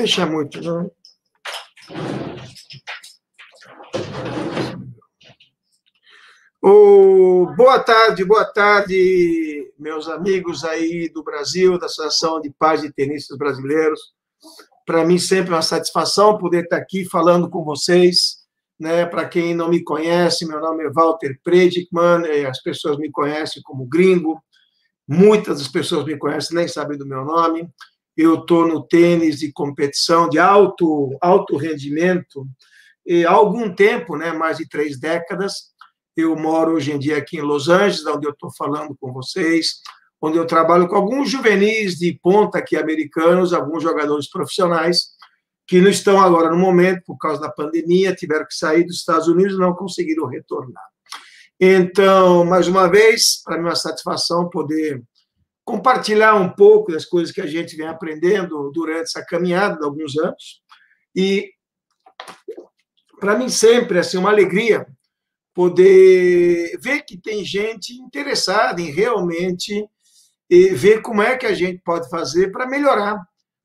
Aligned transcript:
fechar 0.00 0.26
muito, 0.26 0.62
não. 0.62 0.90
Oh, 6.62 7.46
boa 7.54 7.78
tarde, 7.80 8.24
boa 8.24 8.46
tarde, 8.46 9.70
meus 9.78 10.08
amigos 10.08 10.64
aí 10.64 11.10
do 11.10 11.22
Brasil, 11.22 11.78
da 11.78 11.84
Associação 11.84 12.40
de 12.40 12.50
Pais 12.50 12.80
de 12.80 12.90
Tenistas 12.90 13.36
Brasileiros. 13.36 14.00
Para 14.86 15.04
mim, 15.04 15.18
sempre 15.18 15.52
é 15.52 15.56
uma 15.56 15.62
satisfação 15.62 16.38
poder 16.38 16.64
estar 16.64 16.78
aqui 16.78 17.04
falando 17.04 17.50
com 17.50 17.62
vocês. 17.62 18.40
Né? 18.78 19.04
Para 19.04 19.28
quem 19.28 19.54
não 19.54 19.68
me 19.68 19.84
conhece, 19.84 20.46
meu 20.46 20.60
nome 20.60 20.84
é 20.84 20.90
Walter 20.90 21.38
Predikman, 21.44 22.22
as 22.48 22.62
pessoas 22.62 22.96
me 22.96 23.10
conhecem 23.10 23.62
como 23.62 23.84
gringo, 23.84 24.42
muitas 25.06 25.58
das 25.58 25.68
pessoas 25.68 26.06
me 26.06 26.16
conhecem, 26.16 26.56
nem 26.56 26.66
sabem 26.66 26.96
do 26.96 27.06
meu 27.06 27.22
nome. 27.22 27.70
Eu 28.20 28.40
estou 28.40 28.66
no 28.66 28.82
tênis 28.82 29.38
de 29.38 29.52
competição 29.52 30.28
de 30.28 30.38
alto, 30.38 31.16
alto 31.20 31.56
rendimento 31.56 32.46
há 33.26 33.30
algum 33.30 33.74
tempo, 33.74 34.16
né? 34.16 34.32
mais 34.32 34.58
de 34.58 34.68
três 34.68 34.98
décadas 34.98 35.70
eu 36.16 36.36
moro 36.36 36.72
hoje 36.72 36.92
em 36.92 36.98
dia 36.98 37.16
aqui 37.16 37.38
em 37.38 37.42
Los 37.42 37.68
Angeles, 37.68 38.06
onde 38.06 38.26
eu 38.26 38.32
estou 38.32 38.50
falando 38.52 38.96
com 39.00 39.12
vocês, 39.12 39.80
onde 40.20 40.36
eu 40.36 40.46
trabalho 40.46 40.88
com 40.88 40.96
alguns 40.96 41.30
juvenis 41.30 41.96
de 41.96 42.18
ponta 42.22 42.58
aqui 42.58 42.76
americanos, 42.76 43.52
alguns 43.52 43.82
jogadores 43.82 44.28
profissionais, 44.28 45.10
que 45.66 45.80
não 45.80 45.90
estão 45.90 46.20
agora 46.20 46.50
no 46.50 46.58
momento, 46.58 47.02
por 47.06 47.16
causa 47.16 47.40
da 47.40 47.50
pandemia, 47.50 48.14
tiveram 48.14 48.46
que 48.46 48.54
sair 48.54 48.84
dos 48.84 48.96
Estados 48.96 49.28
Unidos 49.28 49.54
e 49.54 49.60
não 49.60 49.74
conseguiram 49.74 50.26
retornar. 50.26 50.84
Então, 51.58 52.44
mais 52.44 52.66
uma 52.66 52.88
vez, 52.88 53.42
para 53.44 53.60
uma 53.60 53.76
satisfação 53.76 54.48
poder 54.48 55.02
compartilhar 55.64 56.34
um 56.34 56.50
pouco 56.50 56.92
das 56.92 57.04
coisas 57.04 57.32
que 57.32 57.40
a 57.40 57.46
gente 57.46 57.76
vem 57.76 57.86
aprendendo 57.86 58.70
durante 58.72 59.02
essa 59.02 59.24
caminhada 59.24 59.78
de 59.78 59.84
alguns 59.84 60.16
anos. 60.18 60.62
E, 61.14 61.50
para 63.18 63.36
mim, 63.36 63.48
sempre 63.48 63.98
assim, 63.98 64.18
uma 64.18 64.30
alegria 64.30 64.86
poder 65.54 66.78
ver 66.80 67.02
que 67.02 67.16
tem 67.16 67.44
gente 67.44 67.92
interessada 67.92 68.80
em 68.80 68.90
realmente 68.90 69.86
ver 70.48 71.00
como 71.02 71.22
é 71.22 71.36
que 71.36 71.46
a 71.46 71.54
gente 71.54 71.80
pode 71.84 72.08
fazer 72.08 72.50
para 72.50 72.66
melhorar 72.66 73.20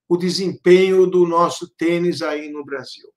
o 0.07 0.17
desempenho 0.17 1.07
do 1.07 1.25
nosso 1.25 1.67
tênis 1.67 2.21
aí 2.21 2.49
no 2.49 2.63
Brasil. 2.63 3.09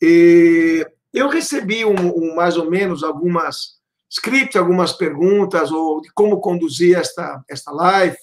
E 0.00 0.86
eu 1.12 1.28
recebi 1.28 1.84
um, 1.84 1.94
um, 1.94 2.36
mais 2.36 2.56
ou 2.56 2.70
menos 2.70 3.02
algumas 3.02 3.77
scripts, 4.10 4.56
algumas 4.56 4.92
perguntas 4.92 5.70
ou 5.70 6.00
de 6.00 6.10
como 6.12 6.40
conduzir 6.40 6.96
esta 6.96 7.42
esta 7.48 7.70
live 7.70 8.16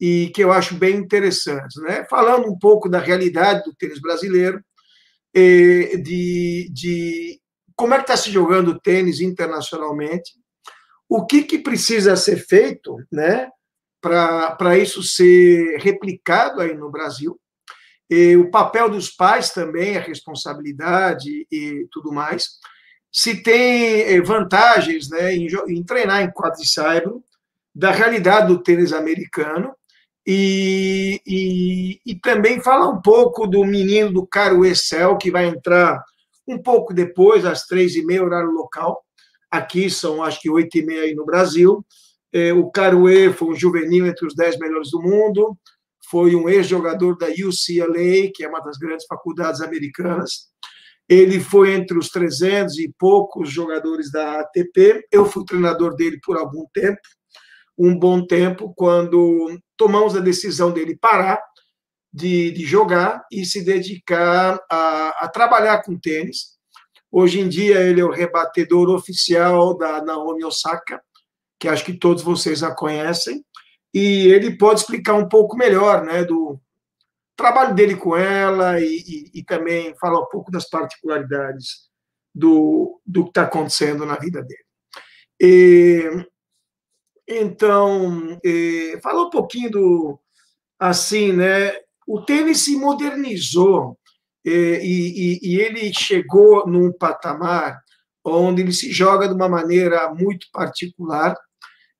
e 0.00 0.30
que 0.34 0.42
eu 0.42 0.50
acho 0.50 0.74
bem 0.74 0.96
interessantes, 0.96 1.80
né? 1.82 2.04
Falando 2.10 2.48
um 2.48 2.58
pouco 2.58 2.88
da 2.88 2.98
realidade 2.98 3.62
do 3.62 3.74
tênis 3.74 4.00
brasileiro, 4.00 4.60
de, 5.32 6.68
de 6.72 7.40
como 7.76 7.94
é 7.94 7.98
que 7.98 8.04
está 8.04 8.16
se 8.16 8.30
jogando 8.30 8.78
tênis 8.78 9.20
internacionalmente, 9.20 10.32
o 11.08 11.26
que, 11.26 11.42
que 11.42 11.58
precisa 11.58 12.16
ser 12.16 12.36
feito 12.36 12.96
né, 13.10 13.48
para 14.00 14.78
isso 14.78 15.02
ser 15.02 15.78
replicado 15.78 16.60
aí 16.60 16.74
no 16.74 16.90
Brasil, 16.90 17.38
e 18.10 18.36
o 18.36 18.50
papel 18.50 18.90
dos 18.90 19.10
pais 19.10 19.50
também, 19.50 19.96
a 19.96 20.00
responsabilidade 20.00 21.46
e 21.50 21.86
tudo 21.90 22.12
mais, 22.12 22.58
se 23.12 23.42
tem 23.42 24.00
eh, 24.02 24.20
vantagens 24.22 25.10
né, 25.10 25.34
em, 25.34 25.46
em 25.68 25.82
treinar 25.84 26.22
em 26.22 26.64
saibro, 26.64 27.22
da 27.74 27.90
realidade 27.90 28.48
do 28.48 28.62
tênis 28.62 28.92
americano, 28.92 29.74
e, 30.26 31.20
e, 31.26 32.00
e, 32.06 32.14
também 32.20 32.60
fala 32.60 32.88
um 32.88 33.02
pouco 33.02 33.46
do 33.46 33.64
menino 33.64 34.12
do 34.12 34.26
Caro 34.26 34.64
Excel, 34.64 35.18
que 35.18 35.32
vai 35.32 35.46
entrar 35.46 36.00
um 36.46 36.58
pouco 36.58 36.94
depois, 36.94 37.44
às 37.44 37.66
três 37.66 37.96
e 37.96 38.04
meia, 38.04 38.22
horário 38.22 38.50
local. 38.52 39.02
Aqui 39.50 39.90
são, 39.90 40.22
acho 40.22 40.40
que, 40.40 40.48
oito 40.48 40.78
e 40.78 40.82
meia 40.82 41.02
aí 41.02 41.14
no 41.14 41.26
Brasil. 41.26 41.84
É, 42.32 42.52
o 42.52 42.70
Caruê 42.70 43.32
foi 43.32 43.48
um 43.48 43.54
juvenil 43.54 44.06
entre 44.06 44.26
os 44.26 44.34
dez 44.34 44.56
melhores 44.58 44.90
do 44.90 45.02
mundo. 45.02 45.58
Foi 46.08 46.36
um 46.36 46.48
ex-jogador 46.48 47.18
da 47.18 47.26
UCLA, 47.26 48.30
que 48.32 48.44
é 48.44 48.48
uma 48.48 48.60
das 48.60 48.78
grandes 48.78 49.06
faculdades 49.06 49.60
americanas. 49.60 50.52
Ele 51.08 51.40
foi 51.40 51.74
entre 51.74 51.98
os 51.98 52.08
300 52.08 52.78
e 52.78 52.92
poucos 52.98 53.50
jogadores 53.50 54.10
da 54.10 54.40
ATP. 54.40 55.06
Eu 55.10 55.26
fui 55.26 55.44
treinador 55.44 55.94
dele 55.94 56.18
por 56.24 56.36
algum 56.36 56.64
tempo, 56.72 57.00
um 57.76 57.98
bom 57.98 58.24
tempo, 58.26 58.72
quando 58.76 59.58
tomamos 59.76 60.16
a 60.16 60.20
decisão 60.20 60.70
dele 60.70 60.96
parar 60.96 61.40
de, 62.12 62.50
de 62.50 62.64
jogar 62.64 63.24
e 63.32 63.44
se 63.44 63.64
dedicar 63.64 64.60
a, 64.70 65.24
a, 65.24 65.28
trabalhar 65.28 65.82
com 65.82 65.98
tênis. 65.98 66.58
Hoje 67.10 67.40
em 67.40 67.48
dia, 67.48 67.80
ele 67.80 68.00
é 68.00 68.04
o 68.04 68.10
rebatedor 68.10 68.90
oficial 68.90 69.76
da 69.76 70.02
Naomi 70.02 70.44
Osaka, 70.44 71.00
que 71.58 71.68
acho 71.68 71.84
que 71.84 71.98
todos 71.98 72.22
vocês 72.22 72.62
a 72.62 72.74
conhecem, 72.74 73.44
e 73.94 74.26
ele 74.28 74.56
pode 74.56 74.80
explicar 74.80 75.14
um 75.14 75.28
pouco 75.28 75.56
melhor 75.56 76.04
né, 76.04 76.24
do 76.24 76.58
trabalho 77.36 77.74
dele 77.74 77.96
com 77.96 78.16
ela 78.16 78.80
e, 78.80 78.98
e, 79.06 79.30
e 79.34 79.44
também 79.44 79.94
falar 79.98 80.20
um 80.20 80.28
pouco 80.28 80.50
das 80.50 80.68
particularidades 80.68 81.90
do, 82.34 83.00
do 83.06 83.24
que 83.24 83.30
está 83.30 83.42
acontecendo 83.42 84.06
na 84.06 84.16
vida 84.16 84.42
dele. 84.42 84.64
E, 85.40 86.26
então, 87.28 88.38
e, 88.44 88.98
fala 89.02 89.26
um 89.26 89.30
pouquinho 89.30 89.70
do, 89.70 90.20
assim, 90.78 91.32
né, 91.32 91.72
o 92.06 92.22
tênis 92.22 92.64
se 92.64 92.76
modernizou 92.76 93.98
e, 94.44 94.50
e, 94.50 95.38
e, 95.42 95.60
ele 95.60 95.92
chegou 95.94 96.66
num 96.66 96.92
patamar 96.92 97.80
onde 98.24 98.62
ele 98.62 98.72
se 98.72 98.90
joga 98.92 99.28
de 99.28 99.34
uma 99.34 99.48
maneira 99.48 100.12
muito 100.12 100.46
particular 100.52 101.36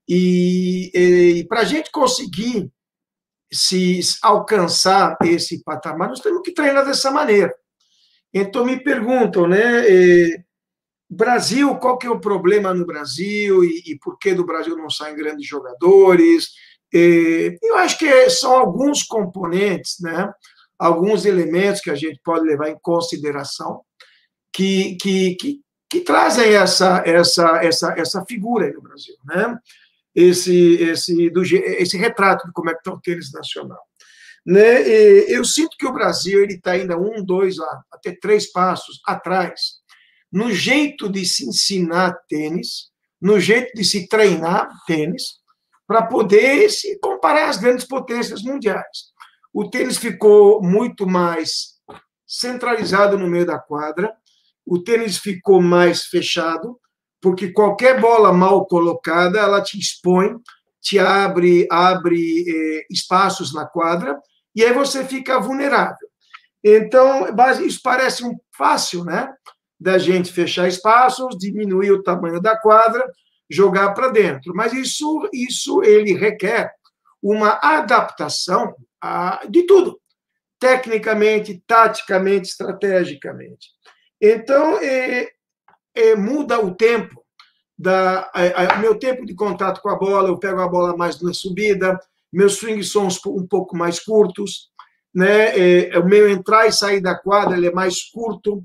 e, 0.09 0.91
e 0.95 1.45
para 1.45 1.61
a 1.61 1.65
gente 1.65 1.91
conseguir 1.91 2.71
se 3.53 4.01
alcançar 4.23 5.17
esse 5.25 5.63
patamar, 5.63 6.09
nós 6.09 6.21
temos 6.21 6.43
que 6.43 6.53
treinar 6.53 6.85
dessa 6.85 7.11
maneira. 7.11 7.55
Então 8.33 8.65
me 8.65 8.83
perguntam, 8.83 9.47
né, 9.47 9.83
Brasil, 11.11 11.77
qual 11.77 11.99
que 11.99 12.07
é 12.07 12.11
o 12.11 12.21
problema 12.21 12.73
no 12.73 12.87
Brasil 12.87 13.63
e, 13.63 13.83
e 13.87 13.99
por 13.99 14.19
que 14.19 14.35
do 14.35 14.47
Brasil 14.47 14.77
não 14.77 14.89
saem 14.89 15.15
grandes 15.15 15.47
jogadores? 15.47 16.49
Eu 16.91 17.77
acho 17.77 17.99
que 17.99 18.31
são 18.31 18.55
alguns 18.55 19.03
componentes, 19.03 19.97
né? 20.01 20.33
alguns 20.83 21.25
elementos 21.25 21.81
que 21.81 21.91
a 21.91 21.95
gente 21.95 22.21
pode 22.25 22.45
levar 22.45 22.69
em 22.69 22.79
consideração 22.83 23.83
que, 24.53 24.97
que, 24.97 25.37
que, 25.37 25.61
que 25.89 26.01
trazem 26.01 26.55
essa, 26.55 27.03
essa, 27.07 27.65
essa, 27.65 27.95
essa 27.97 28.25
figura 28.27 28.67
aí 28.67 28.73
no 28.73 28.83
Brasil, 28.83 29.15
né? 29.25 29.57
Esse, 30.15 30.75
esse, 30.83 31.31
do, 31.31 31.43
esse 31.43 31.97
retrato 31.97 32.47
de 32.47 32.53
como 32.53 32.71
é 32.71 32.75
que 32.75 32.81
está 32.81 32.93
o 32.93 33.01
tênis 33.01 33.33
nacional. 33.33 33.81
Né? 34.45 34.83
Eu 35.29 35.45
sinto 35.45 35.77
que 35.79 35.87
o 35.87 35.93
Brasil 35.93 36.43
ele 36.43 36.55
está 36.55 36.73
ainda 36.73 36.99
um, 36.99 37.25
dois, 37.25 37.57
até 37.93 38.13
três 38.21 38.51
passos 38.51 39.01
atrás 39.07 39.83
no 40.33 40.51
jeito 40.51 41.11
de 41.11 41.27
se 41.27 41.47
ensinar 41.47 42.19
tênis, 42.27 42.91
no 43.21 43.39
jeito 43.39 43.73
de 43.75 43.85
se 43.85 44.09
treinar 44.09 44.69
tênis, 44.87 45.43
para 45.87 46.07
poder 46.07 46.71
se 46.71 46.99
comparar 47.01 47.51
às 47.51 47.59
grandes 47.59 47.85
potências 47.85 48.43
mundiais. 48.43 49.13
O 49.53 49.69
tênis 49.69 49.99
ficou 49.99 50.63
muito 50.63 51.07
mais 51.07 51.73
centralizado 52.27 53.19
no 53.19 53.29
meio 53.29 53.45
da 53.45 53.59
quadra, 53.59 54.11
o 54.65 54.83
tênis 54.83 55.19
ficou 55.19 55.61
mais 55.61 56.05
fechado, 56.05 56.81
porque 57.23 57.53
qualquer 57.53 58.01
bola 58.01 58.33
mal 58.33 58.67
colocada, 58.67 59.39
ela 59.39 59.63
te 59.63 59.79
expõe, 59.79 60.37
te 60.81 60.99
abre, 60.99 61.69
abre 61.71 62.45
eh, 62.49 62.87
espaços 62.91 63.55
na 63.55 63.65
quadra, 63.65 64.21
e 64.55 64.65
aí 64.65 64.73
você 64.73 65.05
fica 65.05 65.39
vulnerável. 65.39 66.09
Então, 66.63 67.29
isso 67.65 67.81
parece 67.83 68.25
um 68.25 68.37
fácil, 68.57 69.05
né? 69.05 69.33
Da 69.79 69.99
gente 69.99 70.33
fechar 70.33 70.67
espaços, 70.67 71.39
diminuir 71.39 71.93
o 71.93 72.03
tamanho 72.03 72.41
da 72.41 72.57
quadra, 72.57 73.09
jogar 73.49 73.95
para 73.95 74.09
dentro. 74.09 74.53
Mas 74.55 74.73
isso, 74.73 75.29
isso 75.33 75.83
ele 75.85 76.15
requer 76.15 76.73
uma 77.23 77.59
adaptação 77.63 78.75
a, 79.01 79.45
de 79.49 79.63
tudo, 79.65 80.01
tecnicamente, 80.59 81.63
taticamente, 81.67 82.49
estrategicamente. 82.49 83.69
Então, 84.21 84.79
é, 84.79 85.31
é, 85.95 86.15
muda 86.15 86.65
o 86.65 86.75
tempo, 86.75 87.23
da, 87.79 88.31
é, 88.35 88.79
meu 88.79 88.99
tempo 88.99 89.27
de 89.27 89.35
contato 89.35 89.81
com 89.81 89.89
a 89.89 89.97
bola, 89.97 90.29
eu 90.29 90.39
pego 90.39 90.61
a 90.61 90.69
bola 90.69 90.97
mais 90.97 91.21
na 91.21 91.33
subida, 91.33 91.99
meus 92.33 92.55
swings 92.55 92.91
são 92.91 93.09
um 93.27 93.47
pouco 93.47 93.77
mais 93.77 94.01
curtos, 94.01 94.71
né? 95.15 95.89
É, 95.89 95.99
o 95.99 96.07
meu 96.07 96.31
entrar 96.31 96.67
e 96.67 96.73
sair 96.73 97.01
da 97.01 97.15
quadra 97.15 97.57
ele 97.57 97.67
é 97.67 97.73
mais 97.73 98.03
curto. 98.11 98.65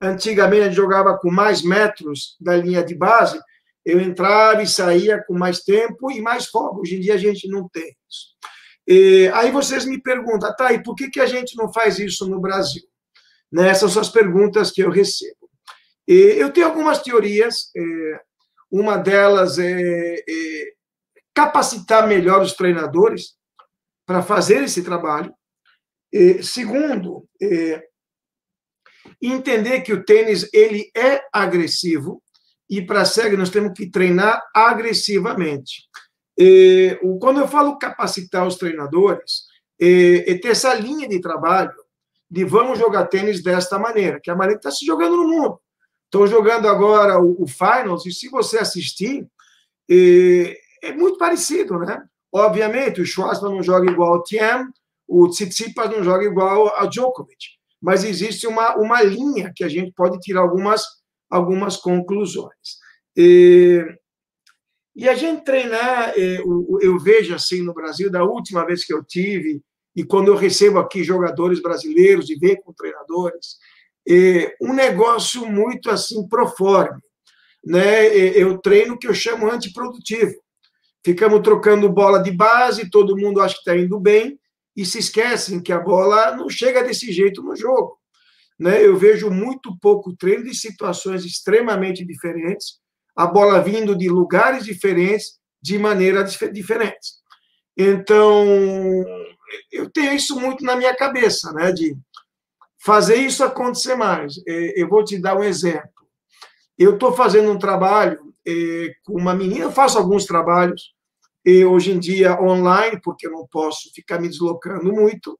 Antigamente 0.00 0.68
a 0.68 0.70
jogava 0.70 1.16
com 1.16 1.30
mais 1.30 1.62
metros 1.62 2.36
da 2.38 2.54
linha 2.54 2.84
de 2.84 2.94
base, 2.94 3.40
eu 3.84 3.98
entrava 4.00 4.62
e 4.62 4.66
saía 4.66 5.22
com 5.22 5.32
mais 5.32 5.60
tempo 5.60 6.10
e 6.10 6.20
mais 6.20 6.46
fogo. 6.46 6.80
Hoje 6.82 6.96
em 6.96 7.00
dia 7.00 7.14
a 7.14 7.18
gente 7.18 7.48
não 7.48 7.66
tem 7.68 7.96
isso. 8.08 8.36
E, 8.86 9.30
aí 9.32 9.50
vocês 9.50 9.86
me 9.86 10.00
perguntam, 10.00 10.54
tá, 10.54 10.72
e 10.72 10.82
por 10.82 10.94
que, 10.94 11.08
que 11.08 11.20
a 11.20 11.26
gente 11.26 11.56
não 11.56 11.72
faz 11.72 11.98
isso 11.98 12.28
no 12.28 12.40
Brasil? 12.40 12.82
Né, 13.50 13.68
essas 13.68 13.92
são 13.92 14.02
as 14.02 14.08
perguntas 14.08 14.70
que 14.70 14.82
eu 14.82 14.90
recebo. 14.90 15.35
Eu 16.06 16.52
tenho 16.52 16.66
algumas 16.66 17.02
teorias, 17.02 17.70
é, 17.76 18.20
uma 18.70 18.96
delas 18.96 19.58
é, 19.58 20.14
é 20.18 20.72
capacitar 21.34 22.06
melhor 22.06 22.42
os 22.42 22.52
treinadores 22.52 23.34
para 24.06 24.22
fazer 24.22 24.62
esse 24.62 24.82
trabalho. 24.82 25.34
Segundo, 26.42 27.28
é, 27.42 27.82
entender 29.20 29.80
que 29.80 29.92
o 29.92 30.04
tênis 30.04 30.48
ele 30.52 30.90
é 30.96 31.22
agressivo 31.32 32.22
e 32.70 32.80
para 32.80 33.04
SEG 33.04 33.36
nós 33.36 33.50
temos 33.50 33.72
que 33.76 33.90
treinar 33.90 34.42
agressivamente. 34.54 35.88
Quando 37.20 37.40
eu 37.40 37.48
falo 37.48 37.78
capacitar 37.78 38.46
os 38.46 38.56
treinadores, 38.56 39.46
é, 39.80 40.30
é 40.30 40.38
ter 40.38 40.48
essa 40.48 40.72
linha 40.74 41.08
de 41.08 41.20
trabalho 41.20 41.74
de 42.30 42.44
vamos 42.44 42.78
jogar 42.78 43.06
tênis 43.06 43.42
desta 43.42 43.78
maneira, 43.78 44.20
que 44.20 44.30
é 44.30 44.32
a 44.32 44.36
maneira 44.36 44.58
que 44.58 44.66
está 44.66 44.76
se 44.76 44.84
jogando 44.84 45.16
no 45.16 45.28
mundo. 45.28 45.60
Estão 46.06 46.26
jogando 46.26 46.68
agora 46.68 47.20
o, 47.20 47.42
o, 47.42 47.46
Finals, 47.46 48.06
e 48.06 48.12
se 48.12 48.28
você 48.28 48.58
assistir, 48.58 49.26
é, 49.90 50.56
é, 50.82 50.92
muito 50.92 51.18
parecido, 51.18 51.78
né? 51.78 52.02
Obviamente, 52.32 53.00
o 53.00 53.04
Schwartzman 53.04 53.52
não 53.52 53.62
joga 53.62 53.90
igual 53.90 54.14
ao 54.14 54.22
Thiem, 54.22 54.66
o 55.06 55.28
Tsitsipas 55.28 55.90
não 55.90 56.02
joga 56.02 56.24
igual 56.24 56.68
ao 56.68 56.88
Djokovic, 56.88 57.46
mas 57.80 58.04
existe 58.04 58.46
uma, 58.46 58.76
uma 58.76 59.02
linha 59.02 59.52
que 59.54 59.64
a 59.64 59.68
gente 59.68 59.92
pode 59.92 60.18
tirar 60.20 60.40
algumas, 60.40 60.84
algumas 61.30 61.76
conclusões. 61.76 62.78
E, 63.16 63.84
e 64.94 65.08
a 65.08 65.14
gente 65.14 65.44
treinar, 65.44 66.12
é, 66.16 66.38
eu 66.80 66.98
vejo 66.98 67.34
assim 67.34 67.62
no 67.62 67.74
Brasil, 67.74 68.10
da 68.10 68.24
última 68.24 68.64
vez 68.64 68.84
que 68.84 68.92
eu 68.92 69.02
tive, 69.04 69.62
e 69.94 70.04
quando 70.04 70.28
eu 70.28 70.36
recebo 70.36 70.78
aqui 70.78 71.02
jogadores 71.02 71.60
brasileiros 71.60 72.28
e 72.28 72.36
venho 72.36 72.60
com 72.62 72.72
treinadores, 72.72 73.56
um 74.60 74.72
negócio 74.72 75.46
muito 75.46 75.90
assim 75.90 76.26
proforme. 76.28 77.00
Né? 77.64 78.06
Eu 78.16 78.58
treino 78.58 78.98
que 78.98 79.08
eu 79.08 79.14
chamo 79.14 79.50
antiprodutivo. 79.50 80.34
Ficamos 81.04 81.40
trocando 81.40 81.88
bola 81.88 82.22
de 82.22 82.30
base, 82.30 82.90
todo 82.90 83.16
mundo 83.16 83.40
acha 83.40 83.54
que 83.54 83.60
está 83.60 83.76
indo 83.76 83.98
bem, 83.98 84.38
e 84.76 84.84
se 84.84 84.98
esquecem 84.98 85.62
que 85.62 85.72
a 85.72 85.78
bola 85.78 86.36
não 86.36 86.48
chega 86.48 86.82
desse 86.82 87.12
jeito 87.12 87.42
no 87.42 87.56
jogo. 87.56 87.98
Né? 88.58 88.84
Eu 88.84 88.96
vejo 88.96 89.30
muito 89.30 89.76
pouco 89.80 90.16
treino 90.16 90.44
de 90.44 90.54
situações 90.54 91.24
extremamente 91.24 92.04
diferentes, 92.04 92.78
a 93.14 93.26
bola 93.26 93.62
vindo 93.62 93.96
de 93.96 94.08
lugares 94.08 94.64
diferentes, 94.64 95.38
de 95.62 95.78
maneiras 95.78 96.38
diferentes. 96.52 97.14
Então, 97.76 98.46
eu 99.70 99.90
tenho 99.90 100.12
isso 100.12 100.38
muito 100.38 100.64
na 100.64 100.76
minha 100.76 100.94
cabeça, 100.94 101.52
né? 101.52 101.72
De 101.72 101.96
fazer 102.86 103.16
isso 103.16 103.42
acontecer 103.42 103.96
mais. 103.96 104.34
É, 104.46 104.80
eu 104.80 104.88
vou 104.88 105.02
te 105.02 105.18
dar 105.18 105.36
um 105.36 105.42
exemplo. 105.42 105.90
Eu 106.78 106.94
estou 106.94 107.12
fazendo 107.12 107.50
um 107.50 107.58
trabalho 107.58 108.32
é, 108.46 108.92
com 109.04 109.14
uma 109.14 109.34
menina, 109.34 109.64
eu 109.64 109.72
faço 109.72 109.98
alguns 109.98 110.24
trabalhos, 110.24 110.94
hoje 111.68 111.92
em 111.92 111.98
dia 111.98 112.40
online, 112.40 113.00
porque 113.02 113.26
eu 113.26 113.30
não 113.30 113.46
posso 113.46 113.92
ficar 113.94 114.20
me 114.20 114.28
deslocando 114.28 114.92
muito, 114.92 115.38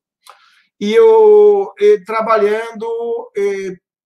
e 0.81 0.95
eu 0.95 1.73
trabalhando 2.05 2.87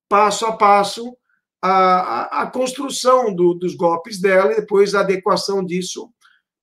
passo 0.09 0.47
a 0.47 0.57
passo 0.57 1.15
a, 1.61 2.43
a, 2.43 2.47
construção 2.47 3.35
do, 3.35 3.53
dos 3.53 3.75
golpes 3.75 4.19
dela 4.19 4.53
e 4.53 4.57
depois 4.57 4.95
a 4.95 5.01
adequação 5.01 5.63
disso 5.63 6.11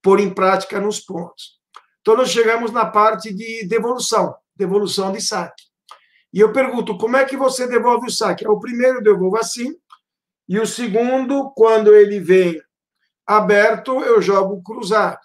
pôr 0.02 0.20
em 0.20 0.34
prática 0.34 0.82
nos 0.82 1.00
pontos. 1.00 1.60
Então, 2.02 2.18
nós 2.18 2.32
chegamos 2.32 2.72
na 2.72 2.88
parte 2.88 3.32
de 3.32 3.64
devolução, 3.68 4.36
devolução 4.56 5.12
de 5.12 5.22
saque. 5.22 5.67
E 6.34 6.40
eu 6.40 6.52
pergunto, 6.52 6.98
como 6.98 7.18
é 7.18 7.26
que 7.26 7.38
você 7.38 7.68
devolve 7.68 8.08
o 8.08 8.12
saque? 8.12 8.48
O 8.48 8.60
primeiro 8.60 8.98
eu 8.98 9.04
devolvo 9.04 9.38
assim, 9.38 9.76
e 10.48 10.60
o 10.60 10.66
segundo, 10.66 11.52
quando 11.52 11.94
ele 11.94 12.20
vem 12.20 12.62
aberto, 13.26 14.02
eu 14.04 14.22
jogo 14.22 14.62
cruzado. 14.62 15.20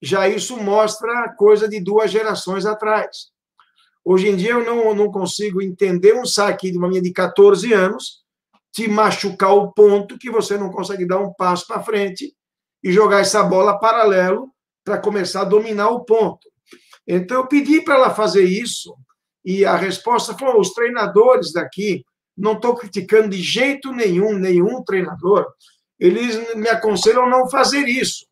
Já 0.00 0.28
isso 0.28 0.56
mostra 0.56 1.34
coisa 1.36 1.68
de 1.68 1.80
duas 1.80 2.10
gerações 2.10 2.64
atrás. 2.64 3.30
Hoje 4.04 4.28
em 4.28 4.36
dia, 4.36 4.52
eu 4.52 4.64
não, 4.64 4.94
não 4.94 5.10
consigo 5.10 5.60
entender 5.60 6.14
um 6.14 6.24
saque 6.24 6.70
de 6.70 6.78
uma 6.78 6.86
menina 6.86 7.04
de 7.04 7.12
14 7.12 7.72
anos 7.72 8.22
te 8.72 8.86
machucar 8.86 9.52
o 9.54 9.72
ponto 9.72 10.18
que 10.18 10.30
você 10.30 10.56
não 10.56 10.70
consegue 10.70 11.06
dar 11.06 11.18
um 11.18 11.32
passo 11.32 11.66
para 11.66 11.82
frente 11.82 12.32
e 12.82 12.92
jogar 12.92 13.20
essa 13.20 13.42
bola 13.42 13.78
paralelo 13.78 14.52
para 14.84 14.98
começar 14.98 15.40
a 15.40 15.44
dominar 15.44 15.88
o 15.88 16.04
ponto. 16.04 16.48
Então, 17.06 17.38
eu 17.38 17.46
pedi 17.46 17.80
para 17.80 17.96
ela 17.96 18.14
fazer 18.14 18.44
isso 18.44 18.94
e 19.48 19.64
a 19.64 19.76
resposta 19.76 20.36
foi: 20.36 20.60
os 20.60 20.74
treinadores 20.74 21.54
daqui, 21.54 22.04
não 22.36 22.52
estou 22.52 22.76
criticando 22.76 23.30
de 23.30 23.40
jeito 23.40 23.90
nenhum, 23.92 24.34
nenhum 24.34 24.84
treinador, 24.84 25.46
eles 25.98 26.54
me 26.54 26.68
aconselham 26.68 27.26
não 27.26 27.48
fazer 27.48 27.88
isso. 27.88 28.26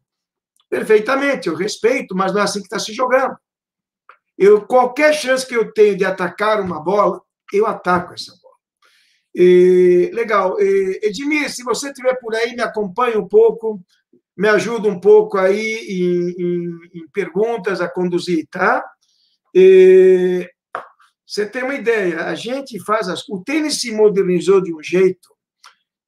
Perfeitamente, 0.69 1.49
eu 1.49 1.55
respeito, 1.55 2.15
mas 2.15 2.35
não 2.35 2.43
é 2.43 2.45
assim 2.45 2.59
que 2.59 2.67
está 2.67 2.79
se 2.79 2.93
jogando. 2.93 3.35
Eu, 4.37 4.67
qualquer 4.67 5.15
chance 5.15 5.47
que 5.47 5.57
eu 5.57 5.73
tenho 5.73 5.97
de 5.97 6.05
atacar 6.05 6.61
uma 6.61 6.83
bola, 6.83 7.23
eu 7.51 7.67
ataco 7.67 8.13
essa 8.13 8.33
bola. 8.43 8.55
E, 9.35 10.11
legal. 10.13 10.61
E, 10.61 11.01
Edmir, 11.03 11.51
se 11.51 11.63
você 11.63 11.89
estiver 11.89 12.19
por 12.21 12.35
aí, 12.35 12.55
me 12.55 12.63
acompanhe 12.63 13.17
um 13.17 13.27
pouco, 13.27 13.81
me 14.37 14.49
ajuda 14.51 14.87
um 14.87 15.01
pouco 15.01 15.39
aí 15.39 15.79
em, 15.89 16.43
em, 16.43 17.01
em 17.01 17.09
perguntas 17.11 17.81
a 17.81 17.89
conduzir, 17.89 18.47
tá? 18.51 18.85
E, 19.55 20.47
você 21.27 21.45
tem 21.45 21.65
uma 21.65 21.75
ideia, 21.75 22.27
a 22.27 22.35
gente 22.35 22.79
faz 22.85 23.09
as. 23.09 23.29
O 23.29 23.43
tênis 23.43 23.81
se 23.81 23.91
modernizou 23.91 24.61
de 24.61 24.73
um 24.73 24.83
jeito 24.83 25.35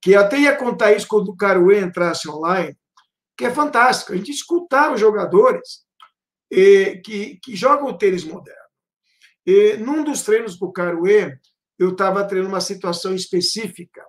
que 0.01 0.15
até 0.15 0.39
ia 0.39 0.57
contar 0.57 0.93
isso 0.93 1.09
quando 1.09 1.31
o 1.31 1.37
Caruê 1.37 1.81
entrasse 1.81 2.29
online, 2.29 2.79
que 3.37 3.45
é 3.45 3.51
fantástico. 3.51 4.13
A 4.13 4.17
gente 4.17 4.31
escutar 4.31 4.93
os 4.93 5.01
jogadores 5.01 5.85
que, 6.49 7.39
que 7.43 7.57
jogam 7.57 7.89
o 7.89 7.99
tênis 7.99 8.25
moderno. 8.25 8.59
E, 9.45 9.77
num 9.79 10.05
dos 10.05 10.23
treinos 10.23 10.57
com 10.57 10.67
o 10.67 10.73
Caruê, 10.73 11.37
eu 11.79 11.91
estava 11.91 12.25
treinando 12.25 12.53
uma 12.53 12.61
situação 12.61 13.15
específica, 13.15 14.05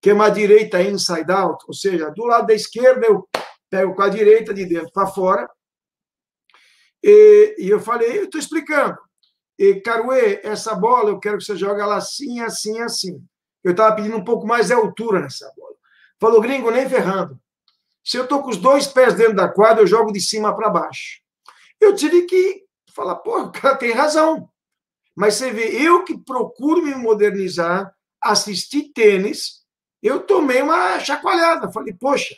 que 0.00 0.10
é 0.10 0.14
uma 0.14 0.28
direita 0.28 0.82
inside 0.82 1.30
out, 1.32 1.64
ou 1.66 1.74
seja, 1.74 2.10
do 2.10 2.24
lado 2.24 2.46
da 2.46 2.54
esquerda 2.54 3.06
eu 3.06 3.28
pego 3.68 3.94
com 3.94 4.02
a 4.02 4.08
direita 4.08 4.54
de 4.54 4.64
dentro 4.64 4.92
para 4.92 5.06
fora, 5.06 5.48
e, 7.02 7.56
e, 7.58 7.68
eu 7.68 7.80
falei, 7.80 8.18
eu 8.18 8.24
estou 8.24 8.38
explicando, 8.38 8.96
e, 9.58 9.80
Caruê, 9.80 10.40
essa 10.44 10.74
bola 10.74 11.10
eu 11.10 11.18
quero 11.18 11.38
que 11.38 11.44
você 11.44 11.56
jogue 11.56 11.80
ela 11.80 11.96
assim, 11.96 12.40
assim, 12.40 12.80
assim. 12.80 13.22
Eu 13.64 13.70
estava 13.72 13.96
pedindo 13.96 14.16
um 14.16 14.24
pouco 14.24 14.46
mais 14.46 14.66
de 14.66 14.74
altura 14.74 15.20
nessa 15.20 15.50
bola. 15.56 15.74
Falou, 16.20 16.40
gringo, 16.40 16.70
nem 16.70 16.88
ferrando. 16.88 17.38
Se 18.04 18.16
eu 18.16 18.24
estou 18.24 18.42
com 18.42 18.50
os 18.50 18.56
dois 18.56 18.86
pés 18.86 19.14
dentro 19.14 19.34
da 19.34 19.48
quadra, 19.48 19.82
eu 19.82 19.86
jogo 19.86 20.12
de 20.12 20.20
cima 20.20 20.54
para 20.54 20.70
baixo. 20.70 21.20
Eu 21.80 21.94
tive 21.94 22.22
que 22.22 22.64
falar, 22.94 23.16
pô, 23.16 23.42
o 23.42 23.52
cara 23.52 23.76
tem 23.76 23.92
razão. 23.92 24.48
Mas 25.14 25.34
você 25.34 25.50
vê, 25.50 25.82
eu 25.82 26.04
que 26.04 26.16
procuro 26.16 26.82
me 26.82 26.94
modernizar, 26.94 27.92
assistir 28.22 28.92
tênis, 28.92 29.62
eu 30.02 30.20
tomei 30.20 30.62
uma 30.62 31.00
chacoalhada. 31.00 31.72
Falei, 31.72 31.94
poxa, 31.94 32.36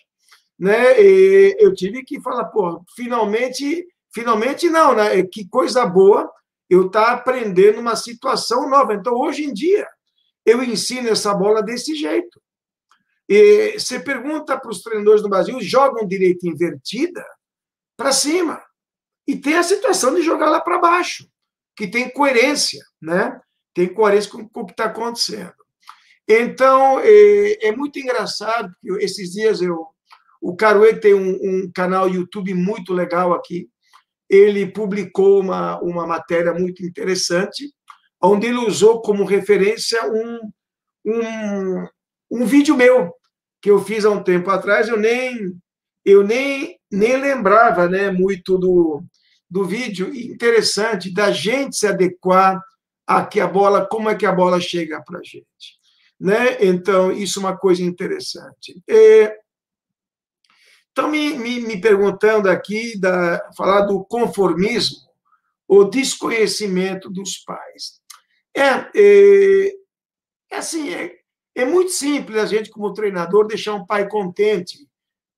né? 0.59 1.00
E 1.00 1.57
eu 1.59 1.75
tive 1.75 2.04
que 2.04 2.21
falar, 2.21 2.45
pô, 2.47 2.83
finalmente, 2.95 3.87
finalmente 4.14 4.71
não, 4.71 4.95
né? 4.95 5.23
Que 5.25 5.47
coisa 5.49 5.85
boa 5.85 6.33
eu 6.68 6.87
estar 6.87 7.06
tá 7.06 7.12
aprendendo 7.12 7.80
uma 7.80 7.96
situação 7.96 8.68
nova. 8.68 8.94
Então, 8.94 9.14
hoje 9.14 9.44
em 9.44 9.52
dia, 9.52 9.87
eu 10.44 10.62
ensino 10.62 11.08
essa 11.08 11.34
bola 11.34 11.62
desse 11.62 11.94
jeito. 11.94 12.40
E 13.28 13.78
você 13.78 14.00
pergunta 14.00 14.58
para 14.58 14.70
os 14.70 14.82
treinadores 14.82 15.22
do 15.22 15.28
Brasil, 15.28 15.58
jogam 15.60 16.06
direita 16.06 16.48
invertida 16.48 17.25
para 17.96 18.12
cima. 18.12 18.62
E 19.26 19.37
tem 19.37 19.54
a 19.56 19.62
situação 19.62 20.14
de 20.14 20.22
jogar 20.22 20.48
lá 20.48 20.60
para 20.60 20.78
baixo 20.78 21.28
que 21.78 21.87
tem 21.87 22.10
coerência, 22.10 22.84
né? 23.00 23.40
Tem 23.72 23.87
coerência 23.87 24.28
com, 24.28 24.48
com 24.48 24.62
o 24.62 24.66
que 24.66 24.72
está 24.72 24.87
acontecendo. 24.87 25.54
Então, 26.26 26.98
é, 26.98 27.68
é, 27.68 27.72
muito 27.76 28.00
engraçado, 28.00 28.75
porque 28.82 29.04
esses 29.04 29.30
dias 29.30 29.62
eu. 29.62 29.87
O 30.40 30.54
Caruê 30.54 30.94
tem 30.94 31.14
um, 31.14 31.30
um, 31.30 31.72
canal 31.72 32.08
YouTube 32.08 32.54
muito 32.54 32.92
legal 32.92 33.32
aqui. 33.32 33.68
Ele 34.28 34.66
publicou 34.66 35.40
uma, 35.40 35.80
uma 35.80 36.06
matéria 36.06 36.52
muito 36.52 36.85
interessante, 36.85 37.73
onde 38.23 38.47
ele 38.47 38.58
usou 38.58 39.00
como 39.00 39.25
referência 39.25 40.00
um, 40.06 40.40
um, 41.06 41.87
um 42.30 42.47
vídeo 42.47 42.76
meu, 42.76 43.12
que 43.62 43.70
eu 43.70 43.82
fiz 43.82 44.04
há 44.04 44.11
um 44.11 44.23
tempo 44.23 44.50
atrás. 44.50 44.88
Eu 44.88 44.99
nem, 44.99 45.54
eu 46.04 46.23
nem, 46.25 46.78
nem 46.90 47.16
lembrava 47.20 47.88
né, 47.88 48.11
muito 48.11 48.58
do, 48.58 49.02
do 49.50 49.64
vídeo 49.64 50.14
interessante 50.14 51.12
da 51.12 51.30
gente 51.30 51.76
se 51.76 51.87
adequar 51.87 52.61
a 53.06 53.25
que 53.25 53.40
a 53.40 53.47
bola, 53.47 53.87
como 53.88 54.11
é 54.11 54.14
que 54.14 54.26
a 54.26 54.32
bola 54.32 54.61
chega 54.61 55.02
para 55.02 55.20
a 55.20 55.23
gente. 55.23 55.78
Né? 56.20 56.58
Então, 56.61 57.11
isso 57.11 57.38
é 57.38 57.42
uma 57.42 57.56
coisa 57.56 57.82
interessante. 57.82 58.82
Estão 60.99 61.12
me, 61.12 61.38
me, 61.38 61.61
me, 61.61 61.81
perguntando 61.81 62.50
aqui, 62.50 62.99
da, 62.99 63.52
falar 63.57 63.83
do 63.83 64.05
conformismo. 64.05 64.97
o 65.69 65.85
desconhecimento 65.85 67.09
dos 67.09 67.38
pais. 67.38 68.00
É, 68.52 68.90
é, 68.97 69.73
é 70.50 70.57
assim, 70.57 70.93
é, 70.93 71.21
é 71.55 71.64
muito 71.64 71.93
simples 71.93 72.37
a 72.37 72.47
gente, 72.47 72.69
como 72.71 72.93
treinador, 72.93 73.47
deixar 73.47 73.75
um 73.75 73.87
pai 73.87 74.09
contente 74.09 74.88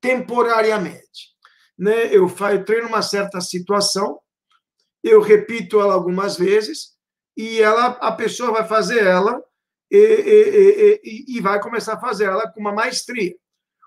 temporariamente. 0.01 1.35
Né? 1.79 2.07
Eu, 2.07 2.27
eu 2.27 2.65
treino 2.65 2.89
uma 2.89 3.03
certa 3.03 3.39
situação, 3.43 4.19
eu 5.05 5.21
repito 5.21 5.79
ela 5.79 5.93
algumas 5.93 6.39
vezes, 6.39 6.97
e 7.37 7.61
ela, 7.61 7.89
a 8.01 8.13
pessoa 8.13 8.51
vai 8.51 8.67
fazer 8.67 9.05
ela 9.05 9.45
e, 9.91 9.99
e, 9.99 11.01
e, 11.05 11.37
e, 11.37 11.41
vai 11.43 11.61
começar 11.61 11.95
a 11.95 12.01
fazer 12.01 12.25
ela 12.25 12.51
com 12.51 12.61
uma 12.61 12.73
maestria. 12.73 13.35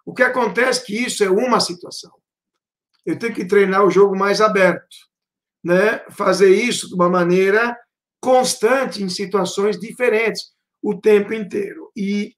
O 0.05 0.13
que 0.13 0.24
acontece 0.24 0.81
é 0.81 0.86
que 0.86 1.03
isso 1.03 1.24
é 1.24 1.29
uma 1.29 1.60
situação. 1.60 2.12
Eu 3.05 3.17
tenho 3.17 3.33
que 3.33 3.45
treinar 3.45 3.83
o 3.83 3.91
jogo 3.91 4.15
mais 4.15 4.41
aberto, 4.41 4.95
né? 5.63 6.00
Fazer 6.10 6.53
isso 6.53 6.88
de 6.88 6.95
uma 6.95 7.10
maneira 7.10 7.77
constante 8.19 9.03
em 9.03 9.10
situações 9.10 9.79
diferentes 9.79 10.53
o 10.81 10.95
tempo 11.00 11.33
inteiro. 11.33 11.91
E 11.95 12.36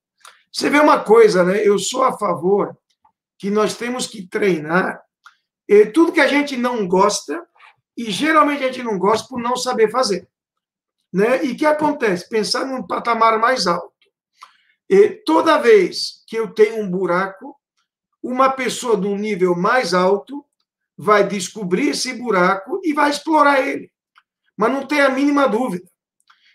você 0.51 0.69
vê 0.69 0.79
uma 0.79 0.99
coisa, 0.99 1.43
né? 1.43 1.65
Eu 1.65 1.77
sou 1.77 2.03
a 2.03 2.17
favor 2.17 2.77
que 3.37 3.49
nós 3.49 3.75
temos 3.75 4.07
que 4.07 4.27
treinar 4.27 5.01
e 5.67 5.85
tudo 5.85 6.11
que 6.11 6.21
a 6.21 6.27
gente 6.27 6.55
não 6.55 6.87
gosta 6.87 7.45
e 7.97 8.11
geralmente 8.11 8.63
a 8.63 8.67
gente 8.67 8.83
não 8.83 8.97
gosta 8.97 9.27
por 9.27 9.41
não 9.41 9.55
saber 9.55 9.89
fazer. 9.89 10.27
Né? 11.11 11.45
E 11.45 11.51
o 11.51 11.57
que 11.57 11.65
acontece? 11.65 12.27
Pensar 12.27 12.65
num 12.65 12.85
patamar 12.85 13.39
mais 13.39 13.67
alto. 13.67 13.94
E 14.89 15.09
toda 15.09 15.57
vez 15.57 16.23
que 16.27 16.37
eu 16.37 16.53
tenho 16.53 16.81
um 16.81 16.89
buraco, 16.89 17.55
uma 18.21 18.49
pessoa 18.49 18.97
de 18.97 19.07
um 19.07 19.17
nível 19.17 19.55
mais 19.55 19.93
alto 19.93 20.45
vai 20.97 21.27
descobrir 21.27 21.89
esse 21.89 22.13
buraco 22.13 22.79
e 22.83 22.93
vai 22.93 23.09
explorar 23.09 23.61
ele. 23.61 23.91
Mas 24.57 24.71
não 24.71 24.85
tem 24.85 25.01
a 25.01 25.09
mínima 25.09 25.47
dúvida. 25.47 25.89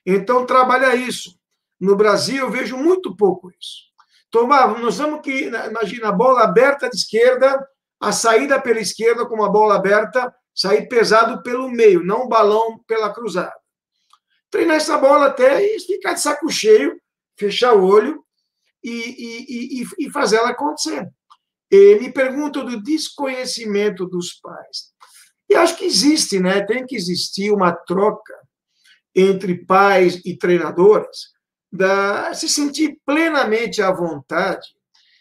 Então, 0.05 0.47
trabalha 0.47 0.95
isso. 0.97 1.39
No 1.79 1.97
Brasil, 1.97 2.39
eu 2.39 2.51
vejo 2.51 2.77
muito 2.77 3.15
pouco 3.17 3.51
isso. 3.51 3.91
Então, 4.29 4.47
nós 4.47 4.99
vamos 4.99 5.21
que, 5.21 5.47
imagina, 5.47 6.09
a 6.09 6.13
bola 6.13 6.43
aberta 6.43 6.89
de 6.89 6.97
esquerda, 6.97 7.67
a 8.01 8.13
saída 8.13 8.61
pela 8.61 8.81
esquerda 8.81 9.27
com 9.27 9.35
uma 9.35 9.51
bola 9.51 9.75
aberta, 9.75 10.35
sair 10.55 10.89
pesado 10.89 11.43
pelo 11.43 11.69
meio, 11.69 12.05
não 12.05 12.29
balão 12.29 12.79
pela 12.87 13.13
cruzada. 13.13 13.55
Treinar 14.51 14.77
essa 14.77 14.97
bola 14.99 15.27
até 15.27 15.63
e 15.65 15.81
ficar 15.81 16.15
de 16.15 16.21
saco 16.21 16.49
cheio, 16.49 17.01
fechar 17.41 17.75
o 17.75 17.85
olho 17.85 18.23
e, 18.85 19.81
e, 19.81 20.07
e, 20.07 20.11
fazer 20.11 20.37
ela 20.37 20.51
acontecer. 20.51 21.09
E 21.71 21.99
me 21.99 22.13
pergunto 22.13 22.65
do 22.65 22.83
desconhecimento 22.83 24.07
dos 24.07 24.35
pais. 24.35 24.93
E 25.49 25.55
acho 25.55 25.77
que 25.77 25.85
existe, 25.85 26.39
né? 26.39 26.65
Tem 26.65 26.85
que 26.87 26.95
existir 26.95 27.51
uma 27.51 27.73
troca 27.73 28.35
entre 29.15 29.65
pais 29.65 30.21
e 30.25 30.37
treinadores, 30.37 31.31
da, 31.73 32.33
se 32.35 32.49
sentir 32.49 32.99
plenamente 33.05 33.81
à 33.81 33.91
vontade 33.91 34.67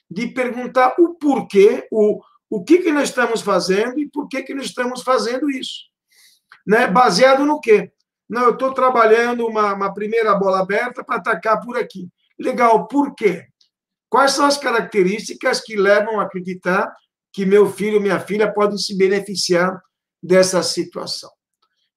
de 0.10 0.28
perguntar 0.28 0.96
o 1.00 1.16
porquê, 1.16 1.88
o, 1.92 2.22
o 2.50 2.64
que, 2.64 2.80
que 2.80 2.92
nós 2.92 3.10
estamos 3.10 3.42
fazendo 3.42 4.00
e 4.00 4.10
por 4.10 4.28
que, 4.28 4.42
que 4.42 4.56
nós 4.56 4.66
estamos 4.66 5.04
fazendo 5.04 5.50
isso. 5.50 5.84
Né? 6.66 6.88
Baseado 6.88 7.46
no 7.46 7.60
quê? 7.60 7.92
Não, 8.30 8.44
eu 8.44 8.54
estou 8.54 8.74
trabalhando 8.74 9.48
uma, 9.48 9.74
uma 9.74 9.94
primeira 9.94 10.36
bola 10.36 10.60
aberta 10.60 11.04
para 11.04 11.16
atacar 11.16 11.60
por 11.62 11.78
aqui. 11.78 12.08
Legal, 12.38 12.88
por 12.88 13.16
quê? 13.16 13.48
Quais 14.08 14.32
são 14.32 14.46
as 14.46 14.58
características 14.58 15.62
que 15.62 15.76
levam 15.76 16.20
a 16.20 16.24
acreditar 16.24 16.94
que 17.34 17.46
meu 17.46 17.72
filho, 17.72 18.02
minha 18.02 18.20
filha 18.20 18.52
podem 18.52 18.78
se 18.78 18.96
beneficiar 18.96 19.82
dessa 20.22 20.62
situação? 20.62 21.30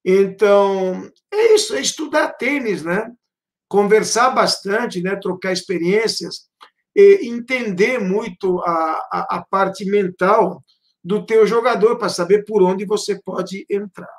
Então, 0.05 1.11
é 1.33 1.55
isso, 1.55 1.75
é 1.75 1.81
estudar 1.81 2.33
tênis, 2.33 2.83
né? 2.83 3.11
Conversar 3.69 4.31
bastante, 4.31 5.01
né? 5.03 5.17
Trocar 5.17 5.53
experiências, 5.53 6.49
entender 6.95 7.99
muito 7.99 8.59
a, 8.61 9.09
a, 9.13 9.37
a 9.37 9.45
parte 9.49 9.85
mental 9.85 10.63
do 11.05 11.25
teu 11.25 11.47
jogador 11.47 11.99
para 11.99 12.09
saber 12.09 12.45
por 12.45 12.63
onde 12.63 12.85
você 12.85 13.21
pode 13.23 13.67
entrar. 13.71 14.13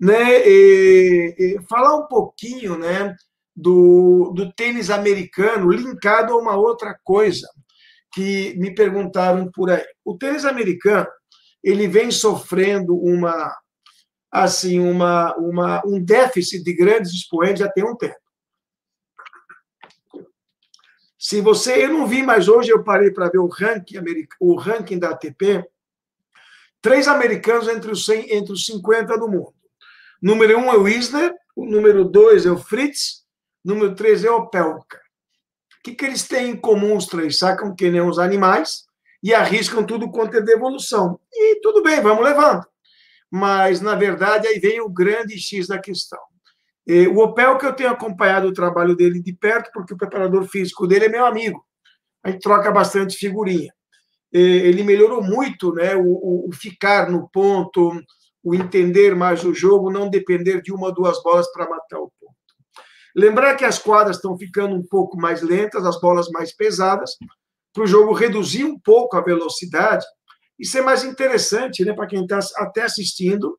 Né? 0.00 0.46
E, 0.46 1.34
e 1.38 1.62
falar 1.68 1.96
um 1.96 2.06
pouquinho, 2.06 2.78
né? 2.78 3.16
do, 3.58 4.32
do 4.36 4.52
tênis 4.52 4.88
americano 4.88 5.72
linkado 5.72 6.32
a 6.32 6.36
uma 6.36 6.56
outra 6.56 6.96
coisa 7.02 7.48
que 8.14 8.54
me 8.56 8.72
perguntaram 8.72 9.50
por 9.50 9.68
aí. 9.68 9.84
O 10.04 10.16
tênis 10.16 10.44
americano 10.44 11.08
ele 11.62 11.88
vem 11.88 12.10
sofrendo 12.10 12.96
uma 12.96 13.52
assim 14.30 14.78
uma, 14.78 15.34
uma 15.36 15.82
um 15.84 16.02
déficit 16.02 16.62
de 16.62 16.72
grandes 16.72 17.12
expoentes 17.12 17.58
já 17.58 17.68
tem 17.68 17.84
um 17.84 17.96
tempo. 17.96 18.14
Se 21.18 21.40
você, 21.40 21.84
eu 21.84 21.88
não 21.88 22.06
vi, 22.06 22.22
mas 22.22 22.46
hoje 22.46 22.70
eu 22.70 22.84
parei 22.84 23.10
para 23.10 23.28
ver 23.28 23.38
o 23.38 23.48
ranking 23.48 23.98
o 24.38 24.54
ranking 24.54 25.00
da 25.00 25.10
ATP, 25.10 25.68
três 26.80 27.08
americanos 27.08 27.66
entre 27.66 27.90
os 27.90 28.04
100, 28.04 28.34
entre 28.34 28.52
os 28.52 28.64
50 28.64 29.18
do 29.18 29.28
mundo. 29.28 29.57
Número 30.20 30.58
um 30.58 30.72
é 30.72 30.76
o 30.76 30.88
Isner, 30.88 31.34
o 31.54 31.64
número 31.64 32.04
dois 32.04 32.46
é 32.46 32.50
o 32.50 32.58
Fritz, 32.58 33.26
Número 33.64 33.94
3 33.94 34.24
é 34.24 34.30
o 34.30 34.46
Pelca. 34.46 34.98
O 35.78 35.82
que, 35.84 35.94
que 35.94 36.04
eles 36.04 36.26
têm 36.26 36.52
em 36.52 36.56
comum, 36.56 36.96
os 36.96 37.06
três? 37.06 37.38
Sacam 37.38 37.74
que 37.74 37.90
nem 37.90 38.00
os 38.00 38.18
animais 38.18 38.84
e 39.22 39.34
arriscam 39.34 39.84
tudo 39.84 40.10
quanto 40.10 40.38
é 40.38 40.40
devolução. 40.40 41.20
E 41.30 41.60
tudo 41.60 41.82
bem, 41.82 42.00
vamos 42.00 42.24
levando. 42.24 42.64
Mas, 43.30 43.80
na 43.80 43.94
verdade, 43.94 44.46
aí 44.46 44.58
vem 44.58 44.80
o 44.80 44.88
grande 44.88 45.38
X 45.38 45.68
da 45.68 45.78
questão. 45.78 46.18
O 47.14 47.22
Opel, 47.22 47.58
que 47.58 47.66
eu 47.66 47.74
tenho 47.74 47.90
acompanhado 47.90 48.48
o 48.48 48.54
trabalho 48.54 48.96
dele 48.96 49.20
de 49.20 49.34
perto, 49.34 49.70
porque 49.74 49.92
o 49.92 49.98
preparador 49.98 50.48
físico 50.48 50.86
dele 50.86 51.04
é 51.04 51.10
meu 51.10 51.26
amigo. 51.26 51.62
A 52.24 52.30
gente 52.30 52.40
troca 52.40 52.70
bastante 52.70 53.16
figurinha. 53.16 53.72
Ele 54.32 54.82
melhorou 54.82 55.22
muito 55.22 55.74
né, 55.74 55.94
o, 55.94 56.48
o 56.48 56.50
ficar 56.52 57.10
no 57.10 57.28
ponto, 57.28 57.92
o 58.48 58.54
entender 58.54 59.14
mais 59.14 59.44
o 59.44 59.52
jogo, 59.52 59.90
não 59.90 60.08
depender 60.08 60.62
de 60.62 60.72
uma 60.72 60.86
ou 60.86 60.94
duas 60.94 61.22
bolas 61.22 61.50
para 61.52 61.68
matar 61.68 61.98
o 61.98 62.10
ponto. 62.18 62.34
Lembrar 63.14 63.56
que 63.56 63.64
as 63.64 63.78
quadras 63.78 64.16
estão 64.16 64.38
ficando 64.38 64.74
um 64.74 64.82
pouco 64.82 65.18
mais 65.18 65.42
lentas, 65.42 65.84
as 65.84 66.00
bolas 66.00 66.28
mais 66.30 66.56
pesadas, 66.56 67.10
para 67.74 67.84
o 67.84 67.86
jogo 67.86 68.14
reduzir 68.14 68.64
um 68.64 68.78
pouco 68.78 69.18
a 69.18 69.20
velocidade 69.20 70.06
e 70.58 70.64
ser 70.64 70.80
mais 70.80 71.04
interessante 71.04 71.84
né, 71.84 71.92
para 71.92 72.06
quem 72.06 72.22
está 72.22 72.38
até 72.56 72.82
assistindo 72.82 73.58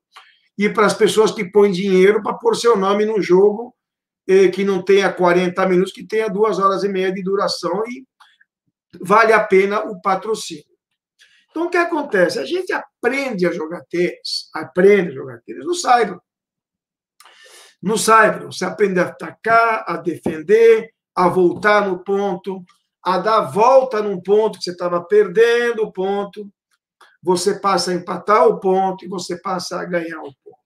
e 0.58 0.68
para 0.68 0.88
as 0.88 0.94
pessoas 0.96 1.32
que 1.32 1.46
põem 1.46 1.72
dinheiro 1.72 2.24
para 2.24 2.34
pôr 2.34 2.56
seu 2.56 2.76
nome 2.76 3.06
no 3.06 3.22
jogo 3.22 3.76
eh, 4.28 4.48
que 4.48 4.64
não 4.64 4.82
tenha 4.82 5.14
40 5.14 5.68
minutos, 5.68 5.94
que 5.94 6.04
tenha 6.04 6.28
duas 6.28 6.58
horas 6.58 6.84
e 6.84 6.90
meia 6.90 7.14
de 7.14 7.22
duração 7.22 7.84
e 7.86 8.08
vale 9.00 9.34
a 9.34 9.44
pena 9.44 9.82
o 9.82 10.02
patrocínio. 10.02 10.69
Então, 11.50 11.66
o 11.66 11.70
que 11.70 11.78
acontece? 11.78 12.40
A 12.40 12.46
gente 12.46 12.72
aprende 12.72 13.48
a 13.48 13.52
jogar 13.52 13.84
tênis, 13.90 14.50
aprende 14.54 15.10
a 15.10 15.14
jogar 15.14 15.42
tênis 15.46 15.66
no 15.66 15.74
Cyber. 15.74 16.18
No 17.82 17.98
Cyber, 17.98 18.46
você 18.46 18.66
aprende 18.66 19.00
a 19.00 19.04
atacar, 19.04 19.84
a 19.88 19.98
defender, 19.98 20.92
a 21.16 21.28
voltar 21.28 21.88
no 21.88 22.04
ponto, 22.04 22.64
a 23.04 23.18
dar 23.18 23.42
volta 23.42 24.02
num 24.02 24.22
ponto 24.22 24.58
que 24.58 24.66
você 24.66 24.72
estava 24.72 25.04
perdendo 25.04 25.84
o 25.84 25.92
ponto, 25.92 26.50
você 27.22 27.60
passa 27.60 27.92
a 27.92 27.94
empatar 27.94 28.48
o 28.48 28.60
ponto 28.60 29.04
e 29.04 29.08
você 29.08 29.40
passa 29.42 29.80
a 29.80 29.86
ganhar 29.86 30.20
o 30.20 30.34
ponto. 30.44 30.60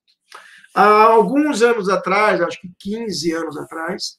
Há 0.75 1.03
alguns 1.03 1.61
anos 1.61 1.87
atrás, 1.87 2.41
acho 2.41 2.59
que 2.59 2.71
15 2.79 3.31
anos 3.31 3.57
atrás, 3.57 4.17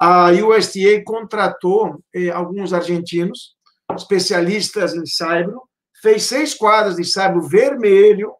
a 0.00 0.30
USTA 0.30 1.02
contratou 1.04 2.02
eh, 2.14 2.30
alguns 2.30 2.72
argentinos, 2.72 3.56
especialistas 3.96 4.94
em 4.94 5.04
saibro, 5.06 5.67
fez 6.00 6.24
seis 6.24 6.54
quadras 6.54 6.96
de 6.96 7.04
saibro 7.04 7.42
vermelho, 7.42 8.34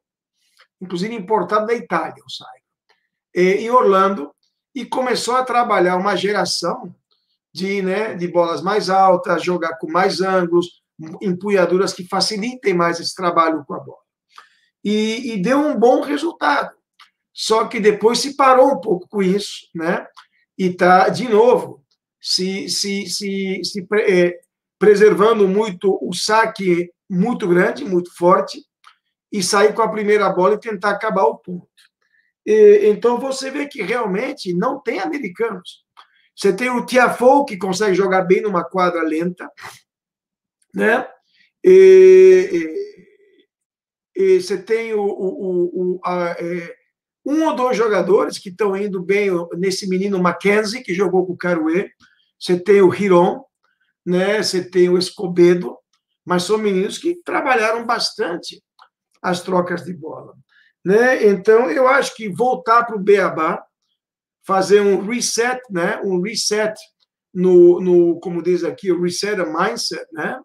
inclusive 0.80 1.14
importado 1.14 1.66
da 1.66 1.74
Itália, 1.74 2.22
o 2.24 2.30
saibro 2.30 2.58
em 3.34 3.70
Orlando 3.70 4.32
e 4.74 4.84
começou 4.84 5.36
a 5.36 5.44
trabalhar 5.44 5.96
uma 5.96 6.16
geração 6.16 6.94
de, 7.52 7.82
né, 7.82 8.14
de 8.14 8.28
bolas 8.28 8.62
mais 8.62 8.90
altas, 8.90 9.42
jogar 9.42 9.76
com 9.78 9.90
mais 9.90 10.20
ângulos, 10.20 10.82
empunhaduras 11.22 11.92
que 11.92 12.06
facilitem 12.06 12.74
mais 12.74 13.00
esse 13.00 13.14
trabalho 13.14 13.64
com 13.64 13.74
a 13.74 13.80
bola. 13.80 13.98
E, 14.84 15.32
e, 15.32 15.42
deu 15.42 15.58
um 15.58 15.78
bom 15.78 16.00
resultado. 16.00 16.74
Só 17.32 17.66
que 17.66 17.80
depois 17.80 18.18
se 18.18 18.34
parou 18.34 18.72
um 18.72 18.80
pouco 18.80 19.08
com 19.08 19.22
isso, 19.22 19.68
né? 19.74 20.06
E 20.56 20.66
está, 20.66 21.08
de 21.08 21.28
novo, 21.28 21.84
se, 22.20 22.68
se, 22.68 23.06
se, 23.06 23.60
se 23.62 23.86
é, 24.06 24.40
preservando 24.78 25.46
muito 25.46 25.98
o 26.02 26.12
saque 26.12 26.90
muito 27.08 27.46
grande, 27.48 27.84
muito 27.84 28.14
forte, 28.16 28.62
e 29.30 29.42
sair 29.42 29.74
com 29.74 29.82
a 29.82 29.90
primeira 29.90 30.28
bola 30.30 30.54
e 30.54 30.60
tentar 30.60 30.90
acabar 30.90 31.24
o 31.24 31.38
ponto. 31.38 31.68
E, 32.46 32.88
então 32.88 33.18
você 33.18 33.50
vê 33.50 33.66
que 33.66 33.82
realmente 33.82 34.54
não 34.54 34.80
tem 34.80 35.00
americanos. 35.00 35.84
Você 36.34 36.52
tem 36.52 36.70
o 36.70 36.86
Tiafoe, 36.86 37.44
que 37.46 37.56
consegue 37.56 37.94
jogar 37.94 38.22
bem 38.22 38.40
numa 38.40 38.64
quadra 38.64 39.02
lenta, 39.02 39.50
né? 40.74 41.06
E, 41.64 43.04
e, 44.16 44.22
e 44.22 44.40
você 44.40 44.56
tem 44.56 44.94
o, 44.94 45.02
o, 45.02 45.96
o 45.96 46.00
a, 46.04 46.36
é, 46.38 46.74
um 47.26 47.44
ou 47.44 47.54
dois 47.54 47.76
jogadores 47.76 48.38
que 48.38 48.48
estão 48.48 48.76
indo 48.76 49.02
bem 49.02 49.30
nesse 49.58 49.88
menino 49.88 50.18
Mackenzie, 50.18 50.82
que 50.82 50.94
jogou 50.94 51.26
com 51.26 51.34
o 51.34 51.36
Caruê. 51.36 51.90
Você 52.38 52.58
tem 52.58 52.80
o 52.80 52.94
Hiron, 52.94 53.44
né? 54.06 54.42
você 54.42 54.64
tem 54.64 54.88
o 54.88 54.96
Escobedo, 54.96 55.76
mas 56.28 56.42
são 56.42 56.58
meninos 56.58 56.98
que 56.98 57.22
trabalharam 57.24 57.86
bastante 57.86 58.62
as 59.22 59.40
trocas 59.40 59.82
de 59.82 59.94
bola. 59.94 60.34
Né? 60.84 61.26
Então, 61.26 61.70
eu 61.70 61.88
acho 61.88 62.14
que 62.14 62.28
voltar 62.28 62.84
para 62.84 62.96
o 62.96 63.02
Beabá, 63.02 63.64
fazer 64.46 64.82
um 64.82 65.02
reset, 65.06 65.58
né? 65.70 65.98
um 66.04 66.20
reset 66.20 66.78
no, 67.32 67.80
no, 67.80 68.20
como 68.20 68.42
diz 68.42 68.62
aqui, 68.62 68.92
o 68.92 69.00
reset 69.00 69.40
a 69.40 69.46
mindset, 69.46 70.04
né? 70.12 70.38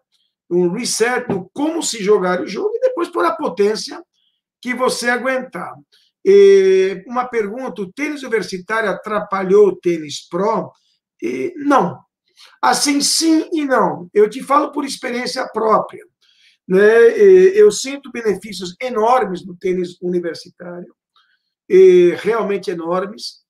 um 0.50 0.72
reset 0.72 1.28
no 1.28 1.50
como 1.52 1.82
se 1.82 2.02
jogar 2.02 2.40
o 2.40 2.46
jogo 2.46 2.74
e 2.76 2.80
depois 2.80 3.10
por 3.10 3.26
a 3.26 3.32
potência 3.32 4.02
que 4.62 4.72
você 4.72 5.10
aguentar. 5.10 5.74
E 6.24 7.04
uma 7.06 7.26
pergunta: 7.26 7.82
o 7.82 7.92
tênis 7.92 8.22
universitário 8.22 8.88
atrapalhou 8.88 9.68
o 9.68 9.76
tênis 9.76 10.26
pro? 10.26 10.72
E, 11.22 11.52
não. 11.58 11.98
Assim, 12.64 13.02
sim 13.02 13.46
e 13.52 13.66
não. 13.66 14.08
Eu 14.14 14.28
te 14.28 14.42
falo 14.42 14.72
por 14.72 14.86
experiência 14.86 15.46
própria. 15.52 16.02
Né? 16.66 17.10
Eu 17.54 17.70
sinto 17.70 18.10
benefícios 18.10 18.74
enormes 18.80 19.44
no 19.44 19.54
tênis 19.54 20.00
universitário, 20.00 20.94
realmente 22.22 22.70
enormes, 22.70 23.44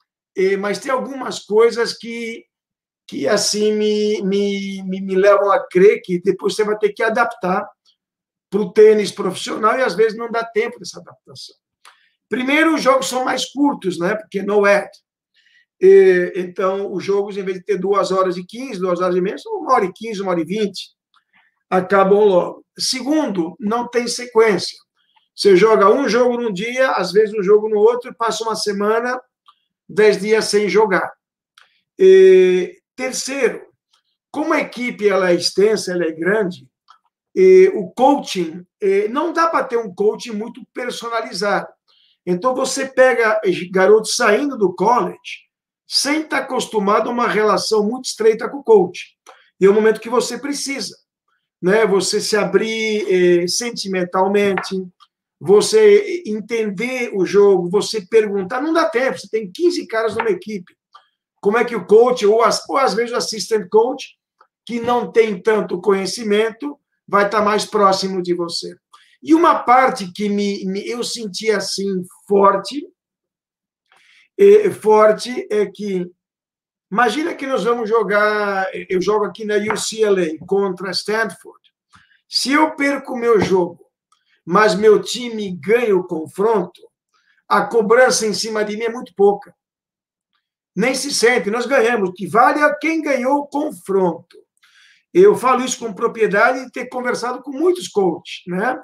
mas 0.58 0.80
tem 0.80 0.90
algumas 0.90 1.38
coisas 1.38 1.96
que, 1.96 2.44
que 3.06 3.28
assim 3.28 3.72
me, 3.74 4.20
me, 4.22 4.82
me 4.82 5.14
levam 5.14 5.52
a 5.52 5.64
crer 5.64 6.00
que 6.02 6.20
depois 6.20 6.56
você 6.56 6.64
vai 6.64 6.76
ter 6.76 6.92
que 6.92 7.02
adaptar 7.04 7.64
para 8.50 8.60
o 8.60 8.72
tênis 8.72 9.12
profissional 9.12 9.78
e 9.78 9.82
às 9.82 9.94
vezes 9.94 10.18
não 10.18 10.28
dá 10.28 10.44
tempo 10.44 10.80
dessa 10.80 10.98
adaptação. 10.98 11.54
Primeiro, 12.28 12.74
os 12.74 12.82
jogos 12.82 13.06
são 13.06 13.24
mais 13.24 13.44
curtos, 13.44 13.96
né? 13.96 14.16
Porque 14.16 14.42
no 14.42 14.66
é. 15.86 16.40
Então, 16.40 16.92
os 16.92 17.04
jogos, 17.04 17.36
em 17.36 17.42
vez 17.42 17.58
de 17.58 17.64
ter 17.64 17.78
duas 17.78 18.10
horas 18.10 18.36
e 18.36 18.44
quinze, 18.44 18.80
duas 18.80 19.00
horas 19.00 19.16
e 19.16 19.20
meia, 19.20 19.38
são 19.38 19.52
uma 19.54 19.74
hora 19.74 19.84
e 19.84 19.92
quinze, 19.92 20.20
uma 20.20 20.30
hora 20.30 20.40
e 20.40 20.44
vinte. 20.44 20.90
Acabam 21.68 22.24
logo. 22.24 22.64
Segundo, 22.78 23.56
não 23.58 23.88
tem 23.88 24.06
sequência. 24.06 24.76
Você 25.34 25.56
joga 25.56 25.90
um 25.90 26.08
jogo 26.08 26.36
num 26.40 26.52
dia, 26.52 26.92
às 26.92 27.10
vezes 27.12 27.34
um 27.34 27.42
jogo 27.42 27.68
no 27.68 27.78
outro, 27.78 28.10
e 28.10 28.14
passa 28.14 28.44
uma 28.44 28.54
semana, 28.54 29.20
dez 29.88 30.20
dias 30.20 30.44
sem 30.44 30.68
jogar. 30.68 31.12
E, 31.98 32.80
terceiro, 32.94 33.62
como 34.30 34.52
a 34.52 34.60
equipe 34.60 35.08
ela 35.08 35.30
é 35.30 35.34
extensa, 35.34 35.92
ela 35.92 36.04
é 36.04 36.12
grande, 36.12 36.66
e 37.34 37.72
o 37.74 37.90
coaching, 37.90 38.64
não 39.10 39.32
dá 39.32 39.48
para 39.48 39.64
ter 39.64 39.76
um 39.76 39.92
coaching 39.92 40.32
muito 40.32 40.60
personalizado. 40.72 41.66
Então, 42.24 42.54
você 42.54 42.86
pega 42.86 43.40
garotos 43.72 44.14
saindo 44.14 44.56
do 44.56 44.72
college 44.74 45.43
sem 45.86 46.22
estar 46.22 46.38
acostumado 46.38 47.08
a 47.08 47.12
uma 47.12 47.28
relação 47.28 47.84
muito 47.84 48.06
estreita 48.06 48.48
com 48.48 48.58
o 48.58 48.64
coach. 48.64 49.16
E 49.60 49.66
é 49.66 49.70
o 49.70 49.74
momento 49.74 50.00
que 50.00 50.08
você 50.08 50.38
precisa. 50.38 50.96
Né? 51.62 51.86
Você 51.86 52.20
se 52.20 52.36
abrir 52.36 53.06
eh, 53.08 53.46
sentimentalmente, 53.46 54.76
você 55.40 56.22
entender 56.26 57.10
o 57.14 57.26
jogo, 57.26 57.68
você 57.70 58.00
perguntar. 58.00 58.60
Não 58.60 58.72
dá 58.72 58.88
tempo, 58.88 59.18
você 59.18 59.28
tem 59.28 59.50
15 59.50 59.86
caras 59.86 60.16
numa 60.16 60.30
equipe. 60.30 60.74
Como 61.40 61.58
é 61.58 61.64
que 61.64 61.76
o 61.76 61.86
coach, 61.86 62.24
ou, 62.26 62.42
as, 62.42 62.66
ou 62.68 62.76
às 62.76 62.94
vezes 62.94 63.12
o 63.12 63.16
assistant 63.16 63.68
coach, 63.68 64.16
que 64.64 64.80
não 64.80 65.12
tem 65.12 65.40
tanto 65.40 65.80
conhecimento, 65.80 66.78
vai 67.06 67.26
estar 67.26 67.42
mais 67.42 67.66
próximo 67.66 68.22
de 68.22 68.34
você. 68.34 68.74
E 69.22 69.34
uma 69.34 69.58
parte 69.62 70.10
que 70.12 70.28
me, 70.28 70.64
me 70.64 70.86
eu 70.88 71.04
senti 71.04 71.50
assim 71.50 72.02
forte, 72.28 72.86
forte 74.70 75.46
é 75.50 75.66
que 75.66 76.10
imagina 76.90 77.34
que 77.34 77.46
nós 77.46 77.64
vamos 77.64 77.88
jogar, 77.88 78.66
eu 78.88 79.00
jogo 79.00 79.24
aqui 79.24 79.44
na 79.44 79.56
UCLA 79.56 80.38
contra 80.46 80.90
Stanford. 80.90 81.60
Se 82.28 82.52
eu 82.52 82.74
perco 82.74 83.16
meu 83.16 83.40
jogo, 83.40 83.84
mas 84.44 84.74
meu 84.74 85.00
time 85.00 85.56
ganha 85.56 85.96
o 85.96 86.06
confronto, 86.06 86.80
a 87.48 87.62
cobrança 87.62 88.26
em 88.26 88.34
cima 88.34 88.64
de 88.64 88.76
mim 88.76 88.84
é 88.84 88.92
muito 88.92 89.14
pouca. 89.14 89.54
Nem 90.74 90.94
se 90.94 91.14
sente, 91.14 91.50
nós 91.50 91.66
ganhamos, 91.66 92.12
que 92.16 92.26
vale 92.26 92.60
a 92.60 92.74
quem 92.74 93.00
ganhou 93.00 93.38
o 93.38 93.46
confronto. 93.46 94.36
Eu 95.12 95.36
falo 95.36 95.64
isso 95.64 95.78
com 95.78 95.92
propriedade 95.92 96.58
e 96.58 96.70
ter 96.70 96.88
conversado 96.88 97.40
com 97.42 97.52
muitos 97.52 97.86
coaches, 97.86 98.42
né? 98.48 98.82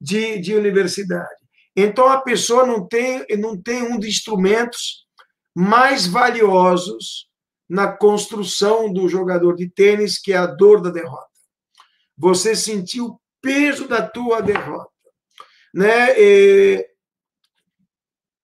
de, 0.00 0.38
de 0.38 0.54
universidade. 0.54 1.37
Então, 1.80 2.08
a 2.08 2.20
pessoa 2.20 2.66
não 2.66 2.84
tem, 2.84 3.24
não 3.38 3.56
tem 3.56 3.82
um 3.82 3.98
dos 3.98 4.08
instrumentos 4.08 5.06
mais 5.54 6.08
valiosos 6.08 7.28
na 7.68 7.86
construção 7.86 8.92
do 8.92 9.08
jogador 9.08 9.54
de 9.54 9.70
tênis, 9.70 10.18
que 10.18 10.32
é 10.32 10.36
a 10.36 10.46
dor 10.46 10.82
da 10.82 10.90
derrota. 10.90 11.28
Você 12.16 12.56
sentiu 12.56 13.06
o 13.06 13.20
peso 13.40 13.86
da 13.86 14.02
tua 14.02 14.40
derrota. 14.40 14.90
Né? 15.72 16.18
E 16.18 16.88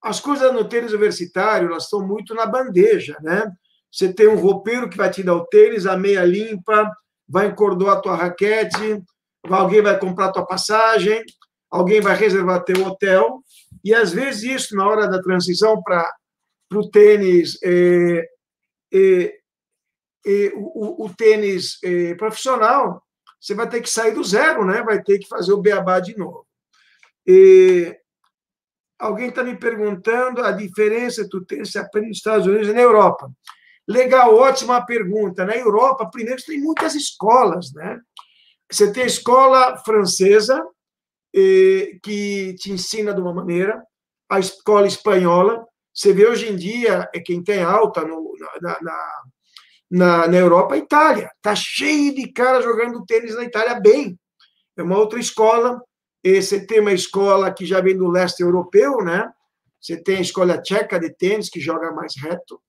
as 0.01 0.21
coisas 0.21 0.53
no 0.53 0.69
tênis 0.69 0.93
universitário, 0.93 1.71
elas 1.71 1.85
estão 1.85 2.07
muito 2.07 2.35
na 2.35 2.47
bandeja, 2.47 3.19
né? 3.21 3.51
Você 3.91 4.13
tem 4.13 4.29
um 4.29 4.39
roupeiro 4.39 4.89
que 4.89 4.97
vai 4.97 5.11
te 5.11 5.25
dar 5.25 5.35
o 5.35 5.47
tênis, 5.47 5.87
a 5.87 5.97
meia 5.97 6.25
limpa, 6.25 6.89
vai 7.29 7.47
encordoar 7.47 7.97
a 7.97 8.01
tua 8.01 8.15
raquete, 8.15 9.03
alguém 9.49 9.83
vai 9.83 9.99
comprar 9.99 10.27
a 10.27 10.33
tua 10.33 10.47
passagem, 10.47 11.25
alguém 11.75 12.01
vai 12.01 12.15
reservar 12.15 12.63
teu 12.63 12.87
hotel, 12.87 13.43
e 13.83 13.93
às 13.93 14.13
vezes 14.13 14.45
isso, 14.45 14.77
na 14.77 14.87
hora 14.87 15.09
da 15.09 15.21
transição 15.21 15.83
para 15.83 16.09
o 16.73 16.89
tênis, 16.89 17.59
é, 17.65 18.25
é, 18.93 19.39
é, 20.25 20.53
o, 20.55 21.05
o, 21.05 21.15
tênis 21.15 21.79
é, 21.83 22.15
profissional, 22.15 23.03
você 23.41 23.55
vai 23.57 23.69
ter 23.69 23.81
que 23.81 23.91
sair 23.91 24.15
do 24.15 24.23
zero, 24.23 24.65
né? 24.65 24.85
vai 24.85 25.03
ter 25.03 25.19
que 25.19 25.27
fazer 25.27 25.53
o 25.53 25.61
beabá 25.61 25.99
de 25.99 26.17
novo. 26.17 26.47
Alguém 28.97 29.29
está 29.29 29.43
me 29.43 29.57
perguntando 29.59 30.43
a 30.43 30.53
diferença 30.53 31.27
do 31.27 31.45
tênis 31.45 31.73
se 31.73 31.79
aprende 31.79 32.09
nos 32.09 32.19
Estados 32.19 32.47
Unidos 32.47 32.69
e 32.69 32.73
na 32.73 32.83
Europa. 32.83 33.29
Legal, 33.87 34.33
ótima 34.37 34.87
pergunta. 34.87 35.45
Na 35.45 35.57
Europa, 35.57 36.09
primeiro, 36.09 36.41
tem 36.43 36.61
muitas 36.61 36.95
escolas, 36.95 37.73
né? 37.75 38.01
Você 38.71 38.93
tem 38.93 39.03
a 39.03 39.07
escola 39.07 39.77
francesa, 39.79 40.65
que 41.35 42.55
te 42.61 42.71
ensina 42.71 43.13
de 43.13 43.21
uma 43.21 43.35
maneira, 43.35 43.83
a 44.31 44.39
escola 44.39 44.87
espanhola. 44.87 45.67
Você 45.93 46.13
vê 46.13 46.27
hoje 46.27 46.49
em 46.49 46.57
dia, 46.57 47.09
é 47.13 47.21
quem 47.21 47.43
tem 47.43 47.63
alta 47.63 48.03
no, 48.03 48.35
na, 48.61 48.81
na, 48.81 49.23
na, 49.91 50.29
na 50.29 50.37
Europa, 50.37 50.75
a 50.75 50.79
Itália. 50.79 51.31
Está 51.37 51.55
cheio 51.55 52.15
de 52.15 52.33
cara 52.33 52.63
jogando 52.63 53.05
tênis 53.05 53.35
na 53.35 53.45
Itália 53.45 53.81
bem. 53.81 54.19
É 54.77 54.83
uma 54.83 54.99
outra 54.99 55.19
escola. 55.19 55.83
Você 56.25 56.65
tem 56.65 56.81
uma 56.81 56.93
escola 56.93 57.53
que 57.53 57.67
já 57.67 57.81
vem 57.81 57.97
do 57.97 58.09
leste 58.09 58.41
europeu, 58.41 58.99
né? 58.99 59.29
Você 59.81 60.03
tem 60.03 60.17
a 60.17 60.23
escola 60.23 60.63
tcheca 60.63 60.99
de 60.99 61.11
tênis, 61.11 61.51
que 61.51 61.61
joga 61.61 61.93
mais 61.93 62.15
reto. 62.17 62.61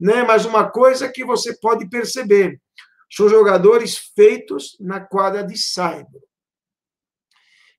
Né? 0.00 0.22
Mas 0.22 0.46
uma 0.46 0.70
coisa 0.70 1.08
que 1.08 1.24
você 1.24 1.54
pode 1.58 1.88
perceber, 1.88 2.58
são 3.10 3.28
jogadores 3.28 3.98
feitos 4.16 4.76
na 4.80 4.98
quadra 4.98 5.44
de 5.44 5.58
saibro 5.58 6.20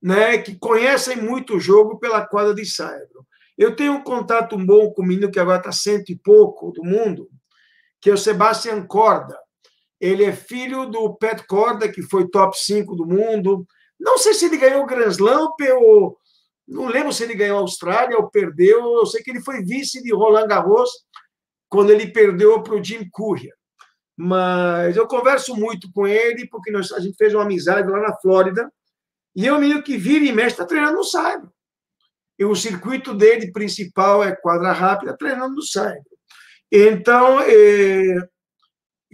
né, 0.04 0.38
que 0.38 0.58
conhecem 0.58 1.16
muito 1.16 1.56
o 1.56 1.60
jogo 1.62 1.98
pela 1.98 2.28
quadra 2.28 2.54
de 2.54 2.66
saibro. 2.66 3.26
Eu 3.58 3.74
tenho 3.74 3.94
um 3.94 4.04
contato 4.04 4.58
bom 4.58 4.92
com 4.92 5.02
o 5.02 5.06
menino 5.06 5.32
que 5.32 5.40
agora 5.40 5.60
está 5.60 5.72
cento 5.72 6.10
e 6.10 6.18
pouco 6.18 6.74
do 6.74 6.84
mundo, 6.84 7.30
que 8.02 8.10
é 8.10 8.14
o 8.14 8.18
Sebastian 8.18 8.86
Corda. 8.86 9.40
Ele 10.02 10.26
é 10.26 10.34
filho 10.34 10.86
do 10.88 11.16
Pat 11.16 11.46
Corda, 11.48 11.90
que 11.90 12.02
foi 12.02 12.28
top 12.28 12.60
5 12.60 12.94
do 12.98 13.06
mundo. 13.06 13.66
Não 13.98 14.18
sei 14.18 14.34
se 14.34 14.46
ele 14.46 14.58
ganhou 14.58 14.84
o 14.84 14.86
Grand 14.86 15.08
Slam 15.08 15.48
ou... 15.80 16.18
Não 16.68 16.88
lembro 16.88 17.14
se 17.14 17.24
ele 17.24 17.36
ganhou 17.36 17.60
a 17.60 17.62
Austrália 17.62 18.18
ou 18.18 18.30
perdeu. 18.30 18.96
Eu 18.96 19.06
sei 19.06 19.24
que 19.24 19.32
ele 19.32 19.42
foi 19.42 19.64
vice 19.64 20.04
de 20.04 20.14
Roland 20.14 20.48
Garros 20.48 20.90
quando 21.70 21.92
ele 21.92 22.08
perdeu 22.08 22.62
para 22.62 22.76
o 22.76 22.84
Jim 22.84 23.08
Courier. 23.10 23.54
Mas 24.18 24.98
eu 24.98 25.08
converso 25.08 25.56
muito 25.56 25.90
com 25.94 26.06
ele, 26.06 26.48
porque 26.50 26.72
nós, 26.72 26.92
a 26.92 27.00
gente 27.00 27.16
fez 27.16 27.34
uma 27.34 27.44
amizade 27.44 27.90
lá 27.90 28.02
na 28.02 28.16
Flórida, 28.18 28.70
e 29.36 29.48
é 29.48 29.54
um 29.54 29.60
menino 29.60 29.82
que 29.82 29.98
vira 29.98 30.24
e 30.26 30.32
mexe, 30.32 30.50
está 30.50 30.66
treinando 30.66 30.98
no 30.98 31.04
Saibro. 31.04 31.52
E 32.38 32.46
o 32.46 32.56
circuito 32.56 33.14
dele 33.14 33.52
principal 33.52 34.24
é 34.24 34.36
quadra 34.36 34.72
rápida, 34.72 35.18
treinando 35.18 35.56
no 35.56 35.62
Saibro. 35.62 36.04
Então, 36.72 37.40
é... 37.42 38.28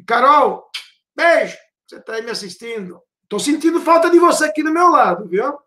Carol, 0.05 0.69
beijo, 1.15 1.57
você 1.85 1.97
está 1.97 2.13
aí 2.13 2.21
me 2.21 2.31
assistindo. 2.31 3.01
Estou 3.23 3.39
sentindo 3.39 3.81
falta 3.81 4.09
de 4.09 4.19
você 4.19 4.45
aqui 4.45 4.63
do 4.63 4.71
meu 4.71 4.89
lado, 4.89 5.27
viu? 5.27 5.57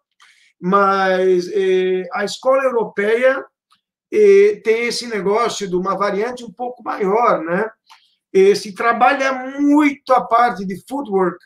Mas 0.61 1.49
é... 1.49 2.09
a 2.13 2.25
escola 2.25 2.63
europeia 2.65 3.45
é... 4.13 4.61
tem 4.65 4.87
esse 4.87 5.07
negócio 5.07 5.69
de 5.69 5.77
uma 5.77 5.97
variante 5.97 6.45
um 6.45 6.53
pouco 6.53 6.83
maior, 6.83 7.43
né? 7.43 7.71
se 8.57 8.75
trabalha 8.75 9.31
muito 9.61 10.11
a 10.15 10.23
parte 10.23 10.65
de 10.65 10.83
footwork. 10.89 11.37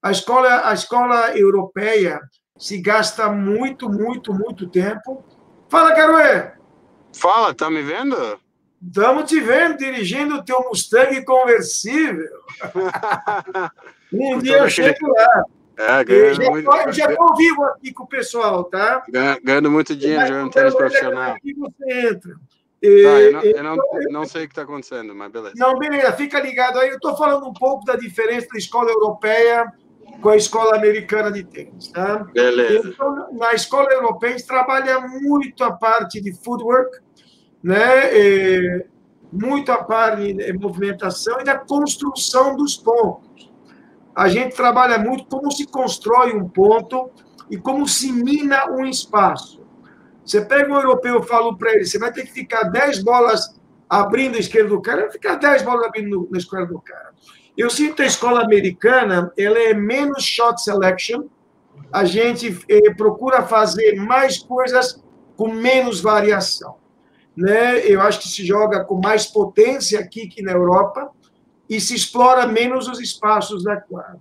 A 0.00 0.12
escola, 0.12 0.68
a 0.68 0.72
escola 0.72 1.36
europeia 1.36 2.20
se 2.60 2.76
gasta 2.76 3.30
muito, 3.30 3.88
muito, 3.88 4.34
muito 4.34 4.68
tempo. 4.68 5.24
Fala, 5.66 5.94
Caruê! 5.94 6.52
Fala, 7.10 7.54
tá 7.54 7.70
me 7.70 7.82
vendo? 7.82 8.38
Estamos 8.86 9.24
te 9.24 9.40
vendo 9.40 9.78
dirigindo 9.78 10.36
o 10.36 10.44
teu 10.44 10.60
Mustang 10.68 11.24
conversível. 11.24 12.28
um 14.12 14.38
dia 14.38 14.58
eu 14.58 14.68
chego 14.68 15.08
lá. 15.08 15.44
É, 15.78 16.04
ganhando 16.04 16.42
já, 16.42 16.50
muito... 16.50 16.70
Eu 16.70 16.92
já 16.92 17.10
estou 17.10 17.34
vivo 17.34 17.64
aqui 17.64 17.92
com 17.94 18.04
o 18.04 18.06
pessoal, 18.06 18.64
tá? 18.64 19.04
Ganhando 19.42 19.70
muito 19.70 19.96
dinheiro 19.96 20.26
jogando 20.26 20.50
tênis 20.50 20.74
profissional. 20.74 21.32
Aqui 21.32 21.54
você 21.54 22.08
entra. 22.08 22.34
E, 22.82 23.02
tá, 23.02 23.08
eu, 23.08 23.32
não, 23.32 23.42
eu 23.42 23.62
não, 23.62 23.76
não, 24.10 24.26
sei 24.26 24.44
o 24.44 24.46
que 24.46 24.52
está 24.52 24.62
acontecendo, 24.62 25.14
mas 25.14 25.32
beleza. 25.32 25.54
Não, 25.56 25.78
beleza, 25.78 26.12
fica 26.12 26.38
ligado 26.38 26.78
aí. 26.78 26.90
Eu 26.90 26.96
estou 26.96 27.16
falando 27.16 27.46
um 27.46 27.54
pouco 27.54 27.86
da 27.86 27.96
diferença 27.96 28.48
da 28.52 28.58
escola 28.58 28.90
europeia 28.90 29.72
com 30.20 30.28
a 30.28 30.36
escola 30.36 30.76
americana 30.76 31.30
de 31.30 31.44
tênis, 31.44 31.88
tá? 31.88 32.24
Beleza. 32.32 32.88
Então, 32.88 33.32
na 33.32 33.52
escola 33.54 33.90
europeia, 33.92 34.34
a 34.34 34.38
gente 34.38 34.46
trabalha 34.46 35.00
muito 35.00 35.64
a 35.64 35.72
parte 35.72 36.20
de 36.20 36.32
footwork, 36.32 36.98
né? 37.62 38.16
E 38.16 38.86
muito 39.32 39.70
a 39.70 39.82
parte 39.82 40.32
de 40.32 40.52
movimentação 40.52 41.40
e 41.40 41.44
da 41.44 41.58
construção 41.58 42.56
dos 42.56 42.76
pontos. 42.76 43.50
A 44.14 44.28
gente 44.28 44.56
trabalha 44.56 44.98
muito 44.98 45.24
como 45.26 45.50
se 45.52 45.66
constrói 45.66 46.34
um 46.34 46.48
ponto 46.48 47.10
e 47.50 47.56
como 47.56 47.86
se 47.86 48.12
mina 48.12 48.70
um 48.70 48.84
espaço. 48.84 49.60
Você 50.24 50.40
pega 50.44 50.72
um 50.72 50.76
europeu 50.76 51.20
e 51.20 51.26
fala 51.26 51.56
para 51.56 51.72
ele, 51.72 51.84
você 51.84 51.98
vai 51.98 52.12
ter 52.12 52.24
que 52.24 52.32
ficar 52.32 52.64
10 52.64 53.02
bolas 53.02 53.58
abrindo 53.88 54.36
a 54.36 54.38
esquerda 54.38 54.68
do 54.68 54.80
cara, 54.80 55.02
vai 55.02 55.10
ficar 55.10 55.36
10 55.36 55.62
bolas 55.62 55.86
abrindo 55.86 56.28
na 56.30 56.38
esquerda 56.38 56.66
do 56.66 56.80
cara. 56.80 57.10
Eu 57.60 57.70
sinto 57.70 58.02
a 58.02 58.06
escola 58.06 58.42
americana, 58.42 59.32
ela 59.36 59.58
é 59.58 59.74
menos 59.74 60.24
shot 60.24 60.62
selection, 60.62 61.24
a 61.92 62.04
gente 62.04 62.58
eh, 62.68 62.94
procura 62.94 63.42
fazer 63.42 63.94
mais 63.96 64.38
coisas 64.38 65.02
com 65.36 65.48
menos 65.48 66.00
variação 66.00 66.80
né? 67.36 67.78
Eu 67.86 68.00
acho 68.02 68.20
que 68.20 68.28
se 68.28 68.44
joga 68.44 68.84
com 68.84 69.00
mais 69.00 69.26
potência 69.26 69.98
aqui 69.98 70.28
que 70.28 70.42
na 70.42 70.52
Europa 70.52 71.10
e 71.68 71.80
se 71.80 71.94
explora 71.94 72.46
menos 72.46 72.88
os 72.88 73.00
espaços 73.00 73.64
da 73.64 73.80
quadra. 73.80 74.20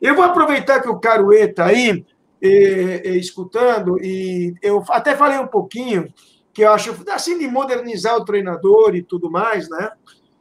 Eu 0.00 0.14
vou 0.14 0.24
aproveitar 0.24 0.80
que 0.80 0.88
o 0.88 0.98
Caruê 1.00 1.44
está 1.44 1.66
aí 1.66 2.04
eh, 2.42 3.02
eh, 3.04 3.16
escutando 3.16 3.98
e 4.00 4.54
eu 4.62 4.84
até 4.90 5.16
falei 5.16 5.38
um 5.38 5.46
pouquinho 5.46 6.12
que 6.52 6.62
eu 6.62 6.72
acho 6.72 6.94
assim 7.10 7.38
de 7.38 7.48
modernizar 7.48 8.16
o 8.16 8.24
treinador 8.24 8.94
e 8.94 9.02
tudo 9.02 9.30
mais, 9.30 9.68
né? 9.68 9.90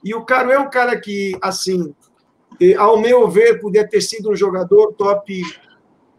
E 0.03 0.13
o 0.13 0.23
Caruê 0.23 0.55
é 0.55 0.59
um 0.59 0.69
cara 0.69 0.99
que 0.99 1.35
assim, 1.41 1.95
ao 2.77 2.99
meu 2.99 3.29
ver, 3.29 3.59
podia 3.59 3.87
ter 3.87 4.01
sido 4.01 4.31
um 4.31 4.35
jogador 4.35 4.93
top 4.93 5.41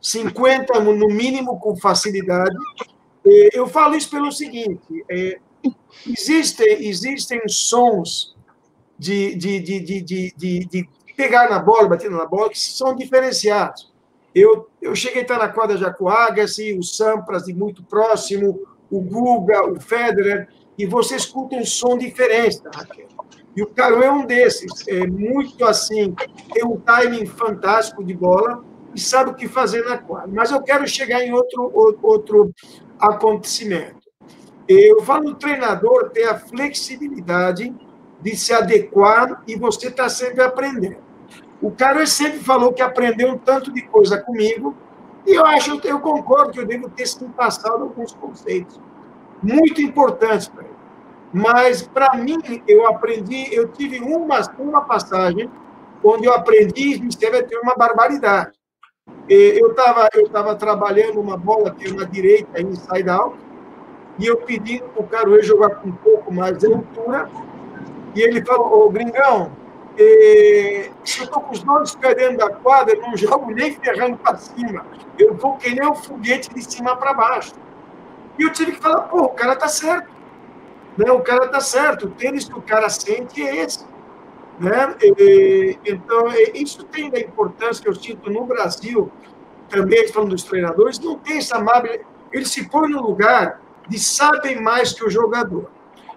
50 0.00 0.80
no 0.80 1.08
mínimo 1.08 1.58
com 1.58 1.76
facilidade. 1.76 2.56
Eu 3.52 3.66
falo 3.66 3.94
isso 3.94 4.10
pelo 4.10 4.30
seguinte: 4.30 5.04
Existem, 6.06 6.86
existem 6.86 7.40
sons 7.48 8.34
de, 8.98 9.34
de, 9.34 9.60
de, 9.60 9.80
de, 9.80 10.34
de, 10.66 10.88
pegar 11.16 11.48
na 11.48 11.58
bola, 11.58 11.88
batendo 11.88 12.16
na 12.16 12.26
bola, 12.26 12.50
que 12.50 12.58
são 12.58 12.94
diferenciados. 12.94 13.92
Eu, 14.34 14.68
eu 14.82 14.94
cheguei 14.94 15.20
a 15.20 15.22
estar 15.22 15.38
na 15.38 15.48
quadra 15.48 15.76
Jacuagassi, 15.76 16.76
o 16.76 16.82
Sampras 16.82 17.44
de 17.44 17.54
muito 17.54 17.84
próximo, 17.84 18.60
o 18.90 19.00
Guga, 19.00 19.64
o 19.64 19.80
Federer, 19.80 20.48
e 20.76 20.84
você 20.86 21.16
escuta 21.16 21.54
um 21.56 21.64
som 21.64 21.96
diferente 21.96 22.60
Raquel. 22.74 23.13
E 23.56 23.62
o 23.62 23.66
Caro 23.66 24.02
é 24.02 24.10
um 24.10 24.26
desses, 24.26 24.86
é 24.88 25.06
muito 25.06 25.64
assim, 25.64 26.14
tem 26.52 26.64
um 26.64 26.76
timing 26.78 27.26
fantástico 27.26 28.02
de 28.02 28.12
bola 28.12 28.64
e 28.94 29.00
sabe 29.00 29.30
o 29.30 29.34
que 29.34 29.46
fazer 29.46 29.84
na 29.84 29.96
quadra. 29.96 30.30
Mas 30.32 30.50
eu 30.50 30.60
quero 30.60 30.86
chegar 30.88 31.22
em 31.22 31.32
outro, 31.32 31.70
outro 32.02 32.52
acontecimento. 32.98 34.02
Eu 34.66 35.02
falo 35.02 35.24
do 35.24 35.34
treinador 35.34 36.10
ter 36.10 36.24
a 36.24 36.38
flexibilidade 36.38 37.72
de 38.20 38.36
se 38.36 38.52
adequar 38.52 39.42
e 39.46 39.56
você 39.56 39.88
está 39.88 40.08
sempre 40.08 40.42
aprendendo. 40.42 41.04
O 41.60 41.70
cara 41.70 42.06
sempre 42.06 42.40
falou 42.40 42.72
que 42.72 42.82
aprendeu 42.82 43.28
um 43.30 43.38
tanto 43.38 43.72
de 43.72 43.82
coisa 43.82 44.18
comigo 44.18 44.74
e 45.26 45.34
eu 45.34 45.44
acho, 45.44 45.80
eu 45.84 46.00
concordo 46.00 46.52
que 46.52 46.60
eu 46.60 46.66
devo 46.66 46.88
ter 46.90 47.06
sido 47.06 47.30
passado 47.30 47.82
alguns 47.82 48.12
conceitos 48.14 48.80
muito 49.42 49.80
importantes 49.80 50.48
para 50.48 50.64
ele. 50.64 50.73
Mas 51.34 51.82
para 51.82 52.14
mim 52.14 52.38
eu 52.68 52.86
aprendi, 52.86 53.52
eu 53.52 53.68
tive 53.68 53.98
uma 53.98 54.40
uma 54.56 54.82
passagem 54.82 55.50
onde 56.02 56.26
eu 56.26 56.32
aprendi 56.32 57.02
vai 57.28 57.42
ter 57.42 57.58
uma 57.58 57.74
barbaridade. 57.74 58.52
Eu 59.28 59.72
estava 59.72 60.08
eu 60.14 60.28
tava 60.28 60.54
trabalhando 60.54 61.20
uma 61.20 61.36
bola 61.36 61.74
que 61.74 61.86
é 61.86 62.04
direita 62.06 62.62
inside 62.62 63.10
out 63.10 63.36
e 64.16 64.26
eu 64.26 64.36
pedi 64.36 64.80
para 64.80 65.02
o 65.02 65.06
Caruê 65.08 65.42
jogar 65.42 65.70
com 65.70 65.88
um 65.88 65.96
pouco 65.96 66.32
mais 66.32 66.58
de 66.58 66.72
altura, 66.72 67.28
e 68.14 68.22
ele 68.22 68.44
falou, 68.44 68.86
ô 68.86 68.90
Gringão, 68.90 69.50
se 69.96 71.18
eu 71.18 71.24
estou 71.24 71.42
com 71.42 71.52
os 71.52 71.64
dois 71.64 71.96
pés 71.96 72.14
dentro 72.14 72.38
da 72.38 72.50
quadra, 72.50 72.94
eu 72.94 73.02
não 73.02 73.16
jogo 73.16 73.50
nem 73.50 73.74
ferrando 73.74 74.16
para 74.18 74.36
cima, 74.36 74.86
eu 75.18 75.34
vou 75.34 75.56
que 75.56 75.74
nem 75.74 75.88
um 75.88 75.96
foguete 75.96 76.54
de 76.54 76.62
cima 76.62 76.96
para 76.96 77.12
baixo. 77.12 77.54
E 78.38 78.42
eu 78.44 78.52
tive 78.52 78.72
que 78.72 78.80
falar, 78.80 79.02
pô, 79.02 79.24
o 79.24 79.28
cara 79.30 79.56
tá 79.56 79.66
certo. 79.66 80.13
Né? 80.96 81.10
O 81.10 81.20
cara 81.20 81.48
tá 81.48 81.60
certo, 81.60 82.06
o 82.06 82.10
tênis 82.10 82.48
que 82.48 82.58
o 82.58 82.62
cara 82.62 82.88
sente 82.88 83.42
é 83.42 83.64
esse. 83.64 83.84
Né? 84.58 84.94
E, 85.00 85.78
então, 85.84 86.28
isso 86.54 86.84
tem 86.84 87.10
da 87.10 87.18
importância 87.18 87.82
que 87.82 87.88
eu 87.88 87.94
sinto 87.94 88.30
no 88.30 88.46
Brasil, 88.46 89.10
também 89.68 90.06
falando 90.08 90.30
dos 90.30 90.44
treinadores, 90.44 90.98
não 90.98 91.18
tem 91.18 91.38
essa 91.38 91.56
amabilidade. 91.56 92.06
Ele 92.32 92.44
se 92.44 92.68
põe 92.68 92.88
no 92.88 93.02
lugar 93.02 93.60
de 93.88 93.98
sabem 93.98 94.60
mais 94.60 94.92
que 94.92 95.04
o 95.04 95.10
jogador. 95.10 95.70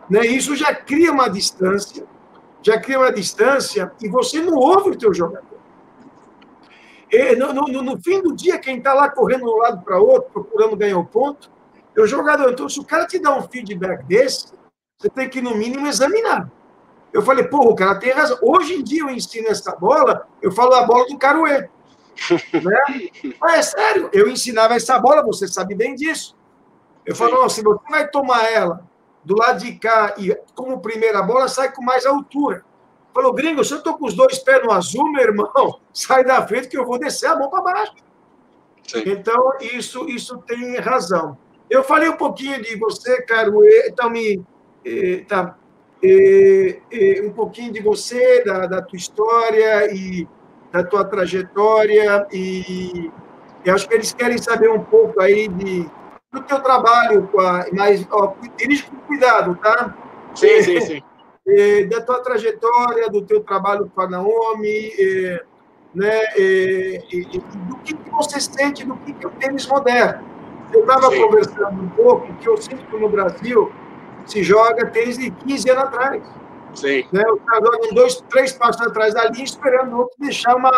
Né? 0.09 0.25
Isso 0.25 0.55
já 0.55 0.73
cria 0.73 1.11
uma 1.11 1.29
distância, 1.29 2.05
já 2.61 2.79
cria 2.79 2.99
uma 2.99 3.11
distância 3.11 3.91
e 4.01 4.07
você 4.07 4.41
não 4.41 4.55
ouve 4.55 4.91
o 4.91 4.97
teu 4.97 5.13
jogador. 5.13 5.57
E, 7.11 7.35
no, 7.35 7.53
no, 7.53 7.81
no, 7.81 8.01
fim 8.01 8.21
do 8.21 8.35
dia, 8.35 8.59
quem 8.59 8.77
está 8.77 8.93
lá 8.93 9.09
correndo 9.09 9.45
de 9.45 9.49
um 9.49 9.57
lado 9.57 9.81
para 9.81 9.97
outro, 9.97 10.29
procurando 10.31 10.75
ganhar 10.75 10.97
o 10.97 11.01
um 11.01 11.05
ponto, 11.05 11.49
é 11.95 12.01
o 12.01 12.07
jogador. 12.07 12.51
Então, 12.51 12.67
se 12.67 12.79
o 12.79 12.83
cara 12.83 13.07
te 13.07 13.17
dá 13.17 13.35
um 13.37 13.43
feedback 13.43 14.03
desse, 14.03 14.51
você 14.99 15.09
tem 15.09 15.29
que, 15.29 15.41
no 15.41 15.55
mínimo, 15.55 15.87
examinar. 15.87 16.49
Eu 17.13 17.21
falei, 17.21 17.43
pô, 17.43 17.59
o 17.59 17.75
cara 17.75 17.99
tem 17.99 18.11
razão. 18.11 18.37
Hoje 18.41 18.73
em 18.73 18.83
dia 18.83 19.01
eu 19.03 19.09
ensino 19.09 19.47
essa 19.47 19.75
bola, 19.75 20.27
eu 20.41 20.51
falo 20.51 20.73
a 20.73 20.83
bola 20.83 21.05
do 21.05 21.17
Caruê. 21.17 21.69
né? 22.51 23.09
Mas 23.39 23.53
é 23.53 23.61
sério, 23.61 24.09
eu 24.11 24.27
ensinava 24.27 24.73
essa 24.73 24.97
bola, 24.97 25.23
você 25.23 25.47
sabe 25.47 25.75
bem 25.75 25.93
disso. 25.93 26.35
Eu 27.05 27.15
falo, 27.15 27.41
não, 27.41 27.47
se 27.47 27.61
você 27.61 27.79
vai 27.89 28.09
tomar 28.09 28.51
ela 28.51 28.83
do 29.23 29.37
lado 29.37 29.59
de 29.59 29.75
cá 29.75 30.15
e 30.17 30.35
como 30.55 30.81
primeira 30.81 31.21
bola, 31.21 31.47
sai 31.47 31.71
com 31.71 31.83
mais 31.83 32.05
altura. 32.05 32.65
Falou, 33.13 33.33
gringo, 33.33 33.63
se 33.63 33.73
eu 33.73 33.77
estou 33.77 33.97
com 33.97 34.05
os 34.05 34.15
dois 34.15 34.39
pés 34.39 34.63
no 34.63 34.71
azul, 34.71 35.11
meu 35.11 35.21
irmão, 35.21 35.79
sai 35.93 36.23
da 36.23 36.45
frente 36.45 36.67
que 36.67 36.77
eu 36.77 36.85
vou 36.85 36.97
descer 36.97 37.27
a 37.27 37.35
mão 37.35 37.49
para 37.49 37.61
baixo. 37.61 37.93
Sim. 38.87 39.03
Então, 39.05 39.53
isso, 39.61 40.07
isso 40.09 40.37
tem 40.39 40.77
razão. 40.77 41.37
Eu 41.69 41.83
falei 41.83 42.09
um 42.09 42.17
pouquinho 42.17 42.61
de 42.61 42.75
você, 42.77 43.21
Caro, 43.23 43.59
então 43.85 44.09
me. 44.09 44.43
Tá, 45.27 45.57
um 47.25 47.31
pouquinho 47.31 47.73
de 47.73 47.81
você, 47.81 48.43
da, 48.43 48.67
da 48.67 48.81
tua 48.81 48.97
história 48.97 49.93
e 49.93 50.27
da 50.71 50.83
tua 50.83 51.03
trajetória, 51.03 52.27
e 52.31 53.11
eu 53.65 53.73
acho 53.73 53.87
que 53.87 53.95
eles 53.95 54.13
querem 54.13 54.37
saber 54.37 54.69
um 54.69 54.83
pouco 54.83 55.21
aí 55.21 55.47
de 55.47 55.89
do 56.31 56.41
teu 56.41 56.59
trabalho, 56.59 57.29
mas 57.73 58.05
ó, 58.11 58.33
dirige 58.57 58.83
com 58.83 58.97
cuidado, 58.97 59.55
tá? 59.55 59.95
Sim, 60.35 60.61
sim, 60.61 60.81
sim. 60.81 61.01
É, 61.47 61.85
da 61.85 62.01
tua 62.01 62.21
trajetória, 62.21 63.09
do 63.09 63.21
teu 63.21 63.41
trabalho 63.41 63.89
com 63.93 64.01
a 64.01 64.09
Naomi, 64.09 64.91
é, 64.99 65.43
né, 65.95 66.21
é, 66.37 67.01
do 67.69 67.77
que, 67.77 67.95
que 67.95 68.09
você 68.11 68.39
sente, 68.41 68.85
do 68.85 68.97
que, 68.97 69.13
que 69.13 69.25
é 69.25 69.29
o 69.29 69.31
tênis 69.31 69.65
moderno. 69.65 70.27
Eu 70.73 70.81
estava 70.81 71.09
conversando 71.09 71.81
um 71.81 71.89
pouco 71.89 72.33
que 72.35 72.49
eu 72.49 72.57
sinto 72.57 72.85
que 72.85 72.97
no 72.97 73.07
Brasil 73.07 73.71
se 74.27 74.43
joga 74.43 74.85
tênis 74.87 75.17
de 75.17 75.31
15 75.31 75.69
anos 75.71 75.83
atrás. 75.83 76.23
Sim. 76.75 77.05
Né, 77.11 77.23
o 77.27 77.37
cara 77.37 77.65
joga 77.65 77.93
dois, 77.93 78.23
três 78.29 78.51
passos 78.53 78.85
atrás 78.85 79.13
da 79.13 79.25
linha, 79.25 79.43
esperando 79.43 79.93
o 79.93 79.99
outro 79.99 80.15
deixar 80.19 80.55
uma, 80.55 80.69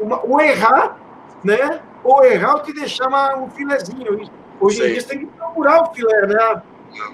uma, 0.00 0.20
ou 0.24 0.40
errar, 0.40 0.96
né? 1.42 1.80
Ou 2.04 2.24
errar 2.24 2.54
ou 2.54 2.60
te 2.60 2.72
deixar 2.72 3.08
uma, 3.08 3.36
um 3.36 3.50
filezinho. 3.50 4.30
Hoje 4.60 4.82
em 4.82 4.92
dia 4.92 5.00
você 5.00 5.08
tem 5.08 5.18
que 5.20 5.26
procurar 5.26 5.82
o 5.82 5.94
filé, 5.94 6.26
né? 6.26 6.62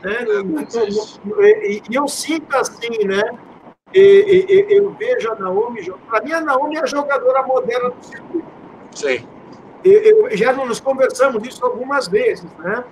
É, 0.04 1.70
e, 1.70 1.82
eu 1.90 2.06
sinto 2.06 2.54
assim, 2.54 3.06
né? 3.06 3.22
E, 3.94 4.66
e, 4.70 4.76
eu 4.76 4.90
vejo 4.90 5.32
a 5.32 5.36
Naomi, 5.36 5.82
para 6.08 6.22
mim 6.22 6.32
a 6.32 6.40
Naomi 6.40 6.76
é 6.76 6.82
a 6.82 6.86
jogadora 6.86 7.42
moderna 7.44 7.90
do 7.90 8.04
circuito. 8.04 8.46
Sim. 8.92 9.26
Eu, 9.82 10.36
já 10.36 10.52
nós 10.52 10.78
conversamos 10.78 11.42
disso 11.42 11.64
algumas 11.64 12.06
vezes, 12.06 12.52
né? 12.58 12.84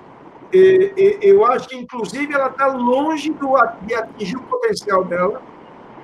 Eu 0.53 1.45
acho 1.47 1.69
que, 1.69 1.77
inclusive, 1.77 2.33
ela 2.33 2.49
está 2.49 2.67
longe 2.67 3.33
do, 3.33 3.55
de 3.83 3.95
atingir 3.95 4.37
o 4.37 4.43
potencial 4.43 5.05
dela. 5.05 5.43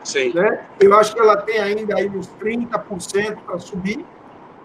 Sim. 0.02 0.32
Né? 0.34 0.66
Eu 0.78 0.94
acho 0.94 1.14
que 1.14 1.20
ela 1.20 1.36
tem 1.36 1.58
ainda 1.58 1.96
aí 1.96 2.08
uns 2.08 2.28
30% 2.38 3.38
para 3.46 3.58
subir 3.58 4.04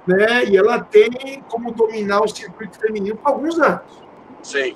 né? 0.10 0.46
E 0.46 0.58
ela 0.58 0.80
tem 0.80 1.44
como 1.48 1.72
dominar 1.72 2.22
o 2.22 2.28
circuito 2.28 2.80
feminino 2.80 3.16
por 3.16 3.30
alguns 3.30 3.60
anos. 3.60 4.04
Sim. 4.42 4.76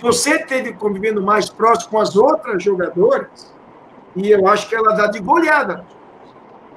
você 0.00 0.44
teve 0.44 0.74
convivendo 0.74 1.22
mais 1.22 1.48
próximo 1.48 1.92
com 1.92 2.00
as 2.00 2.16
outras 2.16 2.62
jogadoras, 2.62 3.54
e 4.14 4.30
eu 4.30 4.46
acho 4.46 4.68
que 4.68 4.74
ela 4.74 4.94
dá 4.94 5.06
de 5.06 5.20
goleada, 5.20 5.86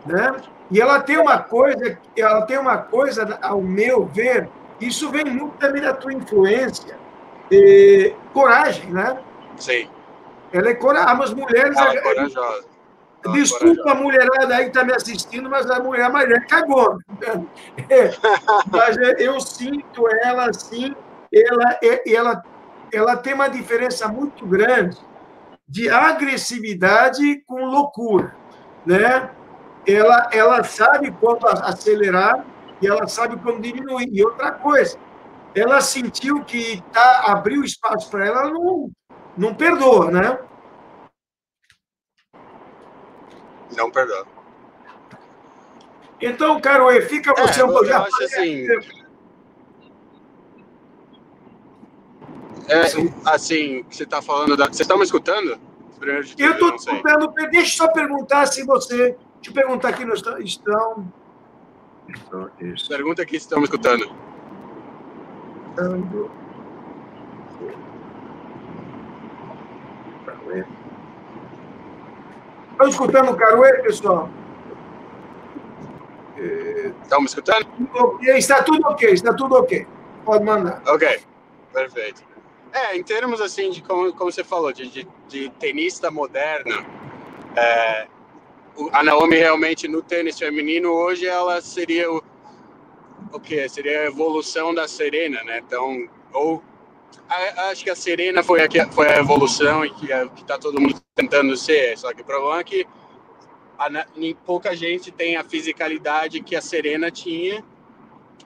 né? 0.05 0.35
E 0.71 0.79
ela 0.79 1.01
tem 1.01 1.17
uma 1.17 1.39
coisa, 1.39 1.97
ela 2.15 2.43
tem 2.43 2.57
uma 2.57 2.77
coisa, 2.77 3.37
ao 3.41 3.61
meu 3.61 4.05
ver, 4.05 4.47
isso 4.79 5.09
vem 5.09 5.25
muito 5.25 5.57
também 5.57 5.81
da 5.81 5.93
tua 5.93 6.13
influência, 6.13 6.97
coragem, 8.33 8.89
né? 8.91 9.17
Sim. 9.57 9.89
Ela 10.51 10.69
é 10.69 10.73
corajosa. 10.75 11.23
As 11.23 11.33
mulheres. 11.33 11.77
Ela 11.77 11.93
é 11.93 12.01
corajosa. 12.01 12.73
Desculpa 13.31 13.91
a 13.91 13.95
mulherada 13.95 14.55
aí 14.55 14.63
que 14.65 14.69
está 14.71 14.83
me 14.83 14.93
assistindo, 14.93 15.49
mas 15.49 15.69
a 15.69 15.79
mulher 15.79 16.09
mais 16.09 16.27
velha 16.27 16.45
cagou. 16.45 16.97
É, 17.89 18.11
mas 18.69 18.97
eu 19.17 19.39
sinto 19.39 20.05
ela 20.21 20.49
assim, 20.49 20.93
ela, 21.33 21.79
ela, 22.05 22.43
ela 22.91 23.15
tem 23.15 23.33
uma 23.33 23.47
diferença 23.47 24.07
muito 24.07 24.45
grande 24.45 24.97
de 25.67 25.89
agressividade 25.89 27.41
com 27.47 27.63
loucura, 27.65 28.35
né? 28.85 29.29
Ela, 29.87 30.29
ela 30.31 30.63
sabe 30.63 31.11
quando 31.19 31.47
acelerar 31.47 32.45
e 32.81 32.87
ela 32.87 33.07
sabe 33.07 33.37
quando 33.37 33.61
diminuir. 33.61 34.09
E 34.11 34.23
outra 34.23 34.51
coisa, 34.51 34.97
ela 35.55 35.81
sentiu 35.81 36.43
que 36.43 36.81
tá, 36.91 37.23
abriu 37.27 37.63
espaço 37.63 38.09
para 38.09 38.25
ela, 38.25 38.41
ela 38.41 38.51
não, 38.51 38.91
não 39.37 39.53
perdoa, 39.53 40.09
né? 40.09 40.39
Não 43.75 43.91
perdoa. 43.91 44.25
Então, 46.21 46.59
Caroê, 46.61 47.01
fica 47.01 47.33
você 47.33 47.61
é, 47.61 47.65
um 47.65 47.67
pouco. 47.67 47.85
Assim. 47.85 48.65
É, 52.69 52.81
assim, 53.25 53.83
você 53.89 54.03
está 54.03 54.21
falando 54.21 54.55
da. 54.55 54.65
Vocês 54.65 54.81
estão 54.81 54.97
me 54.97 55.03
escutando? 55.03 55.59
Tudo, 55.99 56.11
eu 56.37 56.51
estou 56.53 56.75
escutando. 56.75 57.33
Deixa 57.51 57.57
eu 57.57 57.65
só 57.65 57.87
perguntar 57.91 58.45
se 58.45 58.63
você. 58.63 59.17
Deixa 59.35 59.49
eu 59.49 59.53
perguntar 59.53 59.89
aqui 59.89 60.05
no 60.05 60.13
estão. 60.13 61.13
Pergunta 62.87 63.21
aqui 63.21 63.31
se 63.31 63.45
estão 63.45 63.59
me 63.59 63.65
escutando. 63.65 64.32
Estão 72.71 72.87
escutando 72.87 73.31
o 73.31 73.35
Caruê, 73.35 73.81
pessoal? 73.81 74.29
Estão 77.03 77.21
me 77.21 77.25
escutando? 77.25 77.67
Está 78.21 78.61
tudo 78.63 78.87
ok, 78.87 79.09
está 79.09 79.33
tudo 79.33 79.55
ok. 79.55 79.87
Pode 80.25 80.43
mandar. 80.43 80.81
Ok, 80.87 81.19
perfeito. 81.71 82.23
É, 82.71 82.95
em 82.95 83.03
termos 83.03 83.39
assim 83.39 83.69
de 83.69 83.81
como, 83.81 84.13
como 84.13 84.31
você 84.31 84.43
falou, 84.43 84.73
de, 84.73 84.87
de, 84.89 85.07
de 85.27 85.49
tenista 85.51 86.09
moderna, 86.09 86.85
é, 87.55 88.07
a 88.91 89.03
Naomi 89.03 89.37
realmente 89.37 89.87
no 89.87 90.01
tênis 90.01 90.37
feminino 90.37 90.89
hoje 90.89 91.27
ela 91.27 91.61
seria 91.61 92.11
o, 92.11 92.21
o 93.33 93.39
que 93.39 93.67
seria 93.67 94.01
a 94.01 94.05
evolução 94.05 94.73
da 94.73 94.87
Serena, 94.87 95.43
né? 95.43 95.61
Então, 95.65 96.07
ou 96.31 96.63
a, 97.27 97.69
acho 97.69 97.83
que 97.83 97.89
a 97.89 97.95
Serena 97.95 98.43
foi 98.43 98.61
a, 98.63 98.91
foi 98.91 99.07
a 99.07 99.17
evolução 99.17 99.83
e 99.83 99.89
que 99.91 100.11
é 100.11 100.27
que 100.27 100.41
está 100.41 100.57
todo 100.57 100.79
mundo 100.79 101.01
tentando 101.15 101.57
ser. 101.57 101.97
Só 101.97 102.13
que 102.13 102.21
o 102.21 102.25
problema 102.25 102.59
é 102.59 102.63
que 102.63 102.87
a, 103.77 103.89
pouca 104.45 104.75
gente 104.75 105.11
tem 105.11 105.35
a 105.35 105.43
fisicalidade 105.43 106.41
que 106.41 106.55
a 106.55 106.61
Serena 106.61 107.09
tinha 107.09 107.63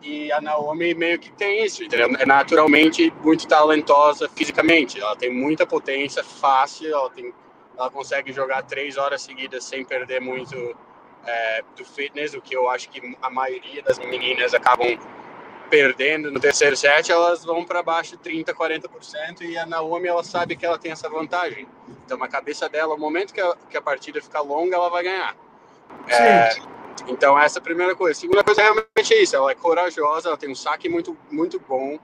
e 0.02 0.32
a 0.32 0.40
Naomi 0.40 0.94
meio 0.94 1.20
que 1.20 1.32
tem 1.32 1.66
isso, 1.66 1.84
entendeu? 1.84 2.10
É 2.20 2.26
naturalmente 2.26 3.12
muito 3.24 3.48
talentosa 3.48 4.30
fisicamente. 4.30 5.00
Ela 5.00 5.16
tem 5.16 5.34
muita 5.34 5.66
potência, 5.66 6.24
fácil, 6.24 6.94
ela, 6.94 7.10
tem, 7.10 7.34
ela 7.78 7.90
consegue 7.90 8.32
jogar 8.32 8.64
três 8.64 8.96
horas 8.98 9.22
seguidas 9.22 9.64
sem 9.64 9.84
perder 9.84 10.22
muito 10.22 10.56
é, 11.26 11.64
do 11.76 11.86
fitness, 11.86 12.34
o 12.34 12.42
que 12.42 12.56
eu 12.56 12.70
acho 12.70 12.90
que 12.90 13.18
a 13.22 13.30
maioria 13.30 13.82
das 13.82 13.98
meninas 14.00 14.54
acabam 14.54 14.98
perdendo 15.70 16.32
no 16.32 16.40
terceiro 16.40 16.76
set, 16.76 17.12
elas 17.12 17.44
vão 17.44 17.64
para 17.64 17.84
baixo 17.84 18.18
30%, 18.18 18.54
40%, 18.54 19.42
e 19.42 19.58
a 19.58 19.66
Naomi 19.66 20.08
ela 20.08 20.24
sabe 20.24 20.56
que 20.56 20.66
ela 20.66 20.78
tem 20.78 20.92
essa 20.92 21.10
vantagem. 21.10 21.68
Então, 22.06 22.18
na 22.18 22.28
cabeça 22.28 22.70
dela, 22.70 22.96
o 22.96 22.98
momento 22.98 23.34
que 23.34 23.42
a, 23.42 23.56
que 23.70 23.78
a 23.78 23.82
partida 23.82 24.22
ficar 24.22 24.42
longa, 24.42 24.76
ela 24.76 24.90
vai 24.90 25.04
ganhar. 25.04 25.36
É, 26.08 26.50
então, 27.08 27.38
essa 27.38 27.60
é 27.60 27.62
a 27.62 27.64
primeira 27.64 27.96
coisa. 27.96 28.18
A 28.18 28.22
segunda 28.22 28.44
coisa 28.44 28.62
é 28.62 28.64
realmente 28.64 29.14
isso. 29.14 29.36
Ela 29.36 29.52
é 29.52 29.56
corajosa, 29.56 30.30
ela 30.30 30.38
tem 30.38 30.50
um 30.50 30.56
saque 30.56 30.90
muito, 30.90 31.18
muito 31.30 31.60
bom. 31.60 32.00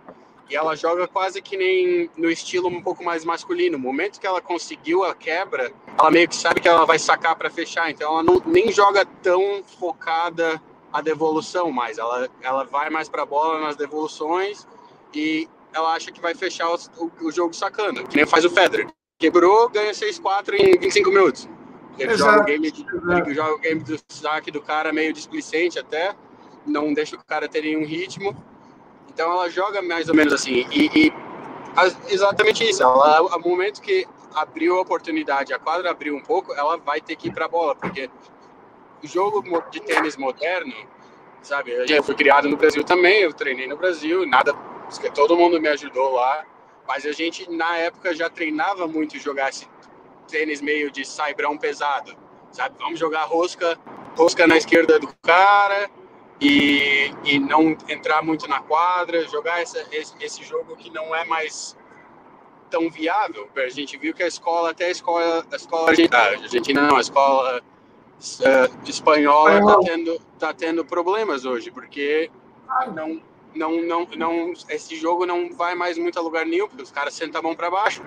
E 0.53 0.55
ela 0.55 0.75
joga 0.75 1.07
quase 1.07 1.41
que 1.41 1.57
nem 1.57 2.11
no 2.15 2.29
estilo 2.29 2.67
um 2.67 2.79
pouco 2.79 3.03
mais 3.03 3.25
masculino. 3.25 3.75
No 3.75 3.83
momento 3.83 4.19
que 4.19 4.27
ela 4.27 4.39
conseguiu 4.39 5.03
a 5.03 5.15
quebra, 5.15 5.73
ela 5.97 6.11
meio 6.11 6.29
que 6.29 6.35
sabe 6.35 6.61
que 6.61 6.67
ela 6.67 6.85
vai 6.85 6.99
sacar 6.99 7.35
para 7.35 7.49
fechar. 7.49 7.89
Então, 7.89 8.11
ela 8.11 8.21
não, 8.21 8.39
nem 8.45 8.71
joga 8.71 9.03
tão 9.03 9.63
focada 9.79 10.61
a 10.91 11.01
devolução 11.01 11.71
mais. 11.71 11.97
Ela, 11.97 12.29
ela 12.39 12.63
vai 12.65 12.91
mais 12.91 13.09
para 13.09 13.23
a 13.23 13.25
bola 13.25 13.61
nas 13.61 13.75
devoluções 13.75 14.67
e 15.11 15.49
ela 15.73 15.91
acha 15.95 16.11
que 16.11 16.21
vai 16.21 16.35
fechar 16.35 16.69
o, 16.69 16.77
o, 16.99 17.25
o 17.25 17.31
jogo 17.31 17.51
sacando, 17.55 18.07
que 18.07 18.15
nem 18.15 18.27
faz 18.27 18.45
o 18.45 18.49
Federer. 18.51 18.87
Quebrou, 19.17 19.69
ganha 19.69 19.91
6-4 19.91 20.53
em 20.53 20.77
25 20.77 21.09
minutos. 21.09 21.49
Ele 21.97 22.15
joga 22.15 22.41
o, 22.41 22.45
game 22.45 22.71
de, 22.71 22.85
ele 23.25 23.33
joga 23.33 23.55
o 23.55 23.59
game 23.59 23.83
do 23.83 23.99
saque 24.07 24.51
do 24.51 24.61
cara 24.61 24.93
meio 24.93 25.13
displicente 25.13 25.79
até, 25.79 26.15
não 26.63 26.93
deixa 26.93 27.15
o 27.15 27.25
cara 27.25 27.49
ter 27.49 27.63
nenhum 27.63 27.85
ritmo. 27.85 28.35
Então 29.09 29.31
ela 29.31 29.49
joga 29.49 29.81
mais 29.81 30.09
ou 30.09 30.15
menos 30.15 30.33
assim. 30.33 30.67
E, 30.71 30.89
e 30.93 31.13
exatamente 32.09 32.67
isso. 32.67 32.83
Ela, 32.83 33.17
ao 33.17 33.39
momento 33.39 33.81
que 33.81 34.07
abriu 34.35 34.77
a 34.77 34.81
oportunidade, 34.81 35.53
a 35.53 35.59
quadra 35.59 35.91
abriu 35.91 36.15
um 36.15 36.21
pouco, 36.21 36.53
ela 36.53 36.77
vai 36.77 36.99
ter 36.99 37.15
que 37.15 37.27
ir 37.27 37.31
para 37.31 37.45
a 37.45 37.47
bola, 37.47 37.75
porque 37.75 38.09
o 39.03 39.07
jogo 39.07 39.43
de 39.69 39.79
tênis 39.79 40.17
moderno, 40.17 40.73
sabe? 41.41 41.71
Eu 41.87 42.03
fui 42.03 42.15
criado 42.15 42.49
no 42.49 42.57
Brasil 42.57 42.83
também, 42.83 43.21
eu 43.21 43.33
treinei 43.33 43.67
no 43.67 43.77
Brasil, 43.77 44.25
nada, 44.25 44.53
todo 45.13 45.37
mundo 45.37 45.61
me 45.61 45.67
ajudou 45.67 46.13
lá, 46.13 46.43
mas 46.87 47.05
a 47.05 47.11
gente 47.11 47.49
na 47.51 47.77
época 47.77 48.15
já 48.15 48.29
treinava 48.29 48.87
muito 48.87 49.19
jogar 49.19 49.49
esse 49.49 49.67
tênis 50.27 50.61
meio 50.61 50.89
de 50.89 51.05
saibrão 51.05 51.57
pesado, 51.57 52.15
sabe? 52.51 52.75
Vamos 52.79 52.99
jogar 52.99 53.25
rosca, 53.25 53.77
rosca 54.15 54.47
na 54.47 54.57
esquerda 54.57 54.99
do 54.99 55.09
cara 55.21 55.89
e, 56.43 57.13
e 57.23 57.39
não 57.39 57.77
entrar 57.87 58.21
muito 58.21 58.47
na 58.49 58.59
quadra, 58.59 59.25
jogar 59.29 59.61
essa, 59.61 59.85
esse, 59.91 60.13
esse 60.19 60.43
jogo 60.43 60.75
que 60.75 60.89
não 60.89 61.15
é 61.15 61.23
mais 61.23 61.77
tão 62.69 62.89
viável. 62.89 63.47
A 63.55 63.69
gente 63.69 63.97
viu 63.97 64.13
que 64.13 64.21
a 64.21 64.27
escola, 64.27 64.71
até 64.71 64.85
a 64.85 64.89
escola, 64.89 65.45
a 65.49 65.55
escola 65.55 65.89
argentina, 65.89 66.81
não, 66.85 66.97
a 66.97 67.01
escola 67.01 67.61
uh, 67.61 68.89
espanhola 68.89 69.59
está 69.59 69.79
tendo, 69.79 70.19
tá 70.37 70.53
tendo 70.53 70.83
problemas 70.83 71.45
hoje, 71.45 71.71
porque 71.71 72.29
não, 72.93 73.21
não, 73.55 73.81
não, 73.81 74.07
não, 74.17 74.53
esse 74.67 74.97
jogo 74.97 75.25
não 75.25 75.53
vai 75.53 75.75
mais 75.75 75.97
muito 75.97 76.19
a 76.19 76.21
lugar 76.21 76.45
nenhum, 76.45 76.67
porque 76.67 76.83
os 76.83 76.91
caras 76.91 77.13
sentam 77.13 77.39
a 77.39 77.43
mão 77.43 77.55
para 77.55 77.71
baixo. 77.71 78.01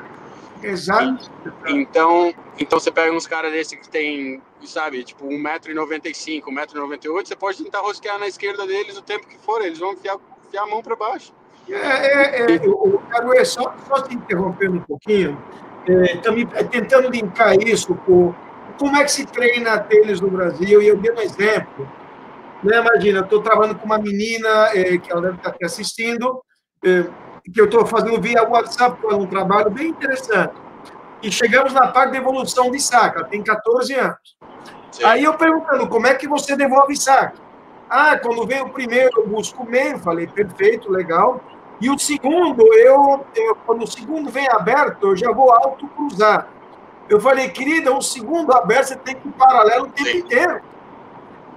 Exato. 0.62 1.30
Então, 1.66 2.32
então 2.58 2.80
você 2.80 2.90
pega 2.90 3.12
uns 3.12 3.26
caras 3.26 3.52
desses 3.52 3.78
que 3.78 3.88
tem, 3.88 4.40
sabe, 4.64 5.04
tipo 5.04 5.26
1,95m, 5.26 6.42
1,98m, 6.42 7.26
você 7.26 7.36
pode 7.36 7.62
tentar 7.62 7.80
rosquear 7.80 8.18
na 8.18 8.26
esquerda 8.26 8.66
deles 8.66 8.96
o 8.96 9.02
tempo 9.02 9.26
que 9.26 9.38
for, 9.38 9.62
eles 9.62 9.78
vão 9.78 9.92
enfiar, 9.92 10.16
enfiar 10.46 10.62
a 10.62 10.66
mão 10.66 10.82
para 10.82 10.96
baixo. 10.96 11.32
É, 11.68 11.74
é, 11.74 12.54
é, 12.54 12.60
eu 12.64 13.44
só, 13.44 13.74
só 13.88 14.02
te 14.02 14.14
interrompendo 14.14 14.76
um 14.76 14.82
pouquinho, 14.82 15.36
é, 15.88 16.16
também, 16.18 16.46
tentando 16.46 17.10
linkar 17.10 17.54
isso 17.60 17.94
com 18.06 18.34
como 18.78 18.96
é 18.96 19.04
que 19.04 19.10
se 19.10 19.26
treina 19.26 19.78
tênis 19.78 20.20
no 20.20 20.30
Brasil? 20.30 20.82
E 20.82 20.86
eu 20.86 20.96
dei 20.96 21.10
um 21.10 21.20
exemplo. 21.20 21.90
Né? 22.62 22.78
Imagina, 22.78 23.20
estou 23.20 23.42
trabalhando 23.42 23.78
com 23.78 23.86
uma 23.86 23.98
menina, 23.98 24.68
é, 24.74 24.98
que 24.98 25.10
ela 25.10 25.22
deve 25.22 25.36
estar 25.36 25.50
aqui 25.50 25.64
assistindo, 25.64 26.42
é, 26.84 27.04
que 27.52 27.60
eu 27.60 27.66
estou 27.66 27.86
fazendo 27.86 28.20
via 28.20 28.42
WhatsApp, 28.42 28.98
é 29.08 29.14
um 29.14 29.26
trabalho 29.26 29.70
bem 29.70 29.88
interessante. 29.88 30.54
E 31.22 31.30
chegamos 31.30 31.72
na 31.72 31.88
parte 31.88 32.12
de 32.12 32.18
evolução 32.18 32.70
de 32.70 32.80
saca, 32.80 33.24
tem 33.24 33.42
14 33.42 33.94
anos. 33.94 34.36
Sim. 34.90 35.04
Aí 35.04 35.24
eu 35.24 35.34
perguntando, 35.34 35.88
como 35.88 36.06
é 36.06 36.14
que 36.14 36.28
você 36.28 36.56
devolve 36.56 36.96
saca? 36.96 37.34
Ah, 37.88 38.18
quando 38.18 38.46
vem 38.46 38.62
o 38.62 38.68
primeiro, 38.68 39.10
eu 39.20 39.28
busco 39.28 39.62
o 39.62 39.66
meio, 39.66 39.98
falei, 39.98 40.26
perfeito, 40.26 40.90
legal. 40.90 41.40
E 41.80 41.88
o 41.90 41.98
segundo, 41.98 42.62
eu, 42.74 43.24
eu, 43.34 43.54
quando 43.66 43.84
o 43.84 43.86
segundo 43.86 44.30
vem 44.30 44.48
aberto, 44.50 45.08
eu 45.08 45.16
já 45.16 45.30
vou 45.30 45.52
alto 45.52 45.86
cruzar. 45.88 46.48
Eu 47.08 47.20
falei, 47.20 47.48
querida, 47.50 47.92
um 47.92 48.00
segundo 48.00 48.52
aberto, 48.52 48.88
você 48.88 48.96
tem 48.96 49.14
que 49.14 49.28
ir 49.28 49.32
paralelo 49.32 49.84
o 49.84 49.90
tempo 49.90 50.10
Sim. 50.10 50.18
inteiro. 50.18 50.62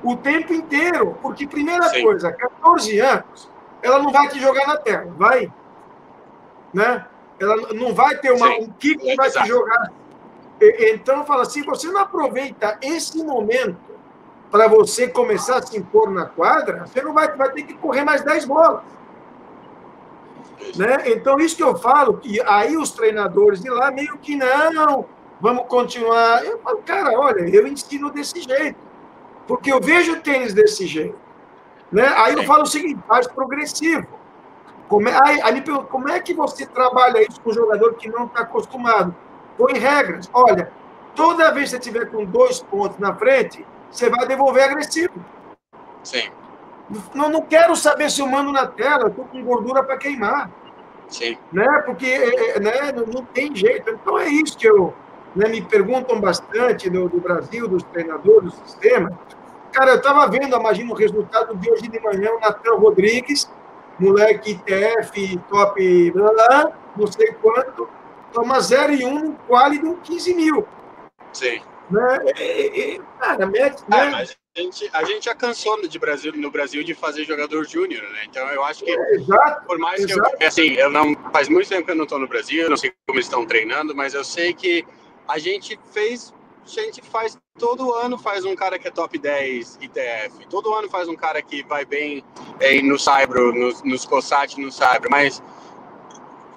O 0.03 0.15
tempo 0.15 0.53
inteiro. 0.53 1.17
Porque, 1.21 1.47
primeira 1.47 1.89
Sim. 1.89 2.03
coisa, 2.03 2.31
14 2.31 2.99
anos, 2.99 3.49
ela 3.81 3.99
não 3.99 4.11
vai 4.11 4.27
te 4.27 4.39
jogar 4.39 4.67
na 4.67 4.77
tela, 4.77 5.11
vai? 5.17 5.51
Né? 6.73 7.05
Ela 7.39 7.73
não 7.73 7.93
vai 7.93 8.17
ter 8.17 8.31
uma, 8.31 8.49
um 8.57 8.69
kick 8.71 8.97
que 8.97 9.15
vai 9.15 9.29
te 9.29 9.47
jogar. 9.47 9.91
Então, 10.61 11.25
fala 11.25 11.43
assim, 11.43 11.63
você 11.63 11.87
não 11.87 12.01
aproveita 12.01 12.77
esse 12.81 13.23
momento 13.23 13.77
para 14.51 14.67
você 14.67 15.07
começar 15.07 15.57
a 15.57 15.61
se 15.61 15.77
impor 15.77 16.09
na 16.09 16.25
quadra, 16.25 16.85
você 16.85 17.01
não 17.01 17.13
vai, 17.13 17.33
vai 17.35 17.51
ter 17.51 17.63
que 17.63 17.73
correr 17.75 18.03
mais 18.03 18.23
10 18.23 18.45
bolas. 18.45 18.81
Né? 20.75 21.03
Então, 21.11 21.39
isso 21.39 21.55
que 21.55 21.63
eu 21.63 21.77
falo, 21.77 22.17
que 22.17 22.41
aí 22.41 22.75
os 22.75 22.91
treinadores 22.91 23.61
de 23.61 23.69
lá 23.69 23.89
meio 23.91 24.17
que 24.17 24.35
não, 24.35 25.05
vamos 25.39 25.65
continuar. 25.67 26.43
Eu 26.43 26.59
falo, 26.59 26.79
cara, 26.79 27.17
olha, 27.17 27.47
eu 27.49 27.65
ensino 27.65 28.11
desse 28.11 28.41
jeito, 28.41 28.77
porque 29.47 29.71
eu 29.71 29.79
vejo 29.79 30.13
o 30.13 30.21
tênis 30.21 30.53
desse 30.53 30.85
jeito. 30.85 31.17
Né? 31.91 32.05
Aí 32.17 32.33
eu 32.33 32.43
falo 32.43 32.63
o 32.63 32.67
seguinte, 32.67 33.01
faz 33.07 33.27
progressivo. 33.27 34.05
Como 34.89 35.07
é, 35.07 35.17
aí, 35.23 35.39
aí 35.43 35.63
como 35.87 36.09
é 36.09 36.19
que 36.19 36.33
você 36.33 36.65
trabalha 36.65 37.21
isso 37.21 37.39
com 37.41 37.51
um 37.51 37.53
jogador 37.53 37.93
que 37.93 38.09
não 38.09 38.25
está 38.25 38.41
acostumado? 38.41 39.15
Põe 39.55 39.77
regras. 39.77 40.27
Olha, 40.33 40.71
toda 41.15 41.51
vez 41.51 41.65
que 41.65 41.75
você 41.75 41.79
tiver 41.79 42.07
com 42.07 42.25
dois 42.25 42.59
pontos 42.59 42.97
na 42.97 43.15
frente, 43.15 43.65
você 43.91 44.09
vai 44.09 44.27
devolver 44.27 44.63
agressivo. 44.63 45.13
Sim. 46.03 46.31
Não, 47.13 47.29
não 47.29 47.43
quero 47.43 47.75
saber 47.75 48.09
se 48.09 48.19
eu 48.19 48.25
mando 48.25 48.51
na 48.51 48.65
tela, 48.65 49.03
eu 49.03 49.07
estou 49.09 49.25
com 49.25 49.43
gordura 49.43 49.83
para 49.83 49.95
queimar. 49.95 50.49
Sim. 51.07 51.37
Né? 51.53 51.67
Porque 51.85 52.07
é, 52.07 52.57
é, 52.57 52.59
né, 52.59 52.91
não, 52.91 53.05
não, 53.05 53.25
tem 53.25 53.55
jeito. 53.55 53.91
Então 53.91 54.17
é 54.17 54.27
isso 54.27 54.57
que 54.57 54.67
eu. 54.67 54.91
Né, 55.35 55.47
me 55.47 55.61
perguntam 55.61 56.19
bastante 56.19 56.89
do, 56.89 57.07
do 57.07 57.21
Brasil, 57.21 57.67
dos 57.67 57.83
treinadores 57.83 58.55
do 58.55 58.67
sistema. 58.67 59.11
Cara, 59.71 59.91
eu 59.91 59.97
estava 59.97 60.27
vendo, 60.27 60.55
imagina 60.55 60.91
o 60.91 60.95
resultado 60.95 61.55
de 61.55 61.71
hoje 61.71 61.87
de 61.87 61.99
manhã, 61.99 62.31
o 62.31 62.39
Natan 62.39 62.73
Rodrigues, 62.73 63.47
moleque 63.99 64.51
ITF, 64.51 65.37
top, 65.49 66.11
blá, 66.11 66.31
blá, 66.31 66.79
não 66.95 67.07
sei 67.07 67.33
quanto, 67.33 67.89
toma 68.33 68.59
0 68.59 68.93
e 68.93 69.05
1 69.05 69.07
um, 69.07 69.19
no 69.19 69.33
quali 69.47 69.79
de 69.79 69.85
um 69.85 69.95
15 69.97 70.33
mil. 70.33 70.67
Sim. 71.33 71.61
Né? 71.89 72.19
É, 72.37 72.95
é, 72.95 72.99
cara, 73.19 73.45
mete, 73.47 73.81
né? 73.89 74.01
Ah, 74.01 74.11
mas 74.11 74.37
a 74.55 74.61
gente, 74.61 74.89
a 74.93 75.03
gente 75.03 75.25
já 75.25 75.35
cansou 75.35 75.87
de 75.87 75.99
Brasil, 75.99 76.31
no 76.35 76.51
Brasil 76.51 76.83
de 76.83 76.93
fazer 76.93 77.23
jogador 77.23 77.65
júnior, 77.65 78.03
né? 78.11 78.25
Então 78.29 78.47
eu 78.49 78.63
acho 78.63 78.83
que, 78.83 78.91
é, 78.91 79.15
exato, 79.15 79.65
por 79.65 79.79
mais 79.79 80.03
exato. 80.03 80.37
que 80.37 80.43
eu, 80.43 80.47
assim, 80.47 80.73
eu 80.73 80.89
não, 80.89 81.15
faz 81.31 81.49
muito 81.49 81.67
tempo 81.67 81.85
que 81.85 81.91
eu 81.91 81.95
não 81.95 82.03
estou 82.03 82.19
no 82.19 82.27
Brasil, 82.27 82.69
não 82.69 82.77
sei 82.77 82.91
como 83.07 83.17
eles 83.17 83.25
estão 83.25 83.45
treinando, 83.45 83.95
mas 83.95 84.13
eu 84.13 84.23
sei 84.23 84.53
que 84.53 84.85
a 85.27 85.39
gente 85.39 85.79
fez, 85.91 86.33
a 86.77 86.83
gente 86.83 87.01
faz 87.01 87.37
todo 87.57 87.93
ano 87.93 88.17
faz 88.17 88.43
um 88.43 88.55
cara 88.55 88.77
que 88.77 88.87
é 88.87 88.91
top 88.91 89.17
10 89.17 89.79
ITF, 89.81 90.47
todo 90.49 90.73
ano 90.73 90.89
faz 90.89 91.07
um 91.07 91.15
cara 91.15 91.41
que 91.41 91.63
vai 91.63 91.85
bem 91.85 92.23
é, 92.59 92.81
no 92.81 92.99
Cybro, 92.99 93.53
nos, 93.53 93.81
nos 93.83 94.05
COSAT 94.05 94.59
no 94.59 94.71
Cybro, 94.71 95.09
mas 95.09 95.41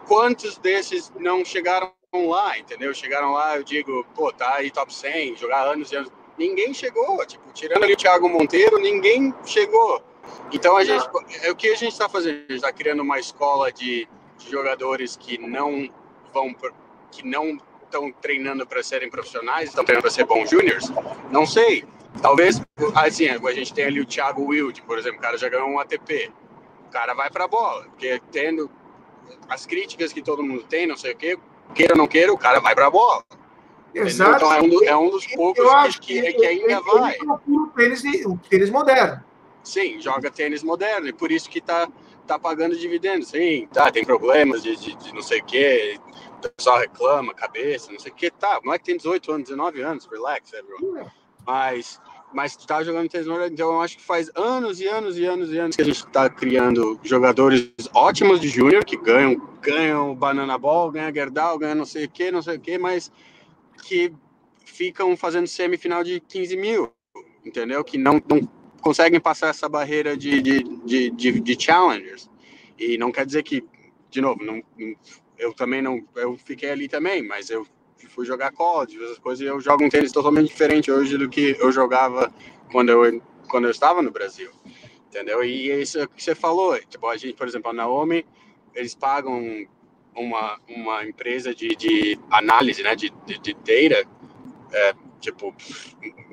quantos 0.06 0.58
desses 0.58 1.12
não 1.18 1.44
chegaram 1.44 1.92
lá, 2.12 2.58
entendeu? 2.58 2.92
Chegaram 2.92 3.32
lá, 3.32 3.56
eu 3.56 3.62
digo, 3.62 4.04
pô, 4.14 4.32
tá 4.32 4.56
aí 4.56 4.70
top 4.70 4.92
100, 4.92 5.36
jogar 5.36 5.62
anos 5.62 5.90
e 5.92 5.96
anos. 5.96 6.10
Ninguém 6.36 6.74
chegou, 6.74 7.24
tipo, 7.24 7.50
tirando 7.52 7.84
ali 7.84 7.94
o 7.94 7.96
Thiago 7.96 8.28
Monteiro, 8.28 8.78
ninguém 8.78 9.34
chegou. 9.44 10.02
Então 10.52 10.76
a 10.76 10.84
gente, 10.84 11.08
é 11.42 11.50
o 11.50 11.56
que 11.56 11.68
a 11.68 11.74
gente 11.74 11.92
está 11.92 12.08
fazendo? 12.08 12.36
A 12.36 12.40
gente 12.40 12.54
está 12.56 12.72
criando 12.72 13.00
uma 13.00 13.18
escola 13.18 13.72
de, 13.72 14.08
de, 14.38 14.50
jogadores 14.50 15.16
que 15.16 15.38
não 15.38 15.90
vão, 16.32 16.54
que 17.10 17.26
não 17.26 17.58
estão 17.92 18.10
treinando 18.10 18.66
para 18.66 18.82
serem 18.82 19.10
profissionais, 19.10 19.68
estão 19.68 19.84
treinando 19.84 20.02
para 20.02 20.10
ser 20.10 20.24
bons 20.24 20.48
júniores. 20.48 20.90
Não 21.30 21.46
sei. 21.46 21.84
Talvez, 22.20 22.60
assim, 22.94 23.28
a 23.28 23.52
gente 23.52 23.72
tem 23.72 23.84
ali 23.84 24.00
o 24.00 24.06
Thiago 24.06 24.46
Wild, 24.46 24.82
por 24.82 24.98
exemplo, 24.98 25.18
o 25.18 25.22
cara 25.22 25.36
já 25.36 25.48
ganhou 25.48 25.68
um 25.68 25.78
ATP. 25.78 26.32
O 26.88 26.90
cara 26.90 27.14
vai 27.14 27.30
para 27.30 27.44
a 27.44 27.48
bola, 27.48 27.84
porque 27.84 28.20
tendo 28.30 28.70
as 29.48 29.64
críticas 29.66 30.12
que 30.12 30.22
todo 30.22 30.42
mundo 30.42 30.62
tem, 30.62 30.86
não 30.86 30.96
sei 30.96 31.12
o 31.12 31.16
quê, 31.16 31.38
queira 31.74 31.94
ou 31.94 31.98
não 31.98 32.06
queira, 32.06 32.32
o 32.32 32.38
cara 32.38 32.60
vai 32.60 32.74
para 32.74 32.86
a 32.86 32.90
bola. 32.90 33.24
Exato. 33.94 34.36
Então 34.36 34.52
é 34.52 34.60
um, 34.60 34.68
do, 34.68 34.84
é 34.84 34.96
um 34.96 35.10
dos 35.10 35.26
poucos 35.26 35.98
que, 35.98 36.20
que, 36.20 36.32
que, 36.32 36.46
ainda 36.46 36.72
ele, 36.72 36.80
vai. 36.80 37.14
Ele 37.14 37.70
tênis, 37.76 38.26
o 38.26 38.38
tênis 38.48 38.70
moderno. 38.70 39.22
Sim, 39.62 40.00
joga 40.00 40.30
tênis 40.30 40.62
moderno, 40.62 41.08
e 41.08 41.12
por 41.12 41.30
isso 41.30 41.48
que 41.48 41.60
tá, 41.60 41.88
tá 42.26 42.38
pagando 42.38 42.76
dividendos. 42.76 43.28
Sim, 43.28 43.68
tá, 43.72 43.90
tem 43.90 44.04
problemas 44.04 44.62
de, 44.62 44.76
de, 44.76 44.94
de 44.96 45.14
não 45.14 45.22
sei 45.22 45.40
o 45.40 45.44
quê, 45.44 45.98
pessoal 46.50 46.80
reclama, 46.80 47.34
cabeça, 47.34 47.92
não 47.92 47.98
sei 47.98 48.12
o 48.12 48.14
quê. 48.14 48.30
Tá, 48.30 48.58
o 48.58 48.64
moleque 48.64 48.84
tem 48.84 48.96
18 48.96 49.32
anos, 49.32 49.48
19 49.48 49.80
anos, 49.82 50.06
relax, 50.06 50.52
everyone. 50.52 51.08
Mas, 51.46 52.00
mas 52.32 52.56
tá 52.56 52.82
jogando 52.82 53.08
tênis 53.08 53.26
moderno, 53.26 53.52
então 53.52 53.72
eu 53.72 53.80
acho 53.80 53.96
que 53.96 54.02
faz 54.02 54.30
anos 54.34 54.80
e 54.80 54.86
anos 54.86 55.18
e 55.18 55.24
anos 55.24 55.52
e 55.52 55.58
anos 55.58 55.76
que 55.76 55.82
a 55.82 55.84
gente 55.84 56.06
tá 56.06 56.30
criando 56.30 56.98
jogadores 57.02 57.72
ótimos 57.94 58.40
de 58.40 58.48
júnior, 58.48 58.84
que 58.84 58.96
ganham, 58.96 59.36
ganham 59.60 60.14
banana 60.14 60.56
ball, 60.56 60.90
ganham 60.90 61.12
Gerdau, 61.12 61.58
ganham 61.58 61.74
não 61.74 61.86
sei 61.86 62.04
o 62.04 62.10
quê, 62.10 62.30
não 62.30 62.42
sei 62.42 62.56
o 62.56 62.60
quê, 62.60 62.78
mas 62.78 63.10
que 63.82 64.12
ficam 64.64 65.16
fazendo 65.16 65.46
semifinal 65.46 66.02
de 66.02 66.20
15 66.20 66.56
mil, 66.56 66.92
entendeu? 67.44 67.84
Que 67.84 67.98
não, 67.98 68.22
não 68.28 68.48
conseguem 68.80 69.20
passar 69.20 69.48
essa 69.48 69.68
barreira 69.68 70.16
de, 70.16 70.40
de, 70.40 70.62
de, 70.62 71.10
de, 71.10 71.40
de 71.40 71.62
challengers. 71.62 72.30
E 72.78 72.98
não 72.98 73.12
quer 73.12 73.24
dizer 73.24 73.42
que, 73.42 73.64
de 74.10 74.20
novo, 74.20 74.42
não, 74.44 74.62
eu 75.38 75.52
também 75.52 75.82
não, 75.82 76.02
eu 76.16 76.36
fiquei 76.36 76.70
ali 76.70 76.88
também, 76.88 77.22
mas 77.22 77.50
eu 77.50 77.66
fui 78.08 78.26
jogar 78.26 78.52
college, 78.52 79.02
essas 79.02 79.18
coisas, 79.18 79.40
e 79.44 79.48
eu 79.48 79.60
jogo 79.60 79.84
um 79.84 79.88
tênis 79.88 80.12
totalmente 80.12 80.48
diferente 80.48 80.90
hoje 80.90 81.16
do 81.16 81.28
que 81.28 81.56
eu 81.58 81.72
jogava 81.72 82.32
quando 82.70 82.90
eu, 82.90 83.22
quando 83.48 83.64
eu 83.64 83.70
estava 83.70 84.02
no 84.02 84.10
Brasil, 84.10 84.50
entendeu? 85.06 85.42
E 85.44 85.70
é 85.70 85.80
isso 85.80 86.06
que 86.08 86.22
você 86.22 86.34
falou, 86.34 86.78
tipo, 86.80 87.06
a 87.06 87.16
gente, 87.16 87.34
por 87.34 87.46
exemplo, 87.46 87.70
a 87.70 87.72
Naomi, 87.72 88.26
eles 88.74 88.94
pagam 88.94 89.66
uma, 90.14 90.60
uma 90.68 91.04
empresa 91.06 91.54
de, 91.54 91.74
de 91.74 92.18
análise, 92.30 92.82
né, 92.82 92.94
de, 92.94 93.10
de, 93.26 93.38
de 93.38 93.54
data, 93.54 94.08
é, 94.72 94.94
tipo, 95.20 95.54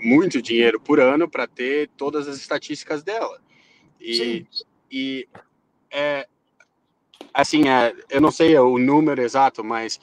muito 0.01 0.41
dinheiro 0.41 0.79
por 0.79 0.99
ano 0.99 1.29
para 1.29 1.47
ter 1.47 1.89
todas 1.95 2.27
as 2.27 2.37
estatísticas 2.37 3.03
dela. 3.03 3.41
E, 3.99 4.15
Sim. 4.15 4.47
e 4.91 5.27
é, 5.91 6.27
assim, 7.33 7.67
é, 7.67 7.93
eu 8.09 8.21
não 8.21 8.31
sei 8.31 8.57
o 8.57 8.77
número 8.77 9.21
exato, 9.21 9.63
mas 9.63 9.99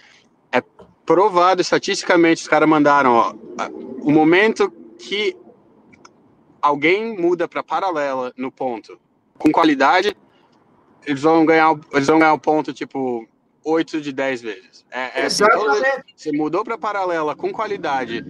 é 0.53 0.63
provado 1.05 1.61
estatisticamente, 1.61 2.43
os 2.43 2.49
caras 2.49 2.69
mandaram, 2.69 3.13
ó, 3.13 3.35
o 4.01 4.11
momento 4.11 4.73
que 4.99 5.37
alguém 6.61 7.17
muda 7.17 7.47
para 7.47 7.63
paralela 7.63 8.33
no 8.37 8.51
ponto 8.51 8.99
com 9.39 9.53
qualidade, 9.53 10.17
eles 11.05 11.23
vão 11.23 11.45
ganhar, 11.45 11.79
eles 11.93 12.07
vão 12.07 12.19
ganhar 12.19 12.33
o 12.33 12.39
ponto, 12.39 12.73
tipo, 12.73 13.27
8 13.65 14.01
de 14.01 14.13
10 14.13 14.43
vezes. 14.43 14.87
É, 14.91 15.23
é 15.23 15.27
assim, 15.27 15.45
você 16.15 16.33
mudou 16.33 16.65
para 16.65 16.79
paralela 16.79 17.35
com 17.37 17.53
qualidade, 17.53 18.25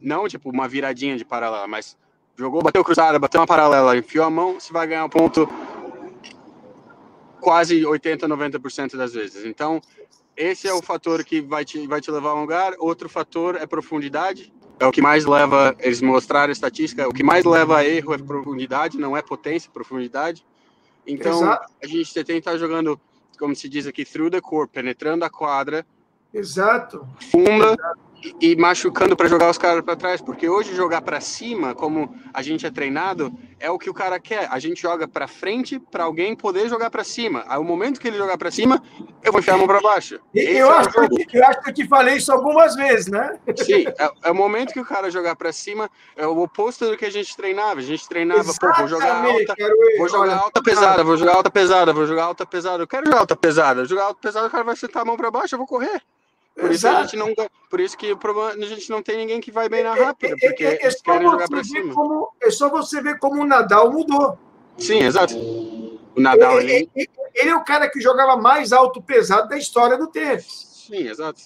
não 0.00 0.28
tipo 0.28 0.50
uma 0.50 0.68
viradinha 0.68 1.16
de 1.16 1.24
paralela, 1.24 1.66
mas 1.66 1.96
jogou, 2.36 2.62
bateu 2.62 2.84
cruzada, 2.84 3.18
bateu 3.18 3.40
uma 3.40 3.46
paralela, 3.46 3.96
enfiou 3.96 4.24
a 4.24 4.30
mão, 4.30 4.58
você 4.58 4.72
vai 4.72 4.86
ganhar 4.86 5.04
um 5.04 5.08
ponto 5.08 5.48
quase 7.40 7.84
80, 7.84 8.28
90% 8.28 8.96
das 8.96 9.14
vezes. 9.14 9.44
Então, 9.44 9.80
esse 10.36 10.68
é 10.68 10.72
o 10.72 10.82
fator 10.82 11.24
que 11.24 11.40
vai 11.40 11.64
te, 11.64 11.86
vai 11.86 12.00
te 12.00 12.10
levar 12.10 12.30
a 12.30 12.34
um 12.34 12.42
lugar. 12.42 12.74
Outro 12.78 13.08
fator 13.08 13.56
é 13.56 13.66
profundidade. 13.66 14.52
É 14.80 14.86
o 14.86 14.92
que 14.92 15.02
mais 15.02 15.24
leva, 15.24 15.74
eles 15.80 16.00
mostraram 16.00 16.50
a 16.50 16.52
estatística, 16.52 17.08
o 17.08 17.12
que 17.12 17.24
mais 17.24 17.44
leva 17.44 17.78
a 17.78 17.84
erro 17.84 18.14
é 18.14 18.18
profundidade, 18.18 18.96
não 18.96 19.16
é 19.16 19.22
potência, 19.22 19.68
profundidade. 19.72 20.46
Então, 21.04 21.42
Exato. 21.42 21.72
a 21.82 21.86
gente 21.86 22.14
tem 22.14 22.24
que 22.24 22.32
estar 22.32 22.56
jogando 22.56 23.00
como 23.38 23.54
se 23.54 23.68
diz 23.68 23.86
aqui, 23.86 24.04
through 24.04 24.30
the 24.30 24.40
core, 24.40 24.68
penetrando 24.68 25.24
a 25.24 25.30
quadra. 25.30 25.86
Exato. 26.34 27.08
Funda 27.30 27.72
Exato 27.72 28.07
e, 28.40 28.56
machucando 28.56 29.16
para 29.16 29.28
jogar 29.28 29.50
os 29.50 29.58
caras 29.58 29.82
para 29.82 29.96
trás, 29.96 30.20
porque 30.20 30.48
hoje 30.48 30.74
jogar 30.74 31.02
para 31.02 31.20
cima, 31.20 31.74
como 31.74 32.14
a 32.32 32.42
gente 32.42 32.66
é 32.66 32.70
treinado, 32.70 33.32
é 33.60 33.70
o 33.70 33.78
que 33.78 33.90
o 33.90 33.94
cara 33.94 34.18
quer. 34.18 34.48
A 34.50 34.58
gente 34.58 34.80
joga 34.80 35.06
para 35.06 35.26
frente 35.26 35.78
para 35.78 36.04
alguém 36.04 36.34
poder 36.34 36.68
jogar 36.68 36.90
para 36.90 37.04
cima. 37.04 37.44
Ao 37.48 37.62
momento 37.62 38.00
que 38.00 38.08
ele 38.08 38.16
jogar 38.16 38.38
para 38.38 38.50
cima, 38.50 38.82
eu 39.22 39.32
vou 39.32 39.40
enfiar 39.40 39.54
a 39.54 39.58
mão 39.58 39.66
para 39.66 39.80
baixo. 39.80 40.20
eu, 40.34 40.70
é 40.70 40.78
acho 40.78 40.90
que, 40.90 41.38
eu 41.38 41.44
acho 41.44 41.62
que 41.62 41.70
eu 41.70 41.74
te 41.74 41.88
falei 41.88 42.16
isso 42.16 42.32
algumas 42.32 42.74
vezes, 42.74 43.08
né? 43.08 43.38
Sim, 43.56 43.86
é, 43.86 44.10
é 44.24 44.30
o 44.30 44.34
momento 44.34 44.72
que 44.72 44.80
o 44.80 44.84
cara 44.84 45.10
jogar 45.10 45.36
para 45.36 45.52
cima, 45.52 45.90
é 46.16 46.26
o 46.26 46.38
oposto 46.40 46.88
do 46.88 46.96
que 46.96 47.04
a 47.04 47.10
gente 47.10 47.36
treinava. 47.36 47.80
A 47.80 47.82
gente 47.82 48.08
treinava, 48.08 48.52
pô, 48.54 48.72
vou 48.78 48.88
jogar 48.88 49.24
alta, 49.24 49.54
vou 49.96 50.08
jogar 50.08 50.36
alta 50.36 50.62
pesada, 50.62 51.04
vou 51.04 51.16
jogar 51.16 51.34
alta 51.34 51.50
pesada, 51.50 51.92
vou 51.92 52.06
jogar 52.06 52.24
alta 52.24 52.46
pesada. 52.46 52.82
Eu 52.82 52.88
quero 52.88 53.06
jogar 53.06 53.20
alta 53.20 53.36
pesada. 53.36 53.84
Jogar 53.84 54.04
alta 54.04 54.20
pesada, 54.20 54.46
o 54.46 54.50
cara 54.50 54.64
vai 54.64 54.76
sentar 54.76 55.02
a 55.02 55.04
mão 55.04 55.16
para 55.16 55.30
baixo, 55.30 55.54
eu 55.54 55.58
vou 55.58 55.66
correr. 55.66 56.02
Por 56.58 56.72
isso, 56.72 56.88
a 56.88 57.02
gente 57.02 57.16
não, 57.16 57.32
por 57.70 57.80
isso 57.80 57.96
que 57.96 58.10
o 58.10 58.16
problema, 58.16 58.50
a 58.50 58.68
gente 58.68 58.90
não 58.90 59.00
tem 59.00 59.16
ninguém 59.16 59.40
que 59.40 59.52
vai 59.52 59.68
bem 59.68 59.84
na 59.84 59.94
rápida, 59.94 60.34
porque 60.40 60.64
é, 60.64 60.84
é, 60.84 60.88
é 60.88 60.90
querem 61.04 61.30
jogar 61.30 61.48
para 61.48 61.62
cima. 61.62 61.94
Como, 61.94 62.32
é 62.42 62.50
só 62.50 62.68
você 62.68 63.00
ver 63.00 63.18
como 63.18 63.42
o 63.42 63.46
Nadal 63.46 63.92
mudou. 63.92 64.36
Sim, 64.76 64.98
exato. 64.98 65.36
O 65.36 66.20
Nadal 66.20 66.60
ele, 66.60 66.72
ele, 66.72 66.90
ele, 66.96 67.10
ele 67.34 67.50
é 67.50 67.54
o 67.54 67.64
cara 67.64 67.88
que 67.88 68.00
jogava 68.00 68.36
mais 68.36 68.72
alto 68.72 69.00
pesado 69.00 69.48
da 69.48 69.56
história 69.56 69.96
do 69.96 70.08
tênis. 70.08 70.84
Sim, 70.88 71.06
exato. 71.06 71.42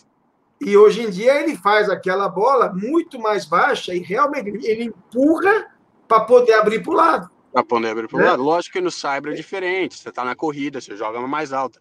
E 0.64 0.76
hoje 0.76 1.02
em 1.02 1.10
dia 1.10 1.40
ele 1.40 1.56
faz 1.56 1.90
aquela 1.90 2.28
bola 2.28 2.72
muito 2.72 3.18
mais 3.18 3.44
baixa 3.44 3.92
e 3.94 3.98
realmente 3.98 4.64
ele 4.64 4.84
empurra 4.84 5.74
para 6.08 6.20
poder 6.20 6.54
abrir 6.54 6.82
para 6.82 6.92
o 6.92 6.94
lado. 6.94 7.30
Para 7.52 7.64
poder 7.64 7.90
abrir 7.90 8.08
para 8.08 8.16
o 8.16 8.20
né? 8.20 8.30
lado. 8.30 8.42
Lógico 8.42 8.74
que 8.74 8.80
no 8.80 8.90
Saibro 8.90 9.32
é 9.32 9.34
diferente. 9.34 9.98
Você 9.98 10.08
está 10.08 10.24
na 10.24 10.34
corrida, 10.34 10.80
você 10.80 10.96
joga 10.96 11.20
mais 11.20 11.52
alta. 11.52 11.78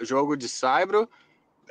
O 0.00 0.04
jogo 0.04 0.36
de 0.36 0.48
Saibro 0.48 1.08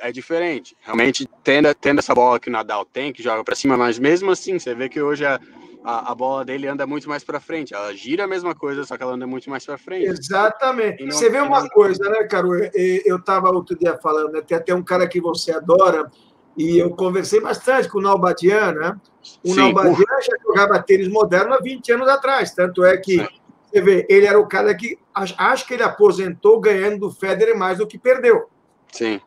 é 0.00 0.12
diferente. 0.12 0.76
Realmente, 0.80 1.28
tendo, 1.42 1.74
tendo 1.74 1.98
essa 1.98 2.14
bola 2.14 2.40
que 2.40 2.48
o 2.48 2.52
Nadal 2.52 2.84
tem, 2.84 3.12
que 3.12 3.22
joga 3.22 3.42
para 3.42 3.54
cima, 3.54 3.76
mas 3.76 3.98
mesmo 3.98 4.30
assim, 4.30 4.58
você 4.58 4.74
vê 4.74 4.88
que 4.88 5.00
hoje 5.00 5.24
a, 5.24 5.40
a, 5.84 6.12
a, 6.12 6.14
bola 6.14 6.44
dele 6.44 6.66
anda 6.66 6.86
muito 6.86 7.08
mais 7.08 7.24
para 7.24 7.40
frente. 7.40 7.74
Ela 7.74 7.94
gira 7.94 8.24
a 8.24 8.26
mesma 8.26 8.54
coisa, 8.54 8.84
só 8.84 8.96
que 8.96 9.02
ela 9.02 9.14
anda 9.14 9.26
muito 9.26 9.48
mais 9.48 9.64
para 9.64 9.78
frente. 9.78 10.06
Exatamente. 10.06 11.04
Não, 11.04 11.10
você 11.10 11.30
vê 11.30 11.40
uma 11.40 11.62
não... 11.62 11.68
coisa, 11.68 12.08
né, 12.10 12.24
Caro? 12.24 12.50
Eu 12.74 13.16
estava 13.16 13.50
outro 13.50 13.76
dia 13.78 13.96
falando, 13.96 14.32
né? 14.32 14.42
tem 14.42 14.56
até 14.56 14.74
um 14.74 14.82
cara 14.82 15.06
que 15.08 15.20
você 15.20 15.52
adora, 15.52 16.10
e 16.56 16.78
eu 16.78 16.90
conversei 16.90 17.40
bastante 17.40 17.88
com 17.88 17.98
o 17.98 18.02
Nalbadian, 18.02 18.72
né? 18.72 18.96
O 19.44 19.50
Sim, 19.50 19.56
Nalbadian 19.56 20.20
já 20.22 20.32
jogava 20.42 20.82
tênis 20.82 21.08
moderno 21.08 21.54
há 21.54 21.58
20 21.58 21.92
anos 21.92 22.08
atrás, 22.08 22.52
tanto 22.52 22.84
é 22.84 22.96
que, 22.96 23.26
você 23.70 23.80
vê, 23.80 24.06
ele 24.08 24.26
era 24.26 24.38
o 24.38 24.46
cara 24.46 24.74
que, 24.74 24.98
acho 25.14 25.66
que 25.66 25.74
ele 25.74 25.82
aposentou 25.82 26.58
ganhando 26.58 27.00
do 27.00 27.10
Federer 27.10 27.56
mais 27.56 27.78
do 27.78 27.86
que 27.86 27.98
perdeu. 27.98 28.48
Sim. 28.90 29.20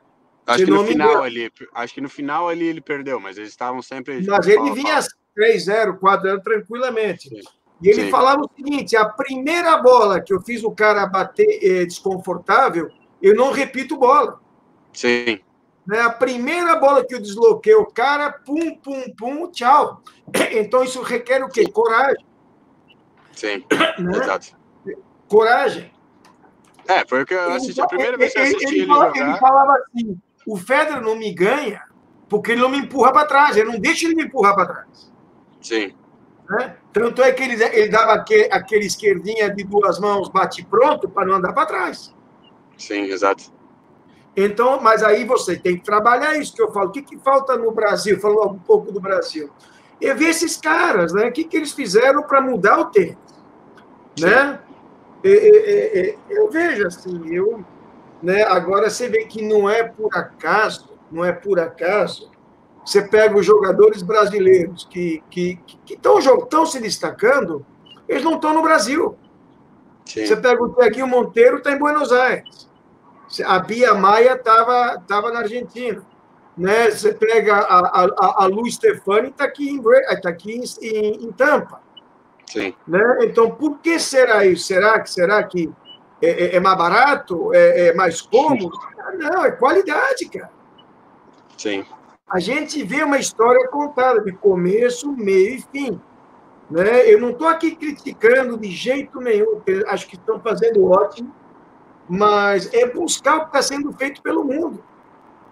Acho 0.49 0.65
que 0.65 0.71
no 0.71 0.83
final 0.83 1.23
ali, 1.23 1.51
acho 1.75 1.93
que 1.93 2.01
no 2.01 2.09
final 2.09 2.49
ali 2.49 2.65
ele 2.65 2.81
perdeu, 2.81 3.19
mas 3.19 3.37
eles 3.37 3.49
estavam 3.49 3.81
sempre. 3.83 4.25
Mas 4.25 4.47
ele 4.47 4.71
vinha 4.71 4.99
3-0, 5.37 5.99
4-0 5.99 6.41
tranquilamente. 6.41 7.29
Sim. 7.29 7.41
E 7.81 7.87
ele 7.87 8.05
Sim. 8.05 8.09
falava 8.09 8.41
o 8.41 8.49
seguinte: 8.55 8.97
a 8.97 9.05
primeira 9.05 9.77
bola 9.77 10.19
que 10.19 10.33
eu 10.33 10.41
fiz 10.41 10.63
o 10.63 10.71
cara 10.71 11.05
bater 11.05 11.59
é, 11.61 11.85
desconfortável, 11.85 12.89
eu 13.21 13.35
não 13.35 13.51
repito 13.51 13.95
bola. 13.95 14.39
Sim. 14.91 15.39
Né? 15.87 16.01
A 16.01 16.09
primeira 16.09 16.75
bola 16.75 17.05
que 17.05 17.13
eu 17.13 17.21
desloquei 17.21 17.75
o 17.75 17.85
cara, 17.85 18.31
pum, 18.31 18.75
pum, 18.75 19.03
pum, 19.17 19.51
tchau. 19.51 20.01
Então 20.51 20.83
isso 20.83 21.01
requer 21.01 21.43
o 21.43 21.49
quê? 21.49 21.69
Coragem. 21.69 22.25
Sim, 23.33 23.63
né? 23.99 24.17
exato. 24.17 24.57
Coragem. 25.27 25.91
É, 26.87 27.05
foi 27.07 27.21
o 27.21 27.25
que 27.25 27.35
eu 27.35 27.53
assisti. 27.53 27.79
A 27.79 27.87
primeira 27.87 28.17
vez 28.17 28.33
que 28.33 28.39
eu 28.39 28.43
assisti 28.43 28.65
ele, 28.65 28.79
ele, 28.79 28.87
jogar... 28.87 29.15
ele 29.15 29.37
falava 29.37 29.73
assim: 29.73 30.19
o 30.45 30.57
Federer 30.57 31.01
não 31.01 31.15
me 31.15 31.33
ganha 31.33 31.83
porque 32.29 32.51
ele 32.51 32.61
não 32.61 32.69
me 32.69 32.77
empurra 32.77 33.11
para 33.11 33.27
trás, 33.27 33.57
ele 33.57 33.71
não 33.71 33.79
deixa 33.79 34.05
ele 34.05 34.15
me 34.15 34.23
empurrar 34.23 34.55
para 34.55 34.65
trás. 34.67 35.11
Sim. 35.61 35.93
Né? 36.49 36.75
Tanto 36.93 37.21
é 37.21 37.31
que 37.31 37.43
ele, 37.43 37.61
ele 37.63 37.89
dava 37.89 38.13
aquele, 38.13 38.47
aquele 38.51 38.85
esquerdinha 38.85 39.49
de 39.53 39.63
duas 39.63 39.99
mãos, 39.99 40.29
bate 40.29 40.63
pronto, 40.63 41.09
para 41.09 41.25
não 41.25 41.35
andar 41.35 41.53
para 41.53 41.65
trás. 41.65 42.13
Sim, 42.77 43.03
exato. 43.03 43.51
Então, 44.35 44.79
mas 44.79 45.03
aí 45.03 45.25
você 45.25 45.57
tem 45.57 45.77
que 45.77 45.83
trabalhar 45.83 46.37
isso 46.37 46.55
que 46.55 46.61
eu 46.61 46.71
falo. 46.71 46.89
O 46.89 46.91
que, 46.91 47.01
que 47.01 47.17
falta 47.17 47.57
no 47.57 47.71
Brasil? 47.71 48.19
Falando 48.19 48.53
um 48.53 48.59
pouco 48.59 48.91
do 48.91 48.99
Brasil. 49.01 49.49
Eu 49.99 50.15
vi 50.15 50.25
esses 50.25 50.55
caras, 50.55 51.11
né? 51.13 51.27
O 51.27 51.31
que, 51.31 51.43
que 51.43 51.57
eles 51.57 51.73
fizeram 51.73 52.23
para 52.23 52.39
mudar 52.39 52.79
o 52.79 52.85
tênis? 52.85 53.17
Né? 54.19 54.59
eu 55.21 56.49
vejo 56.49 56.87
assim, 56.87 57.21
eu, 57.27 57.65
né? 58.21 58.43
Agora 58.43 58.89
você 58.89 59.07
vê 59.07 59.25
que 59.25 59.41
não 59.41 59.69
é 59.69 59.83
por 59.83 60.09
acaso, 60.15 60.89
não 61.11 61.23
é 61.23 61.31
por 61.31 61.59
acaso. 61.59 62.29
Você 62.85 63.01
pega 63.01 63.37
os 63.37 63.45
jogadores 63.45 64.01
brasileiros 64.01 64.87
que 64.89 65.21
estão 65.87 66.17
que, 66.19 66.45
que 66.47 66.65
se 66.65 66.79
destacando, 66.79 67.65
eles 68.07 68.23
não 68.23 68.35
estão 68.35 68.53
no 68.53 68.61
Brasil. 68.61 69.17
Sim. 70.05 70.25
Você 70.25 70.35
pega 70.35 70.63
o 70.63 70.69
Tequinho 70.69 71.07
Monteiro, 71.07 71.57
está 71.57 71.71
em 71.71 71.77
Buenos 71.77 72.11
Aires. 72.11 72.67
A 73.45 73.59
Bia 73.59 73.93
Maia 73.93 74.33
estava 74.33 74.99
tava 75.07 75.31
na 75.31 75.39
Argentina. 75.39 76.03
Né? 76.57 76.89
Você 76.89 77.13
pega 77.13 77.55
a, 77.55 78.05
a, 78.05 78.43
a 78.43 78.45
Lu 78.47 78.69
Stefani, 78.69 79.29
está 79.29 79.45
aqui, 79.45 79.69
em, 79.69 79.81
tá 80.21 80.29
aqui 80.29 80.59
em, 80.81 81.25
em, 81.25 81.31
Tampa. 81.31 81.79
Sim. 82.47 82.73
Né? 82.87 83.19
Então, 83.21 83.51
por 83.51 83.77
que 83.79 83.99
será 83.99 84.45
isso? 84.45 84.65
Será 84.65 84.99
que, 84.99 85.09
será 85.09 85.43
que 85.43 85.71
é, 86.21 86.29
é, 86.29 86.55
é 86.55 86.59
mais 86.59 86.77
barato? 86.77 87.53
É, 87.53 87.87
é 87.87 87.93
mais 87.93 88.21
cômodo? 88.21 88.77
Não, 89.17 89.45
é 89.45 89.51
qualidade, 89.51 90.25
cara. 90.29 90.51
Sim. 91.57 91.85
A 92.29 92.39
gente 92.39 92.83
vê 92.83 93.03
uma 93.03 93.17
história 93.17 93.67
contada 93.69 94.21
de 94.21 94.31
começo, 94.31 95.11
meio 95.11 95.55
e 95.55 95.61
fim. 95.61 96.01
Né? 96.69 97.11
Eu 97.11 97.19
não 97.19 97.31
estou 97.31 97.47
aqui 97.47 97.75
criticando 97.75 98.57
de 98.57 98.69
jeito 98.69 99.19
nenhum, 99.19 99.61
acho 99.87 100.07
que 100.07 100.15
estão 100.15 100.39
fazendo 100.39 100.85
ótimo, 100.85 101.33
mas 102.07 102.71
é 102.73 102.87
buscar 102.87 103.37
o 103.37 103.39
que 103.41 103.47
está 103.47 103.61
sendo 103.61 103.91
feito 103.93 104.21
pelo 104.21 104.43
mundo. 104.43 104.83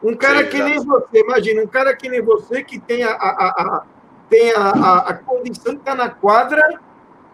Um 0.03 0.15
cara 0.15 0.43
Sim, 0.43 0.49
que 0.49 0.61
nem 0.61 0.85
você, 0.85 1.19
imagina, 1.19 1.63
um 1.63 1.67
cara 1.67 1.95
que 1.95 2.07
nem 2.07 2.21
você 2.21 2.63
que 2.63 2.79
tem 2.79 3.03
a, 3.03 3.11
a, 3.11 3.47
a 3.47 3.83
tem 4.29 4.53
a, 4.53 4.69
a, 4.69 4.97
a 5.09 5.13
condição 5.15 5.73
de 5.73 5.79
estar 5.79 5.95
na 5.95 6.09
quadra 6.09 6.61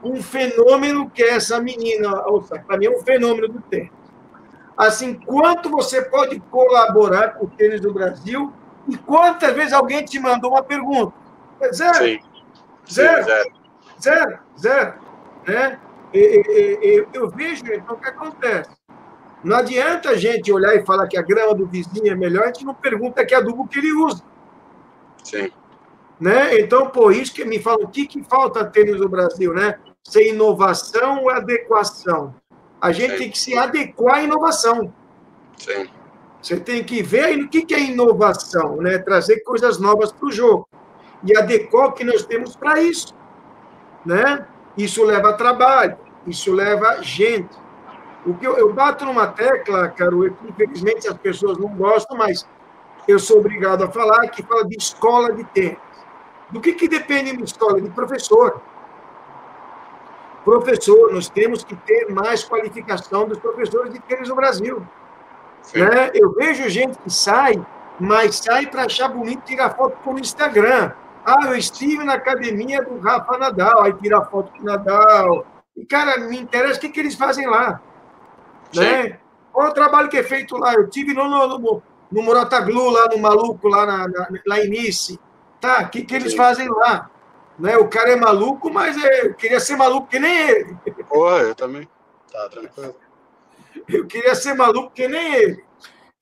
um 0.03 0.21
fenômeno 0.21 1.09
que 1.09 1.23
é 1.23 1.35
essa 1.35 1.59
menina, 1.59 2.23
para 2.67 2.77
mim 2.77 2.85
é 2.85 2.89
um 2.89 3.01
fenômeno 3.01 3.47
do 3.47 3.61
tênis. 3.61 3.91
Assim, 4.75 5.13
quanto 5.13 5.69
você 5.69 6.01
pode 6.01 6.39
colaborar 6.39 7.35
com 7.35 7.45
o 7.45 7.49
tênis 7.49 7.79
do 7.79 7.93
Brasil 7.93 8.51
e 8.87 8.97
quantas 8.97 9.53
vezes 9.53 9.71
alguém 9.71 10.03
te 10.03 10.19
mandou 10.19 10.51
uma 10.51 10.63
pergunta? 10.63 11.13
Zero. 11.71 11.95
Sim. 11.95 12.19
Zero. 12.91 13.23
Sim, 13.23 13.29
zero. 13.29 13.53
Zero. 13.99 14.39
Zero. 14.59 14.93
Né? 15.47 15.79
E, 16.13 16.19
e, 16.19 16.87
e, 16.87 17.07
eu 17.13 17.29
vejo, 17.29 17.63
então, 17.71 17.95
o 17.95 17.99
que 17.99 18.09
acontece? 18.09 18.69
Não 19.43 19.57
adianta 19.57 20.09
a 20.09 20.17
gente 20.17 20.51
olhar 20.51 20.75
e 20.75 20.85
falar 20.85 21.07
que 21.07 21.17
a 21.17 21.21
grama 21.21 21.53
do 21.53 21.65
vizinho 21.65 22.11
é 22.11 22.15
melhor, 22.15 22.43
a 22.43 22.47
gente 22.47 22.65
não 22.65 22.73
pergunta 22.73 23.25
que 23.25 23.35
adubo 23.35 23.67
que 23.67 23.79
ele 23.79 23.93
usa. 23.93 24.23
Sim. 25.23 25.51
Né? 26.19 26.59
Então, 26.59 26.89
por 26.89 27.13
isso 27.13 27.33
que 27.33 27.43
me 27.43 27.59
fala 27.59 27.83
o 27.83 27.87
que, 27.87 28.07
que 28.07 28.23
falta 28.23 28.63
tênis 28.65 28.99
no 28.99 29.09
Brasil, 29.09 29.53
né? 29.53 29.77
Ser 30.03 30.29
inovação 30.29 31.23
ou 31.23 31.29
adequação? 31.29 32.35
A 32.81 32.91
gente 32.91 33.11
Sim. 33.11 33.17
tem 33.17 33.31
que 33.31 33.39
se 33.39 33.57
adequar 33.57 34.15
à 34.15 34.23
inovação. 34.23 34.93
Sim. 35.57 35.87
Você 36.41 36.59
tem 36.59 36.83
que 36.83 37.01
ver 37.01 37.39
o 37.39 37.47
que, 37.47 37.73
é 37.73 37.79
inovação, 37.79 38.75
né? 38.77 38.97
Trazer 38.97 39.39
coisas 39.39 39.79
novas 39.79 40.11
para 40.11 40.27
o 40.27 40.31
jogo. 40.31 40.67
E 41.23 41.37
adequar 41.37 41.87
o 41.87 41.91
que 41.93 42.03
nós 42.03 42.25
temos 42.25 42.53
para 42.55 42.81
isso. 42.81 43.15
Né? 44.05 44.45
Isso 44.75 45.05
leva 45.05 45.31
trabalho, 45.33 45.97
isso 46.27 46.51
leva 46.51 47.01
gente. 47.01 47.55
O 48.25 48.33
que 48.33 48.45
eu, 48.45 48.57
eu 48.57 48.73
bato 48.73 49.05
numa 49.05 49.27
tecla, 49.27 49.87
Caro, 49.87 50.33
que 50.33 50.49
infelizmente 50.49 51.07
as 51.07 51.17
pessoas 51.17 51.57
não 51.57 51.69
gostam, 51.69 52.17
mas 52.17 52.45
eu 53.07 53.19
sou 53.19 53.39
obrigado 53.39 53.83
a 53.83 53.89
falar, 53.89 54.27
que 54.27 54.43
fala 54.43 54.65
de 54.67 54.75
escola 54.75 55.31
de 55.31 55.45
tênis. 55.45 55.77
Do 56.49 56.59
que, 56.59 56.73
que 56.73 56.89
depende 56.89 57.31
uma 57.31 57.45
escola? 57.45 57.81
De 57.81 57.89
professor. 57.89 58.61
Professor, 60.43 61.13
nós 61.13 61.29
temos 61.29 61.63
que 61.63 61.75
ter 61.75 62.11
mais 62.11 62.43
qualificação 62.43 63.27
dos 63.27 63.39
professores 63.39 63.93
de 63.93 63.99
tênis 63.99 64.27
no 64.27 64.35
Brasil. 64.35 64.85
Né? 65.73 66.11
Eu 66.13 66.33
vejo 66.33 66.69
gente 66.69 66.97
que 66.97 67.09
sai, 67.09 67.53
mas 67.99 68.37
sai 68.37 68.67
para 68.67 68.85
achar 68.85 69.07
bonito 69.07 69.43
tirar 69.45 69.69
foto 69.71 69.97
com 70.03 70.15
o 70.15 70.19
Instagram. 70.19 70.91
Ah, 71.25 71.47
eu 71.47 71.55
estive 71.55 72.03
na 72.03 72.15
academia 72.15 72.83
do 72.83 72.99
Rafa 72.99 73.37
Nadal, 73.37 73.83
aí 73.83 73.93
tira 73.93 74.21
foto 74.25 74.51
com 74.51 74.61
o 74.61 74.65
Nadal. 74.65 75.45
E, 75.77 75.85
cara, 75.85 76.17
me 76.19 76.37
interessa 76.37 76.77
o 76.77 76.81
que, 76.81 76.89
que 76.89 76.99
eles 76.99 77.15
fazem 77.15 77.47
lá. 77.47 77.81
Né? 78.75 79.17
Olha 79.53 79.69
o 79.69 79.73
trabalho 79.73 80.09
que 80.09 80.17
é 80.17 80.23
feito 80.23 80.57
lá. 80.57 80.73
Eu 80.73 80.89
tive 80.89 81.13
no, 81.13 81.29
no, 81.29 81.57
no, 81.57 81.83
no 82.11 82.23
Morotaglu, 82.23 82.89
lá 82.89 83.07
no 83.07 83.17
Maluco, 83.19 83.69
lá, 83.69 83.85
na, 83.85 84.07
na, 84.07 84.27
lá 84.45 84.59
em 84.59 84.69
Nice. 84.69 85.17
Tá, 85.61 85.83
o 85.83 85.89
que, 85.89 86.03
que 86.03 86.13
eles 86.13 86.31
Sim. 86.31 86.37
fazem 86.37 86.67
lá? 86.67 87.09
Né? 87.57 87.77
O 87.77 87.87
cara 87.87 88.11
é 88.11 88.15
maluco, 88.15 88.71
mas 88.71 88.97
é, 88.97 89.27
eu 89.27 89.33
queria 89.33 89.59
ser 89.59 89.75
maluco 89.75 90.07
que 90.07 90.19
nem 90.19 90.49
ele. 90.49 90.77
Porra, 91.07 91.37
eu 91.39 91.55
também. 91.55 91.87
Tá, 92.31 92.49
tranquilo. 92.49 92.95
Eu 93.89 94.05
queria 94.05 94.35
ser 94.35 94.53
maluco 94.53 94.91
que 94.91 95.07
nem 95.07 95.33
ele. 95.33 95.63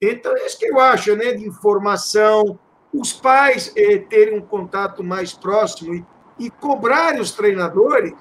Então, 0.00 0.34
é 0.34 0.46
isso 0.46 0.58
que 0.58 0.64
eu 0.64 0.80
acho, 0.80 1.14
né? 1.14 1.32
De 1.32 1.46
informação, 1.46 2.58
os 2.92 3.12
pais 3.12 3.70
eh, 3.76 3.98
terem 3.98 4.38
um 4.38 4.40
contato 4.40 5.04
mais 5.04 5.34
próximo 5.34 5.94
e, 5.94 6.04
e 6.38 6.50
cobrarem 6.50 7.20
os 7.20 7.32
treinadores 7.32 8.14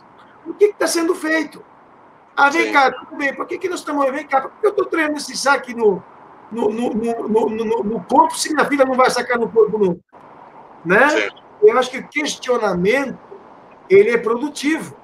o 0.46 0.54
que 0.54 0.66
está 0.66 0.86
sendo 0.86 1.16
feito. 1.16 1.64
Ah, 2.36 2.50
vem 2.50 2.68
Sim. 2.68 2.74
cá, 2.74 2.92
tudo 2.92 3.16
bem, 3.16 3.34
por 3.34 3.46
que, 3.46 3.58
que 3.58 3.70
nós 3.70 3.80
estamos. 3.80 4.10
Vem 4.12 4.28
cá, 4.28 4.42
por 4.42 4.52
que 4.60 4.66
eu 4.66 4.72
estou 4.72 4.86
treinando 4.86 5.18
esse 5.18 5.36
saque 5.36 5.74
no, 5.74 6.04
no, 6.52 6.70
no, 6.70 6.94
no, 6.94 7.50
no, 7.50 7.84
no 7.84 8.04
corpo 8.04 8.38
se 8.38 8.54
minha 8.54 8.66
filha 8.66 8.86
não 8.86 8.96
vai 8.96 9.10
sacar 9.10 9.40
no 9.40 9.50
corpo 9.50 9.78
nunca? 9.78 10.02
Né? 10.86 11.10
Sim. 11.10 11.30
Eu 11.62 11.78
acho 11.78 11.92
que 11.92 12.00
o 12.00 12.08
questionamento 12.08 13.20
ele 13.90 14.12
é 14.12 14.18
produtivo. 14.18 14.96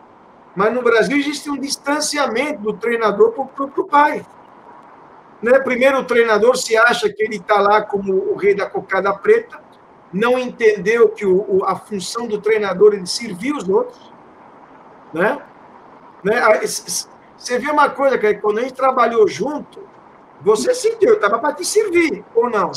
Mas 0.55 0.74
no 0.74 0.82
Brasil 0.82 1.18
existe 1.18 1.49
um 1.49 1.58
distanciamento 1.60 2.62
do 2.62 2.74
treinador 2.74 3.32
para 3.32 3.66
o 3.66 3.86
pai. 3.86 4.26
Né? 5.41 5.60
Primeiro, 5.60 5.99
o 5.99 6.03
treinador 6.03 6.58
se 6.58 6.76
acha 6.76 7.08
que 7.10 7.22
ele 7.22 7.36
está 7.36 7.60
lá 7.60 7.82
como 7.82 8.14
o 8.14 8.36
rei 8.36 8.55
da 8.55 8.68
cocada 8.68 9.14
preta, 9.14 9.62
não 10.12 10.39
entendeu 10.39 11.10
que 11.10 11.26
o, 11.26 11.64
a 11.64 11.76
função 11.76 12.28
do 12.28 12.41
treinador 12.41 12.95
é 12.95 12.97
de 12.97 13.10
servir 13.10 13.53
os 13.53 13.70
outros. 13.70 14.12
Né? 15.14 15.38
Né? 16.24 16.41
Você 16.64 17.60
vê 17.60 17.70
uma 17.70 17.89
coisa, 17.89 18.18
que 18.18 18.34
quando 18.36 18.58
a 18.58 18.62
gente 18.62 18.74
trabalhou 18.74 19.28
junto, 19.28 19.88
você 20.41 20.74
sentiu, 20.74 21.16
estava 21.16 21.38
para 21.39 21.53
te 21.53 21.66
servir, 21.66 22.24
ou 22.34 22.49
não? 22.49 22.72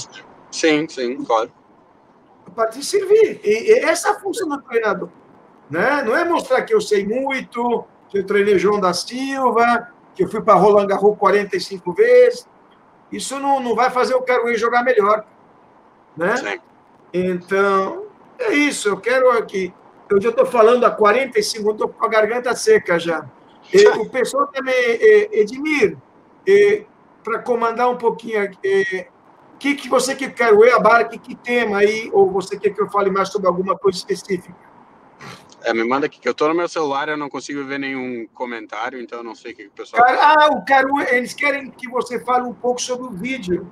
Sim, 0.51 0.87
sim, 0.89 1.25
claro. 1.25 1.51
Para 2.61 2.71
te 2.71 2.85
servir. 2.85 3.41
E, 3.43 3.71
e 3.71 3.79
essa 3.79 4.09
é 4.09 4.11
a 4.11 4.21
função 4.21 4.49
do 4.49 4.61
treinador. 4.61 5.09
Né? 5.71 6.03
Não 6.03 6.17
é 6.17 6.25
mostrar 6.25 6.63
que 6.63 6.75
eu 6.75 6.81
sei 6.81 7.07
muito, 7.07 7.85
que 8.09 8.19
eu 8.19 8.27
treinei 8.27 8.59
João 8.59 8.79
da 8.79 8.93
Silva, 8.93 9.89
que 10.15 10.25
eu 10.25 10.29
fui 10.29 10.43
para 10.43 10.55
Roland 10.55 10.87
Garros 10.87 11.17
45 11.17 11.93
vezes. 11.95 12.47
Isso 13.11 13.39
não, 13.39 13.61
não 13.61 13.75
vai 13.75 13.91
fazer 13.91 14.15
o 14.15 14.23
Caruê 14.23 14.57
jogar 14.57 14.83
melhor. 14.83 15.25
Né? 16.17 16.37
Sim. 16.37 16.59
Então, 17.15 18.05
é 18.39 18.53
isso. 18.53 18.89
Eu 18.89 18.99
quero 18.99 19.31
aqui 19.31 19.73
eu 20.11 20.21
já 20.21 20.31
estou 20.31 20.45
falando 20.45 20.85
há 20.85 20.91
45, 20.91 21.71
estou 21.71 21.89
com 21.89 22.05
a 22.05 22.09
garganta 22.09 22.55
seca 22.57 22.99
já. 22.99 23.25
E, 23.73 23.87
o 23.97 24.11
pessoal 24.11 24.49
também, 24.49 24.75
Edmir, 25.31 25.97
para 27.23 27.39
comandar 27.39 27.89
um 27.89 27.97
pouquinho, 27.97 28.45
o 28.45 29.20
que, 29.61 29.75
que 29.75 29.89
você 29.89 30.17
que 30.17 30.29
quer 30.31 30.53
o 30.55 30.65
Eabar, 30.65 31.09
que, 31.09 31.19
que 31.19 31.35
tema 31.35 31.79
aí, 31.79 32.11
ou 32.13 32.31
você 32.31 32.59
quer 32.59 32.71
que 32.71 32.81
eu 32.81 32.91
fale 32.91 33.11
mais 33.11 33.29
sobre 33.29 33.47
alguma 33.47 33.77
coisa 33.77 33.99
específica? 33.99 34.57
É, 35.63 35.75
me 35.75 35.85
manda 35.85 36.07
aqui, 36.07 36.19
que 36.19 36.27
eu 36.27 36.33
estou 36.33 36.49
no 36.49 36.55
meu 36.55 36.67
celular, 36.67 37.11
eu 37.11 37.17
não 37.19 37.29
consigo 37.29 37.63
ver 37.67 37.79
nenhum 37.79 38.27
comentário, 38.33 38.99
então 38.99 39.19
eu 39.19 39.25
não 39.25 39.35
sei 39.35 39.53
o 39.53 39.57
que 39.57 39.67
o 39.67 39.71
pessoal... 39.71 40.03
Ah, 40.09 40.49
o 40.51 40.65
Caru, 40.65 41.03
eles 41.03 41.35
querem 41.35 41.71
que 41.71 41.87
você 41.89 42.19
fale 42.25 42.49
um 42.49 42.55
pouco 42.55 42.81
sobre 42.81 43.07
o 43.07 43.11
vídeo 43.11 43.71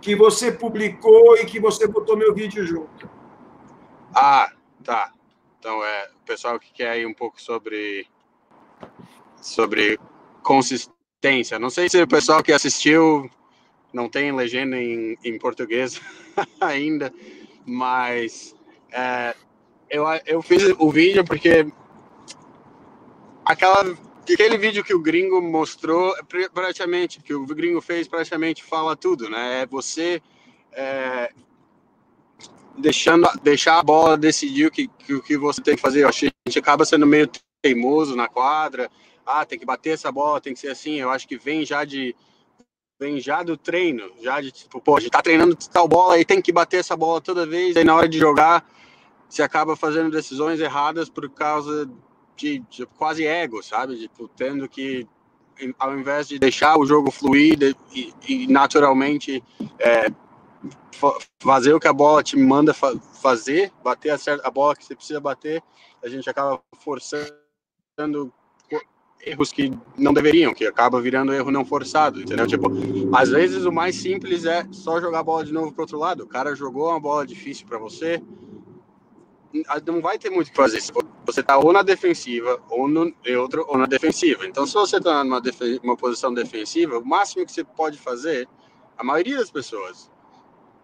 que 0.00 0.14
você 0.14 0.52
publicou 0.52 1.36
e 1.38 1.44
que 1.44 1.58
você 1.58 1.88
botou 1.88 2.16
meu 2.16 2.32
vídeo 2.32 2.64
junto. 2.64 3.10
Ah, 4.14 4.48
tá. 4.84 5.10
Então, 5.58 5.84
é, 5.84 6.10
o 6.14 6.24
pessoal 6.24 6.60
que 6.60 6.72
quer 6.72 6.90
aí 6.90 7.04
um 7.04 7.14
pouco 7.14 7.42
sobre 7.42 8.06
sobre 9.42 9.98
consistência. 10.42 11.58
Não 11.58 11.70
sei 11.70 11.88
se 11.88 12.00
o 12.00 12.06
pessoal 12.06 12.42
que 12.42 12.52
assistiu 12.52 13.28
não 13.94 14.08
tem 14.08 14.32
legenda 14.32 14.76
em, 14.76 15.16
em 15.24 15.38
português 15.38 16.00
ainda, 16.60 17.12
mas 17.64 18.54
é, 18.90 19.34
eu, 19.88 20.04
eu 20.26 20.42
fiz 20.42 20.62
o 20.78 20.90
vídeo 20.90 21.24
porque 21.24 21.66
aquela, 23.44 23.96
aquele 24.22 24.58
vídeo 24.58 24.82
que 24.82 24.94
o 24.94 25.00
gringo 25.00 25.40
mostrou, 25.40 26.14
praticamente, 26.52 27.20
que 27.20 27.32
o 27.32 27.46
gringo 27.46 27.80
fez, 27.80 28.08
praticamente 28.08 28.64
fala 28.64 28.96
tudo, 28.96 29.30
né? 29.30 29.62
É 29.62 29.66
você 29.66 30.20
é, 30.72 31.32
deixando, 32.76 33.28
deixar 33.42 33.78
a 33.78 33.82
bola 33.82 34.16
decidir 34.16 34.66
o 34.66 34.70
que, 34.70 34.90
o 35.10 35.22
que 35.22 35.36
você 35.36 35.62
tem 35.62 35.76
que 35.76 35.82
fazer. 35.82 36.04
Eu 36.04 36.10
que 36.10 36.26
a 36.26 36.48
gente 36.48 36.58
acaba 36.58 36.84
sendo 36.84 37.06
meio 37.06 37.30
teimoso 37.62 38.16
na 38.16 38.28
quadra. 38.28 38.90
Ah, 39.24 39.44
tem 39.44 39.58
que 39.58 39.64
bater 39.64 39.90
essa 39.90 40.12
bola, 40.12 40.40
tem 40.40 40.52
que 40.52 40.60
ser 40.60 40.68
assim. 40.68 40.96
Eu 40.96 41.10
acho 41.10 41.26
que 41.26 41.38
vem 41.38 41.64
já 41.64 41.84
de 41.84 42.14
vem 43.04 43.20
já 43.20 43.42
do 43.42 43.54
treino, 43.54 44.10
já 44.22 44.40
de 44.40 44.50
tipo, 44.50 44.80
pô, 44.80 44.96
a 44.96 45.00
gente 45.00 45.10
tá 45.10 45.20
treinando 45.20 45.54
tal 45.70 45.86
bola 45.86 46.18
e 46.18 46.24
tem 46.24 46.40
que 46.40 46.50
bater 46.50 46.78
essa 46.78 46.96
bola 46.96 47.20
toda 47.20 47.46
vez, 47.46 47.76
aí 47.76 47.84
na 47.84 47.94
hora 47.94 48.08
de 48.08 48.18
jogar 48.18 48.66
você 49.28 49.42
acaba 49.42 49.76
fazendo 49.76 50.10
decisões 50.10 50.58
erradas 50.58 51.10
por 51.10 51.28
causa 51.28 51.90
de, 52.34 52.60
de 52.70 52.86
quase 52.86 53.26
ego, 53.26 53.62
sabe? 53.62 53.98
Tipo, 53.98 54.28
tendo 54.28 54.68
que 54.68 55.06
ao 55.78 55.96
invés 55.96 56.28
de 56.28 56.38
deixar 56.38 56.78
o 56.78 56.86
jogo 56.86 57.10
fluir 57.10 57.76
e, 57.92 58.12
e 58.26 58.46
naturalmente 58.46 59.42
é, 59.78 60.06
fazer 61.40 61.74
o 61.74 61.80
que 61.80 61.88
a 61.88 61.92
bola 61.92 62.22
te 62.22 62.36
manda 62.36 62.72
fa 62.72 62.96
fazer, 63.20 63.70
bater 63.82 64.10
a, 64.10 64.18
a 64.44 64.50
bola 64.50 64.74
que 64.74 64.84
você 64.84 64.94
precisa 64.94 65.20
bater, 65.20 65.62
a 66.02 66.08
gente 66.08 66.28
acaba 66.28 66.60
forçando 66.78 68.32
erros 69.26 69.52
que 69.52 69.72
não 69.96 70.12
deveriam, 70.12 70.54
que 70.54 70.66
acaba 70.66 71.00
virando 71.00 71.32
erro 71.32 71.50
não 71.50 71.64
forçado, 71.64 72.20
entendeu? 72.20 72.46
Tipo, 72.46 72.70
às 73.14 73.30
vezes 73.30 73.64
o 73.64 73.72
mais 73.72 73.96
simples 73.96 74.44
é 74.44 74.66
só 74.70 75.00
jogar 75.00 75.20
a 75.20 75.24
bola 75.24 75.44
de 75.44 75.52
novo 75.52 75.72
para 75.72 75.82
outro 75.82 75.98
lado. 75.98 76.24
O 76.24 76.28
cara 76.28 76.54
jogou 76.54 76.90
uma 76.90 77.00
bola 77.00 77.26
difícil 77.26 77.66
para 77.66 77.78
você, 77.78 78.22
não 79.86 80.00
vai 80.00 80.18
ter 80.18 80.30
muito 80.30 80.48
o 80.48 80.50
que 80.50 80.56
fazer. 80.56 80.82
Você 81.26 81.42
tá 81.42 81.56
ou 81.56 81.72
na 81.72 81.82
defensiva, 81.82 82.60
ou 82.68 82.88
no 82.88 83.14
neutro, 83.24 83.64
ou 83.68 83.78
na 83.78 83.86
defensiva. 83.86 84.46
Então, 84.46 84.66
se 84.66 84.74
você 84.74 85.00
tá 85.00 85.22
numa 85.22 85.40
uma 85.82 85.96
posição 85.96 86.34
defensiva, 86.34 86.98
o 86.98 87.06
máximo 87.06 87.46
que 87.46 87.52
você 87.52 87.62
pode 87.62 87.98
fazer, 87.98 88.48
a 88.98 89.04
maioria 89.04 89.38
das 89.38 89.50
pessoas, 89.50 90.10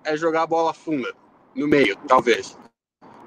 é 0.05 0.17
jogar 0.17 0.43
a 0.43 0.47
bola 0.47 0.73
funda, 0.73 1.13
no 1.55 1.67
meio, 1.67 1.97
talvez. 2.07 2.57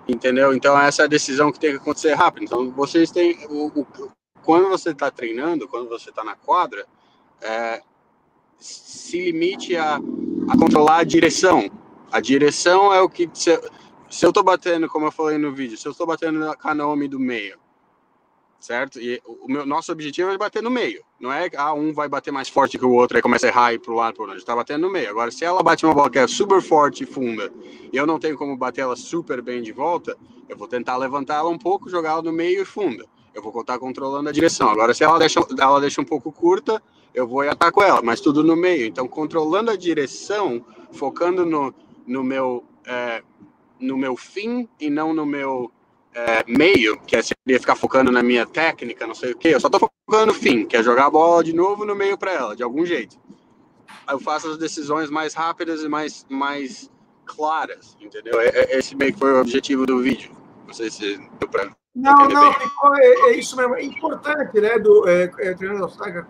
Entendeu? 0.07 0.53
Então, 0.53 0.79
essa 0.79 1.03
é 1.03 1.05
a 1.05 1.09
decisão 1.09 1.51
que 1.51 1.59
tem 1.59 1.71
que 1.71 1.77
acontecer 1.77 2.13
rápido. 2.13 2.43
Então, 2.43 2.71
vocês 2.71 3.11
têm. 3.11 3.37
O, 3.49 3.67
o 3.67 3.85
quando 4.43 4.69
você 4.69 4.91
está 4.91 5.09
treinando, 5.09 5.67
quando 5.67 5.89
você 5.89 6.09
está 6.09 6.23
na 6.23 6.35
quadra, 6.35 6.85
é, 7.41 7.81
se 8.59 9.19
limite 9.19 9.75
a, 9.75 9.95
a, 9.95 10.57
controlar 10.57 10.97
a 10.97 11.03
direção. 11.03 11.69
A 12.11 12.19
direção 12.19 12.93
é 12.93 13.01
o 13.01 13.09
que. 13.09 13.29
Se, 13.33 13.59
se 14.09 14.25
eu 14.25 14.29
estou 14.29 14.43
batendo, 14.43 14.87
como 14.87 15.07
eu 15.07 15.11
falei 15.11 15.37
no 15.37 15.51
vídeo, 15.51 15.77
se 15.77 15.87
eu 15.87 15.91
estou 15.91 16.05
batendo 16.05 16.39
na 16.39 16.55
Kanome 16.55 17.07
do 17.07 17.19
meio, 17.19 17.57
certo? 18.59 18.99
E 18.99 19.19
o 19.25 19.51
meu, 19.51 19.65
nosso 19.65 19.91
objetivo 19.91 20.29
é 20.29 20.37
bater 20.37 20.61
no 20.61 20.69
meio. 20.69 21.03
Não 21.19 21.33
é 21.33 21.49
ah, 21.57 21.73
um 21.73 21.91
vai 21.91 22.07
bater 22.07 22.31
mais 22.31 22.47
forte 22.47 22.77
que 22.77 22.85
o 22.85 22.91
outro 22.91 23.17
e 23.17 23.21
começa 23.21 23.47
a 23.47 23.49
errar 23.49 23.73
e 23.73 23.79
pro 23.79 23.95
lado, 23.95 24.21
lado. 24.21 24.31
A 24.31 24.35
gente 24.35 24.45
tá 24.45 24.55
batendo 24.55 24.83
no 24.83 24.91
meio. 24.91 25.09
Agora, 25.09 25.31
se 25.31 25.43
ela 25.43 25.63
bate 25.63 25.85
uma 25.85 25.93
bola 25.93 26.09
que 26.09 26.19
é 26.19 26.27
super 26.27 26.61
forte 26.61 27.03
e 27.03 27.07
funda, 27.07 27.51
e 27.91 27.97
eu 27.97 28.05
não 28.05 28.19
tenho 28.19 28.37
como 28.37 28.55
bater 28.55 28.81
ela 28.81 28.95
super 28.95 29.41
bem 29.41 29.61
de 29.61 29.71
volta, 29.71 30.15
eu 30.47 30.55
vou 30.55 30.67
tentar 30.67 30.95
levantar 30.97 31.37
ela 31.37 31.49
um 31.49 31.57
pouco, 31.57 31.89
jogar 31.89 32.11
ela 32.11 32.21
no 32.21 32.31
meio 32.31 32.61
e 32.61 32.65
funda. 32.65 33.05
Eu 33.33 33.41
vou 33.41 33.61
estar 33.61 33.79
controlando 33.79 34.29
a 34.29 34.31
direção. 34.31 34.69
Agora, 34.69 34.93
se 34.93 35.03
ela 35.03 35.17
deixa, 35.17 35.39
ela 35.59 35.79
deixa 35.79 36.01
um 36.01 36.05
pouco 36.05 36.31
curta, 36.31 36.81
eu 37.13 37.27
vou 37.27 37.43
e 37.43 37.49
ataco 37.49 37.81
ela, 37.81 38.01
mas 38.01 38.21
tudo 38.21 38.43
no 38.43 38.55
meio. 38.55 38.85
Então, 38.85 39.07
controlando 39.07 39.71
a 39.71 39.75
direção, 39.75 40.63
focando 40.91 41.45
no, 41.45 41.73
no 42.05 42.23
meu 42.23 42.63
é, 42.85 43.23
no 43.79 43.97
meu 43.97 44.15
fim 44.15 44.67
e 44.79 44.89
não 44.89 45.13
no 45.13 45.25
meu 45.25 45.71
é, 46.13 46.43
meio, 46.47 46.99
que 47.01 47.15
é, 47.15 47.21
seria 47.21 47.59
ficar 47.59 47.75
focando 47.75 48.11
na 48.11 48.21
minha 48.21 48.45
técnica, 48.45 49.07
não 49.07 49.15
sei 49.15 49.31
o 49.31 49.37
que. 49.37 49.49
Eu 49.49 49.59
só 49.59 49.69
tô 49.69 49.79
focando 49.79 50.27
no 50.27 50.33
fim, 50.33 50.65
que 50.65 50.77
é 50.77 50.83
jogar 50.83 51.07
a 51.07 51.09
bola 51.09 51.43
de 51.43 51.53
novo 51.53 51.85
no 51.85 51.95
meio 51.95 52.17
para 52.17 52.31
ela, 52.31 52.55
de 52.55 52.63
algum 52.63 52.85
jeito. 52.85 53.17
Eu 54.09 54.19
faço 54.19 54.49
as 54.49 54.57
decisões 54.57 55.09
mais 55.09 55.33
rápidas 55.33 55.81
e 55.81 55.89
mais, 55.89 56.25
mais 56.29 56.89
claras, 57.25 57.97
entendeu? 57.99 58.39
É, 58.39 58.47
é, 58.47 58.77
esse 58.77 58.95
meio 58.95 59.13
que 59.13 59.19
foi 59.19 59.33
o 59.33 59.41
objetivo 59.41 59.85
do 59.85 60.01
vídeo. 60.01 60.31
Não 60.67 60.73
sei 60.73 60.89
se 60.89 61.17
deu 61.39 61.49
para. 61.49 61.71
Não, 61.95 62.27
não, 62.27 62.51
é, 62.95 63.05
é, 63.05 63.37
isso 63.37 63.55
mesmo. 63.55 63.75
É 63.75 63.83
importante, 63.83 64.59
né, 64.59 64.79
do 64.79 65.07
é, 65.07 65.31
é, 65.39 65.53
treinador 65.53 65.91
Saga, 65.91 66.25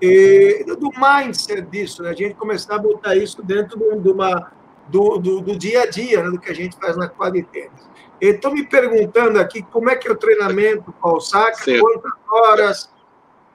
e, 0.00 0.64
do 0.64 0.90
mindset 0.96 1.62
disso, 1.62 2.02
né? 2.02 2.10
A 2.10 2.14
gente 2.14 2.34
começar 2.34 2.76
a 2.76 2.78
botar 2.78 3.16
isso 3.16 3.42
dentro 3.42 3.78
de 3.78 4.08
uma 4.10 4.52
do, 4.88 5.18
do, 5.18 5.40
do, 5.40 5.58
dia 5.58 5.82
a 5.82 5.86
dia, 5.86 6.22
né, 6.22 6.30
do 6.30 6.38
que 6.38 6.50
a 6.50 6.54
gente 6.54 6.76
faz 6.76 6.96
na 6.96 7.08
quadra 7.08 7.40
de 7.40 7.48
tênis. 7.48 7.88
Estou 8.20 8.52
me 8.52 8.66
perguntando 8.66 9.38
aqui 9.40 9.62
como 9.62 9.90
é 9.90 9.96
que 9.96 10.08
é 10.08 10.12
o 10.12 10.16
treinamento 10.16 10.92
com 10.92 11.14
o 11.14 11.20
saca, 11.20 11.64
quantas 11.80 12.12
horas. 12.28 12.90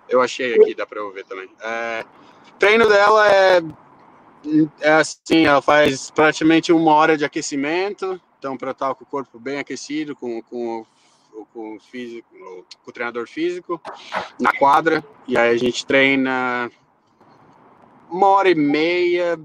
Eu 0.08 0.22
achei 0.22 0.56
aqui, 0.56 0.76
dá 0.76 0.86
para 0.86 1.04
ouvir 1.04 1.26
também. 1.26 1.49
É, 1.62 2.06
treino 2.60 2.88
dela 2.88 3.28
é, 3.30 3.62
é 4.82 4.91
assim, 4.93 5.45
ela 5.45 5.62
faz 5.62 6.10
praticamente 6.12 6.72
uma 6.72 6.93
hora 6.93 7.18
de 7.18 7.26
aquecimento, 7.26 8.20
então 8.38 8.58
para 8.58 8.72
estar 8.72 8.93
com 8.95 9.04
o 9.04 9.08
corpo 9.08 9.39
bem 9.39 9.60
aquecido, 9.60 10.16
com, 10.16 10.41
com, 10.43 10.86
com, 11.53 11.75
o 11.75 11.79
físico, 11.79 12.27
com 12.84 12.89
o 12.89 12.93
treinador 12.93 13.27
físico, 13.27 13.81
na 14.39 14.53
quadra, 14.53 15.03
e 15.27 15.38
aí 15.38 15.49
a 15.49 15.57
gente 15.57 15.86
treina 15.86 16.71
uma 18.09 18.27
hora 18.27 18.49
e 18.49 18.55
meia, 18.55 19.39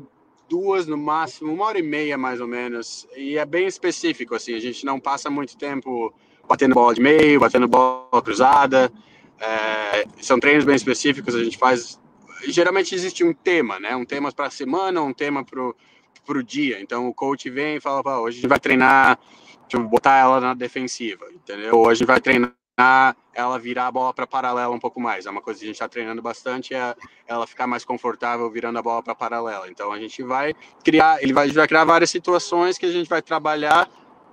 duas 0.48 0.86
no 0.86 0.96
máximo, 0.96 1.52
uma 1.52 1.66
hora 1.66 1.78
e 1.78 1.82
meia 1.82 2.18
mais 2.18 2.40
ou 2.40 2.46
menos. 2.46 3.06
E 3.16 3.38
é 3.38 3.44
bem 3.44 3.66
específico, 3.66 4.34
assim, 4.34 4.54
a 4.54 4.60
gente 4.60 4.84
não 4.84 4.98
passa 4.98 5.30
muito 5.30 5.56
tempo 5.56 6.12
batendo 6.48 6.74
bola 6.74 6.94
de 6.94 7.00
meio, 7.00 7.40
batendo 7.40 7.68
bola 7.68 8.22
cruzada. 8.22 8.90
É, 9.38 10.04
são 10.20 10.40
treinos 10.40 10.64
bem 10.64 10.74
específicos, 10.74 11.34
a 11.34 11.44
gente 11.44 11.58
faz. 11.58 12.00
Geralmente 12.46 12.94
existe 12.94 13.22
um 13.22 13.32
tema, 13.32 13.78
né? 13.78 13.94
Um 13.94 14.04
tema 14.04 14.32
para 14.32 14.46
a 14.46 14.50
semana, 14.50 15.02
um 15.02 15.12
tema 15.12 15.44
para 15.44 16.38
o 16.38 16.42
dia. 16.42 16.80
Então 16.80 17.08
o 17.08 17.14
coach 17.14 17.48
vem 17.50 17.76
e 17.76 17.80
fala: 17.80 18.20
hoje 18.20 18.38
a 18.38 18.40
gente 18.40 18.48
vai 18.48 18.58
treinar, 18.58 19.18
botar 19.76 20.16
ela 20.16 20.40
na 20.40 20.54
defensiva, 20.54 21.26
entendeu? 21.32 21.74
Hoje 21.74 22.04
vai 22.04 22.20
treinar 22.20 22.54
ela 23.34 23.58
virar 23.58 23.88
a 23.88 23.92
bola 23.92 24.14
para 24.14 24.26
paralela 24.26 24.72
um 24.72 24.78
pouco 24.78 25.00
mais. 25.00 25.26
É 25.26 25.30
uma 25.30 25.40
coisa 25.40 25.58
que 25.58 25.64
a 25.64 25.68
gente 25.68 25.74
está 25.74 25.88
treinando 25.88 26.22
bastante, 26.22 26.74
é 26.74 26.94
ela 27.26 27.46
ficar 27.46 27.66
mais 27.66 27.84
confortável 27.84 28.48
virando 28.50 28.78
a 28.78 28.82
bola 28.82 29.02
para 29.02 29.14
paralela. 29.14 29.68
Então 29.68 29.92
a 29.92 29.98
gente 29.98 30.22
vai 30.22 30.54
criar, 30.84 31.20
ele 31.22 31.32
vai, 31.32 31.48
vai 31.50 31.66
criar 31.66 31.84
várias 31.84 32.10
situações 32.10 32.78
que 32.78 32.86
a 32.86 32.92
gente 32.92 33.08
vai 33.08 33.20
trabalhar 33.20 33.90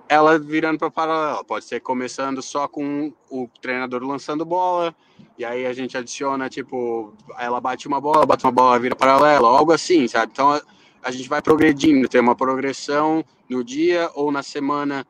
ela 0.08 0.38
virando 0.38 0.78
para 0.78 0.90
paralela. 0.90 1.44
Pode 1.44 1.64
ser 1.64 1.80
começando 1.80 2.40
só 2.40 2.68
com 2.68 3.12
o 3.28 3.48
treinador 3.60 4.02
lançando 4.04 4.44
bola, 4.44 4.94
e 5.36 5.44
aí 5.44 5.66
a 5.66 5.72
gente 5.72 5.98
adiciona, 5.98 6.48
tipo, 6.48 7.12
ela 7.38 7.60
bate 7.60 7.88
uma 7.88 8.00
bola, 8.00 8.24
bate 8.24 8.44
uma 8.44 8.52
bola, 8.52 8.78
vira 8.78 8.94
paralela, 8.94 9.48
algo 9.48 9.72
assim, 9.72 10.06
sabe? 10.06 10.30
Então 10.32 10.52
a, 10.52 10.62
a 11.02 11.10
gente 11.10 11.28
vai 11.28 11.42
progredindo, 11.42 12.08
tem 12.08 12.20
uma 12.20 12.36
progressão 12.36 13.24
no 13.48 13.64
dia 13.64 14.10
ou 14.14 14.30
na 14.30 14.42
semana 14.42 15.06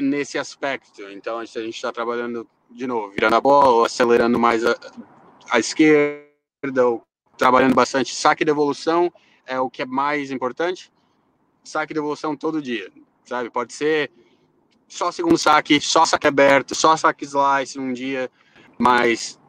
nesse 0.00 0.38
aspecto. 0.38 1.02
Então, 1.10 1.38
a 1.38 1.44
gente 1.44 1.70
está 1.70 1.92
trabalhando 1.92 2.48
de 2.70 2.86
novo, 2.86 3.10
virando 3.10 3.36
a 3.36 3.40
bola, 3.40 3.86
acelerando 3.86 4.38
mais 4.38 4.64
a, 4.64 4.74
a 5.50 5.58
esquerda, 5.58 6.86
ou 6.86 7.02
trabalhando 7.36 7.74
bastante. 7.74 8.14
Saque 8.14 8.44
de 8.44 8.50
evolução 8.50 9.12
é 9.46 9.58
o 9.60 9.68
que 9.68 9.82
é 9.82 9.86
mais 9.86 10.30
importante. 10.30 10.92
Saque 11.64 11.92
de 11.92 12.00
evolução 12.00 12.36
todo 12.36 12.62
dia, 12.62 12.90
sabe? 13.24 13.50
Pode 13.50 13.72
ser 13.72 14.10
só 14.88 15.10
segundo 15.10 15.38
saque, 15.38 15.80
só 15.80 16.04
saque 16.04 16.26
aberto, 16.26 16.74
só 16.74 16.96
saque 16.96 17.24
slice 17.24 17.78
num 17.78 17.92
dia, 17.92 18.30
mas 18.78 19.40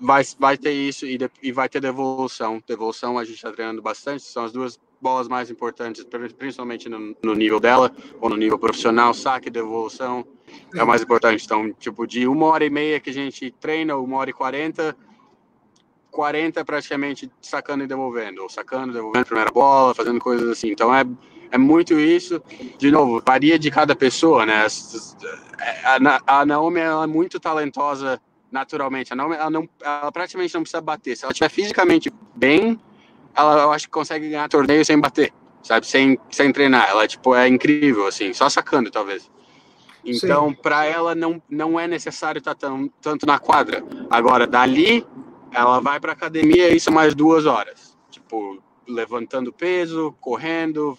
vai, 0.00 0.22
vai 0.38 0.56
ter 0.56 0.72
isso 0.72 1.04
e, 1.04 1.18
de, 1.18 1.30
e 1.42 1.52
vai 1.52 1.68
ter 1.68 1.80
devolução. 1.80 2.62
Devolução 2.66 3.18
a 3.18 3.24
gente 3.24 3.36
está 3.36 3.52
treinando 3.52 3.82
bastante, 3.82 4.22
são 4.22 4.44
as 4.44 4.52
duas 4.52 4.80
bolas 5.00 5.28
mais 5.28 5.50
importantes, 5.50 6.04
principalmente 6.36 6.88
no, 6.88 7.16
no, 7.22 7.34
nível 7.34 7.60
dela, 7.60 7.92
ou 8.20 8.28
no 8.28 8.36
nível 8.36 8.58
profissional, 8.58 9.14
saque, 9.14 9.50
devolução. 9.50 10.26
é 10.74 10.82
o 10.82 10.86
mais 10.86 11.02
importante. 11.02 11.44
Então, 11.44 11.72
tipo, 11.72 12.06
de 12.06 12.26
uma 12.26 12.46
hora 12.46 12.64
e 12.64 12.70
meia 12.70 13.00
que 13.00 13.10
a 13.10 13.12
gente 13.12 13.50
treina, 13.60 13.96
uma 13.96 14.16
hora 14.18 14.30
e 14.30 14.32
quarenta, 14.32 14.96
40 16.10 16.64
praticamente 16.64 17.30
sacando 17.40 17.84
e 17.84 17.86
devolvendo, 17.86 18.42
ou 18.42 18.48
sacando, 18.48 18.92
devolvendo 18.92 19.22
a 19.22 19.26
primeira 19.26 19.50
bola, 19.50 19.94
fazendo 19.94 20.18
coisas 20.18 20.48
assim. 20.48 20.68
Então 20.70 20.94
é, 20.94 21.04
é 21.50 21.58
muito 21.58 21.94
isso. 21.98 22.42
De 22.76 22.90
novo, 22.90 23.22
varia 23.24 23.58
de 23.58 23.70
cada 23.70 23.94
pessoa, 23.94 24.44
né? 24.44 24.66
A, 25.84 26.40
a 26.40 26.46
Naomi 26.46 26.80
ela 26.80 27.04
é 27.04 27.06
muito 27.06 27.38
talentosa 27.38 28.20
naturalmente. 28.50 29.12
A 29.12 29.16
Naomi, 29.16 29.36
ela, 29.36 29.50
não, 29.50 29.68
ela 29.80 30.10
praticamente 30.10 30.54
não 30.54 30.62
precisa 30.62 30.80
bater. 30.80 31.16
Se 31.16 31.24
ela 31.24 31.32
estiver 31.32 31.50
fisicamente 31.50 32.10
bem, 32.34 32.80
ela 33.38 33.62
eu 33.62 33.72
acho 33.72 33.86
que 33.86 33.92
consegue 33.92 34.28
ganhar 34.28 34.48
torneio 34.48 34.84
sem 34.84 34.98
bater, 34.98 35.32
sabe? 35.62 35.86
Sem, 35.86 36.18
sem 36.30 36.52
treinar. 36.52 36.88
Ela 36.88 37.06
tipo, 37.06 37.34
é 37.34 37.48
incrível, 37.48 38.06
assim, 38.06 38.32
só 38.32 38.48
sacando, 38.48 38.90
talvez. 38.90 39.30
Então, 40.04 40.54
para 40.54 40.86
ela, 40.86 41.14
não, 41.14 41.42
não 41.48 41.78
é 41.78 41.86
necessário 41.86 42.38
estar 42.38 42.54
tá 42.54 42.68
tão, 42.68 42.88
tanto 43.00 43.26
na 43.26 43.38
quadra. 43.38 43.82
Agora, 44.10 44.46
dali 44.46 45.06
ela 45.52 45.80
vai 45.80 45.98
para 45.98 46.12
academia 46.12 46.74
isso 46.74 46.92
mais 46.92 47.14
duas 47.14 47.46
horas, 47.46 47.96
tipo 48.10 48.62
levantando 48.86 49.52
peso, 49.52 50.14
correndo, 50.18 50.96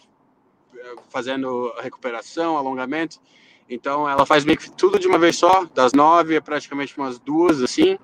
fazendo 1.09 1.73
recuperação, 1.79 2.57
alongamento. 2.57 3.19
Então 3.67 4.07
ela 4.07 4.25
faz 4.25 4.45
meio 4.45 4.57
que 4.57 4.71
tudo 4.71 4.99
de 4.99 5.07
uma 5.07 5.17
vez 5.17 5.35
só, 5.35 5.65
das 5.73 5.93
nove 5.93 6.37
a 6.37 6.41
praticamente 6.41 6.95
umas 6.97 7.19
duas 7.19 7.61
assim. 7.61 7.97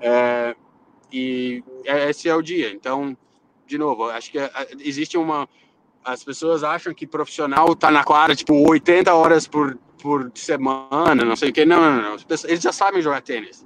É, 0.00 0.54
e 1.12 1.62
é, 1.84 2.10
esse 2.10 2.28
é 2.28 2.34
o 2.34 2.42
dia. 2.42 2.70
Então, 2.72 3.16
de 3.68 3.78
novo, 3.78 4.04
acho 4.04 4.30
que 4.30 4.38
é, 4.38 4.50
existe 4.80 5.16
uma. 5.16 5.48
As 6.04 6.24
pessoas 6.24 6.64
acham 6.64 6.94
que 6.94 7.06
profissional 7.06 7.76
tá 7.76 7.90
na 7.90 8.02
quadra 8.02 8.34
tipo 8.34 8.54
80 8.68 9.12
horas 9.14 9.46
por, 9.46 9.76
por 10.00 10.32
semana, 10.34 11.24
não 11.24 11.36
sei 11.36 11.50
o 11.50 11.52
que. 11.52 11.64
Não, 11.64 11.80
não, 11.80 12.02
não. 12.02 12.16
Eles 12.44 12.62
já 12.62 12.72
sabem 12.72 13.02
jogar 13.02 13.20
tênis. 13.20 13.64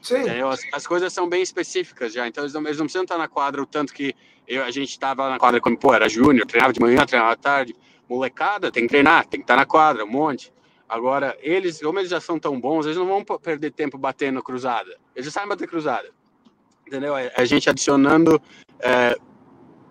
Sim. 0.00 0.28
As, 0.40 0.60
as, 0.72 0.86
coisas 0.86 1.12
são 1.12 1.28
bem 1.28 1.42
específicas 1.42 2.12
já, 2.14 2.26
então 2.26 2.44
eles 2.44 2.54
não, 2.54 2.62
eles 2.62 2.78
não 2.78 2.86
precisam 2.86 3.02
estar 3.02 3.18
na 3.18 3.28
quadra 3.28 3.60
o 3.60 3.66
tanto 3.66 3.92
que 3.92 4.14
eu, 4.48 4.64
a 4.64 4.70
gente 4.70 4.90
estava 4.90 5.28
na 5.28 5.38
quadra 5.38 5.60
quando, 5.60 5.78
pô, 5.78 5.92
era 5.92 6.08
júnior, 6.08 6.46
treinava 6.46 6.72
de 6.72 6.80
manhã, 6.80 7.04
treinava 7.04 7.32
à 7.32 7.36
tarde. 7.36 7.74
Molecada 8.08 8.72
tem 8.72 8.84
que 8.84 8.88
treinar, 8.88 9.26
tem 9.26 9.40
que 9.40 9.44
estar 9.44 9.56
na 9.56 9.66
quadra, 9.66 10.04
um 10.04 10.10
monte. 10.10 10.52
Agora, 10.88 11.36
eles, 11.40 11.80
como 11.80 12.00
eles 12.00 12.10
já 12.10 12.20
são 12.20 12.36
tão 12.36 12.60
bons, 12.60 12.84
eles 12.84 12.98
não 12.98 13.06
vão 13.06 13.24
perder 13.24 13.70
tempo 13.70 13.96
batendo 13.96 14.42
cruzada. 14.42 14.98
Eles 15.14 15.26
já 15.26 15.30
sabem 15.30 15.50
bater 15.50 15.68
cruzada. 15.68 16.10
Entendeu? 16.84 17.14
A 17.14 17.44
gente 17.44 17.70
adicionando, 17.70 18.42
é, 18.80 19.16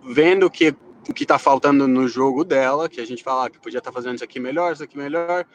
vendo 0.10 0.49
que 0.49 0.76
o 1.07 1.14
que 1.14 1.24
está 1.24 1.38
faltando 1.38 1.88
no 1.88 2.07
jogo 2.07 2.43
dela, 2.43 2.89
que 2.89 2.99
a 2.99 3.05
gente 3.05 3.24
fala 3.24 3.45
ah, 3.45 3.49
que 3.49 3.60
podia 3.60 3.78
estar 3.78 3.91
tá 3.91 3.95
fazendo 3.95 4.16
isso 4.16 4.24
aqui 4.24 4.39
melhor, 4.39 4.74
isso 4.74 4.84
aqui 4.84 4.97
melhor, 4.97 5.45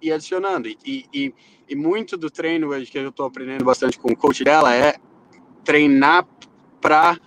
e 0.00 0.12
adicionando. 0.12 0.68
E, 0.68 1.04
e, 1.12 1.34
e 1.68 1.74
muito 1.74 2.16
do 2.16 2.30
treino 2.30 2.70
que 2.86 2.98
eu 2.98 3.08
estou 3.08 3.26
aprendendo 3.26 3.64
bastante 3.64 3.98
com 3.98 4.12
o 4.12 4.16
coach 4.16 4.44
dela 4.44 4.74
é 4.74 4.94
treinar 5.64 6.26
para 6.80 7.18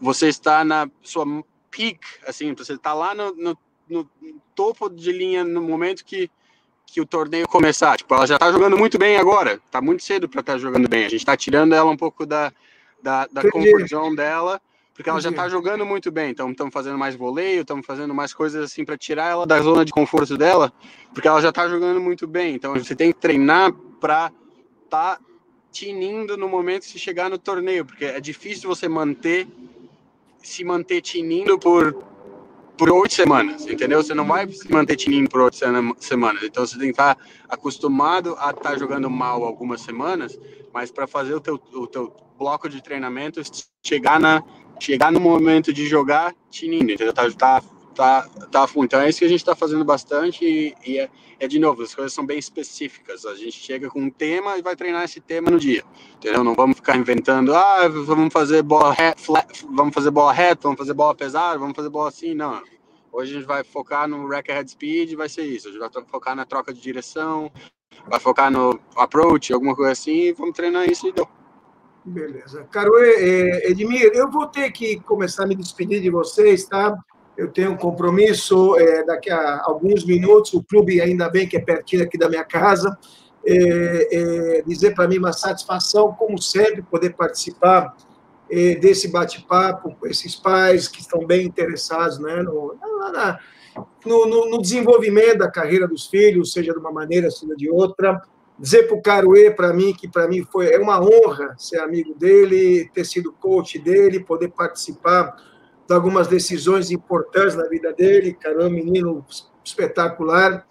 você 0.00 0.28
estar 0.28 0.64
na 0.64 0.88
sua 1.02 1.24
peak, 1.70 1.98
assim, 2.26 2.54
você 2.54 2.74
estar 2.74 2.90
tá 2.90 2.94
lá 2.94 3.14
no, 3.14 3.34
no, 3.34 3.58
no, 3.88 4.10
topo 4.54 4.88
de 4.88 5.10
linha 5.12 5.44
no 5.44 5.60
momento 5.60 6.04
que, 6.04 6.30
que 6.86 7.00
o 7.00 7.06
torneio 7.06 7.48
começar. 7.48 7.96
Tipo, 7.96 8.14
ela 8.14 8.26
já 8.26 8.34
está 8.34 8.50
jogando 8.52 8.76
muito 8.76 8.96
bem 8.96 9.16
agora, 9.16 9.60
está 9.64 9.80
muito 9.80 10.04
cedo 10.04 10.28
para 10.28 10.40
estar 10.40 10.52
tá 10.54 10.58
jogando 10.58 10.88
bem. 10.88 11.04
A 11.04 11.08
gente 11.08 11.20
está 11.20 11.36
tirando 11.36 11.74
ela 11.74 11.90
um 11.90 11.96
pouco 11.96 12.24
da, 12.24 12.52
da, 13.02 13.26
da 13.26 13.42
dela 14.14 14.60
porque 14.96 15.10
ela 15.10 15.20
já 15.20 15.28
está 15.28 15.46
jogando 15.46 15.84
muito 15.84 16.10
bem. 16.10 16.30
Então, 16.30 16.50
estamos 16.50 16.72
fazendo 16.72 16.96
mais 16.96 17.14
voleio, 17.14 17.60
estamos 17.60 17.84
fazendo 17.84 18.14
mais 18.14 18.32
coisas 18.32 18.64
assim 18.64 18.82
para 18.82 18.96
tirar 18.96 19.30
ela 19.30 19.46
da 19.46 19.60
zona 19.60 19.84
de 19.84 19.92
conforto 19.92 20.38
dela, 20.38 20.72
porque 21.12 21.28
ela 21.28 21.40
já 21.42 21.50
está 21.50 21.68
jogando 21.68 22.00
muito 22.00 22.26
bem. 22.26 22.54
Então, 22.54 22.72
você 22.72 22.96
tem 22.96 23.12
que 23.12 23.20
treinar 23.20 23.72
para 24.00 24.32
estar 24.84 25.16
tá 25.16 25.20
tinindo 25.70 26.38
no 26.38 26.48
momento 26.48 26.84
que 26.84 26.88
se 26.88 26.98
chegar 26.98 27.28
no 27.28 27.36
torneio, 27.36 27.84
porque 27.84 28.06
é 28.06 28.18
difícil 28.20 28.70
você 28.70 28.88
manter 28.88 29.46
se 30.42 30.64
manter 30.64 31.02
tinindo 31.02 31.58
por 31.58 32.02
por 32.78 32.90
oito 32.90 33.14
semanas, 33.14 33.66
entendeu? 33.66 34.02
Você 34.02 34.14
não 34.14 34.26
vai 34.26 34.50
se 34.50 34.70
manter 34.70 34.96
tinindo 34.96 35.28
por 35.30 35.40
oito 35.42 35.56
semanas. 35.98 36.42
Então, 36.42 36.66
você 36.66 36.78
tem 36.78 36.88
que 36.88 36.92
estar 36.92 37.14
tá 37.14 37.22
acostumado 37.48 38.34
a 38.38 38.50
estar 38.50 38.70
tá 38.70 38.78
jogando 38.78 39.10
mal 39.10 39.44
algumas 39.44 39.80
semanas, 39.80 40.38
mas 40.72 40.90
para 40.90 41.06
fazer 41.06 41.34
o 41.34 41.40
teu, 41.40 41.60
o 41.72 41.86
teu 41.86 42.14
bloco 42.38 42.68
de 42.68 42.82
treinamento 42.82 43.40
chegar 43.82 44.20
na 44.20 44.42
chegar 44.80 45.10
no 45.10 45.20
momento 45.20 45.72
de 45.72 45.86
jogar 45.86 46.34
tinindo, 46.50 46.92
entendeu? 46.92 47.12
Tá, 47.12 47.30
tá, 47.30 47.62
tá, 47.94 48.28
tá. 48.50 48.66
Então 48.76 49.00
é 49.00 49.08
isso 49.08 49.18
que 49.18 49.24
a 49.24 49.28
gente 49.28 49.40
está 49.40 49.56
fazendo 49.56 49.84
bastante 49.84 50.44
e, 50.44 50.74
e 50.86 50.98
é, 50.98 51.08
é, 51.38 51.46
de 51.48 51.58
novo, 51.58 51.82
as 51.82 51.94
coisas 51.94 52.12
são 52.12 52.24
bem 52.24 52.38
específicas. 52.38 53.24
A 53.24 53.34
gente 53.34 53.52
chega 53.52 53.88
com 53.88 54.00
um 54.00 54.10
tema 54.10 54.56
e 54.58 54.62
vai 54.62 54.76
treinar 54.76 55.04
esse 55.04 55.20
tema 55.20 55.50
no 55.50 55.58
dia, 55.58 55.82
entendeu? 56.16 56.42
Não 56.44 56.54
vamos 56.54 56.76
ficar 56.76 56.96
inventando, 56.96 57.54
ah, 57.54 57.88
vamos 57.88 58.32
fazer 58.32 58.62
bola 58.62 58.92
reta, 58.92 59.20
vamos 59.70 59.94
fazer 59.94 60.10
bola 60.10 60.32
reta, 60.32 60.62
vamos 60.62 60.78
fazer 60.78 60.94
bola 60.94 61.14
pesada, 61.14 61.58
vamos 61.58 61.76
fazer 61.76 61.88
bola 61.88 62.08
assim, 62.08 62.34
não. 62.34 62.62
Hoje 63.12 63.32
a 63.32 63.38
gente 63.38 63.46
vai 63.46 63.64
focar 63.64 64.06
no 64.06 64.28
rack 64.28 64.52
head 64.52 64.70
speed, 64.70 65.14
vai 65.14 65.28
ser 65.28 65.46
isso. 65.46 65.68
A 65.68 65.70
gente 65.70 65.80
vai 65.80 66.04
focar 66.04 66.36
na 66.36 66.44
troca 66.44 66.72
de 66.72 66.80
direção, 66.80 67.50
vai 68.06 68.20
focar 68.20 68.50
no 68.50 68.78
approach, 68.94 69.52
alguma 69.52 69.74
coisa 69.74 69.92
assim, 69.92 70.12
e 70.12 70.32
vamos 70.32 70.54
treinar 70.54 70.90
isso 70.90 71.08
e 71.08 71.12
deu. 71.12 71.26
Beleza. 72.06 72.62
Caroe, 72.70 73.04
é, 73.04 73.68
Edmir, 73.68 74.12
eu 74.14 74.30
vou 74.30 74.46
ter 74.46 74.70
que 74.70 75.00
começar 75.00 75.42
a 75.42 75.46
me 75.46 75.56
despedir 75.56 76.00
de 76.00 76.08
vocês, 76.08 76.64
tá? 76.64 76.96
Eu 77.36 77.50
tenho 77.50 77.72
um 77.72 77.76
compromisso 77.76 78.78
é, 78.78 79.04
daqui 79.04 79.28
a 79.28 79.60
alguns 79.64 80.04
minutos. 80.04 80.54
O 80.54 80.62
clube, 80.62 81.00
ainda 81.00 81.28
bem 81.28 81.48
que 81.48 81.56
é 81.56 81.60
pertinho 81.60 82.04
aqui 82.04 82.16
da 82.16 82.28
minha 82.28 82.44
casa. 82.44 82.96
É, 83.44 84.58
é 84.58 84.62
dizer 84.62 84.94
para 84.94 85.08
mim 85.08 85.18
uma 85.18 85.32
satisfação, 85.32 86.12
como 86.12 86.40
sempre, 86.40 86.80
poder 86.80 87.14
participar 87.14 87.96
é, 88.48 88.76
desse 88.76 89.08
bate-papo 89.08 89.96
com 89.96 90.06
esses 90.06 90.36
pais 90.36 90.86
que 90.86 91.00
estão 91.00 91.26
bem 91.26 91.44
interessados 91.44 92.20
né, 92.20 92.36
no, 92.36 92.76
no, 94.04 94.26
no, 94.26 94.50
no 94.50 94.62
desenvolvimento 94.62 95.38
da 95.38 95.50
carreira 95.50 95.88
dos 95.88 96.06
filhos, 96.06 96.52
seja 96.52 96.72
de 96.72 96.78
uma 96.78 96.92
maneira, 96.92 97.32
seja 97.32 97.56
de 97.56 97.68
outra 97.68 98.22
dizer 98.58 98.84
para 98.84 98.96
o 98.96 99.02
Caruê, 99.02 99.50
para 99.50 99.72
mim, 99.72 99.92
que 99.92 100.08
para 100.08 100.26
mim 100.26 100.44
foi 100.44 100.72
é 100.72 100.78
uma 100.78 101.00
honra 101.00 101.54
ser 101.58 101.78
amigo 101.78 102.14
dele, 102.14 102.90
ter 102.92 103.04
sido 103.04 103.32
coach 103.32 103.78
dele, 103.78 104.20
poder 104.20 104.48
participar 104.48 105.36
de 105.86 105.94
algumas 105.94 106.26
decisões 106.26 106.90
importantes 106.90 107.54
na 107.54 107.68
vida 107.68 107.92
dele. 107.92 108.34
Cara, 108.34 108.62
é 108.62 108.66
um 108.66 108.70
menino 108.70 109.24
espetacular, 109.62 110.66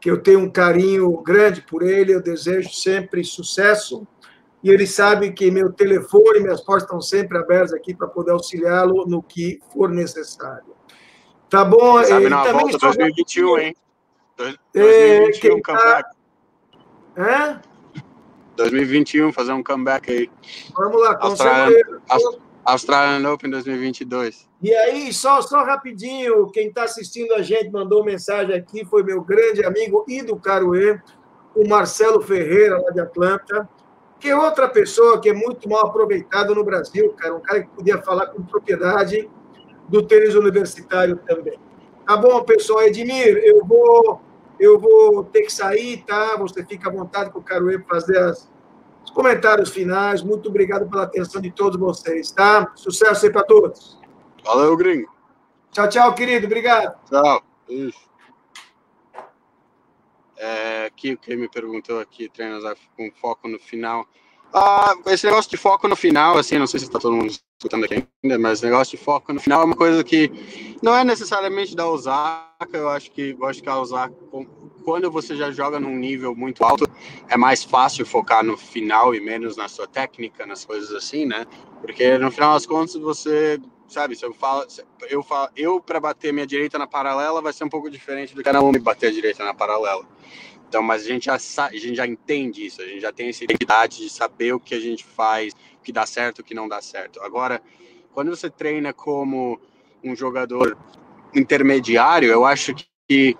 que 0.00 0.10
eu 0.10 0.22
tenho 0.22 0.40
um 0.40 0.50
carinho 0.50 1.10
grande 1.22 1.62
por 1.62 1.82
ele, 1.82 2.14
eu 2.14 2.22
desejo 2.22 2.70
sempre 2.70 3.24
sucesso. 3.24 4.06
E 4.62 4.70
ele 4.70 4.86
sabe 4.86 5.32
que 5.32 5.50
meu 5.50 5.72
telefone, 5.72 6.40
minhas 6.40 6.60
portas 6.62 6.84
estão 6.84 7.00
sempre 7.00 7.36
abertas 7.36 7.74
aqui 7.74 7.94
para 7.94 8.08
poder 8.08 8.32
auxiliá-lo 8.32 9.06
no 9.06 9.22
que 9.22 9.60
for 9.72 9.90
necessário. 9.90 10.74
Tá 11.50 11.64
bom? 11.64 12.02
Sabe, 12.02 12.28
na 12.28 12.50
volta 12.50 12.78
2021, 12.78 13.58
hein? 13.58 13.76
2021, 14.74 15.56
é, 15.56 15.60
campeonato. 15.60 16.08
Tá... 16.08 16.13
Hã? 17.16 17.60
2021, 18.56 19.32
fazer 19.32 19.52
um 19.52 19.62
comeback 19.62 20.10
aí. 20.10 20.30
Vamos 20.76 21.00
lá, 21.00 21.16
com 21.16 21.26
Australian, 21.26 22.00
Australian 22.64 23.32
Open 23.32 23.50
2022. 23.50 24.48
E 24.62 24.74
aí, 24.74 25.12
só, 25.12 25.42
só 25.42 25.64
rapidinho, 25.64 26.50
quem 26.50 26.68
está 26.68 26.84
assistindo 26.84 27.34
a 27.34 27.42
gente 27.42 27.70
mandou 27.70 28.04
mensagem 28.04 28.54
aqui, 28.54 28.84
foi 28.84 29.02
meu 29.02 29.20
grande 29.20 29.64
amigo 29.64 30.04
e 30.08 30.22
do 30.22 30.36
Caruê, 30.36 30.98
o 31.54 31.68
Marcelo 31.68 32.22
Ferreira, 32.22 32.80
lá 32.80 32.90
de 32.90 33.00
Atlanta, 33.00 33.68
que 34.18 34.28
é 34.28 34.36
outra 34.36 34.68
pessoa 34.68 35.20
que 35.20 35.28
é 35.28 35.34
muito 35.34 35.68
mal 35.68 35.86
aproveitada 35.86 36.54
no 36.54 36.64
Brasil, 36.64 37.12
cara, 37.12 37.34
um 37.34 37.40
cara 37.40 37.62
que 37.62 37.68
podia 37.68 38.00
falar 38.00 38.28
com 38.28 38.42
propriedade 38.42 39.28
do 39.88 40.02
tênis 40.02 40.34
universitário 40.34 41.16
também. 41.26 41.58
Tá 42.06 42.16
bom, 42.16 42.42
pessoal? 42.42 42.82
Edmir, 42.82 43.36
eu 43.44 43.64
vou 43.66 44.20
eu 44.58 44.78
vou 44.78 45.24
ter 45.24 45.42
que 45.42 45.52
sair, 45.52 46.04
tá? 46.04 46.36
Você 46.36 46.64
fica 46.64 46.88
à 46.88 46.92
vontade 46.92 47.30
com 47.30 47.38
o 47.38 47.42
Caruê 47.42 47.78
para 47.78 48.00
fazer 48.00 48.18
as, 48.18 48.50
os 49.04 49.10
comentários 49.10 49.70
finais. 49.70 50.22
Muito 50.22 50.48
obrigado 50.48 50.88
pela 50.88 51.04
atenção 51.04 51.40
de 51.40 51.50
todos 51.50 51.78
vocês, 51.78 52.30
tá? 52.30 52.72
Sucesso 52.74 53.26
aí 53.26 53.32
para 53.32 53.44
todos. 53.44 53.98
Valeu, 54.44 54.76
gringo. 54.76 55.12
Tchau, 55.70 55.88
tchau, 55.88 56.14
querido. 56.14 56.46
Obrigado. 56.46 56.98
Tchau. 57.08 57.42
Isso. 57.68 58.08
É, 60.36 60.86
aqui, 60.86 61.16
quem 61.16 61.36
me 61.36 61.48
perguntou 61.48 62.00
aqui, 62.00 62.28
treinos 62.28 62.64
com 62.96 63.10
foco 63.12 63.48
no 63.48 63.58
final. 63.58 64.06
Ah, 64.56 64.94
esse 65.06 65.26
negócio 65.26 65.50
de 65.50 65.56
foco 65.56 65.88
no 65.88 65.96
final, 65.96 66.38
assim, 66.38 66.58
não 66.58 66.66
sei 66.68 66.78
se 66.78 66.86
está 66.86 67.00
todo 67.00 67.16
mundo 67.16 67.34
escutando 67.58 67.86
aqui 67.86 68.06
ainda, 68.22 68.38
mas 68.38 68.62
negócio 68.62 68.96
de 68.96 69.02
foco 69.02 69.32
no 69.32 69.40
final 69.40 69.62
é 69.62 69.64
uma 69.64 69.74
coisa 69.74 70.04
que 70.04 70.30
não 70.80 70.94
é 70.94 71.02
necessariamente 71.02 71.74
da 71.74 71.88
Osaka, 71.88 72.68
eu 72.72 72.88
acho 72.88 73.10
que 73.10 73.36
acho 73.42 73.60
que 73.60 73.68
a 73.68 73.80
Osaka, 73.80 74.14
quando 74.84 75.10
você 75.10 75.34
já 75.34 75.50
joga 75.50 75.80
num 75.80 75.96
nível 75.96 76.36
muito 76.36 76.64
alto, 76.64 76.88
é 77.28 77.36
mais 77.36 77.64
fácil 77.64 78.06
focar 78.06 78.44
no 78.44 78.56
final 78.56 79.12
e 79.12 79.20
menos 79.20 79.56
na 79.56 79.66
sua 79.66 79.88
técnica, 79.88 80.46
nas 80.46 80.64
coisas 80.64 80.92
assim, 80.92 81.26
né? 81.26 81.46
Porque 81.80 82.16
no 82.16 82.30
final 82.30 82.54
das 82.54 82.64
contas 82.64 82.94
você 82.94 83.58
sabe, 83.88 84.14
se 84.14 84.24
eu 84.24 84.32
falo, 84.32 84.64
eu 85.10 85.22
falo, 85.24 85.50
eu 85.56 85.80
para 85.80 85.98
bater 85.98 86.32
minha 86.32 86.46
direita 86.46 86.78
na 86.78 86.86
paralela 86.86 87.42
vai 87.42 87.52
ser 87.52 87.64
um 87.64 87.68
pouco 87.68 87.90
diferente 87.90 88.36
do 88.36 88.42
que 88.42 88.48
a 88.48 88.52
Naomi 88.52 88.78
bater 88.78 89.08
a 89.08 89.12
direita 89.12 89.44
na 89.44 89.52
paralela. 89.52 90.06
Então, 90.74 90.82
mas 90.82 91.04
a 91.04 91.06
gente 91.06 91.26
já 91.26 91.34
a 91.34 91.72
gente 91.72 91.94
já 91.94 92.04
entende 92.04 92.66
isso, 92.66 92.82
a 92.82 92.84
gente 92.84 92.98
já 92.98 93.12
tem 93.12 93.28
essa 93.28 93.44
identidade 93.44 93.98
de 93.98 94.10
saber 94.10 94.54
o 94.54 94.58
que 94.58 94.74
a 94.74 94.80
gente 94.80 95.04
faz, 95.04 95.52
o 95.78 95.84
que 95.84 95.92
dá 95.92 96.04
certo, 96.04 96.40
o 96.40 96.42
que 96.42 96.52
não 96.52 96.66
dá 96.66 96.82
certo. 96.82 97.22
Agora, 97.22 97.62
quando 98.12 98.30
você 98.30 98.50
treina 98.50 98.92
como 98.92 99.60
um 100.02 100.16
jogador 100.16 100.76
intermediário, 101.32 102.28
eu 102.28 102.44
acho 102.44 102.74
que 103.08 103.36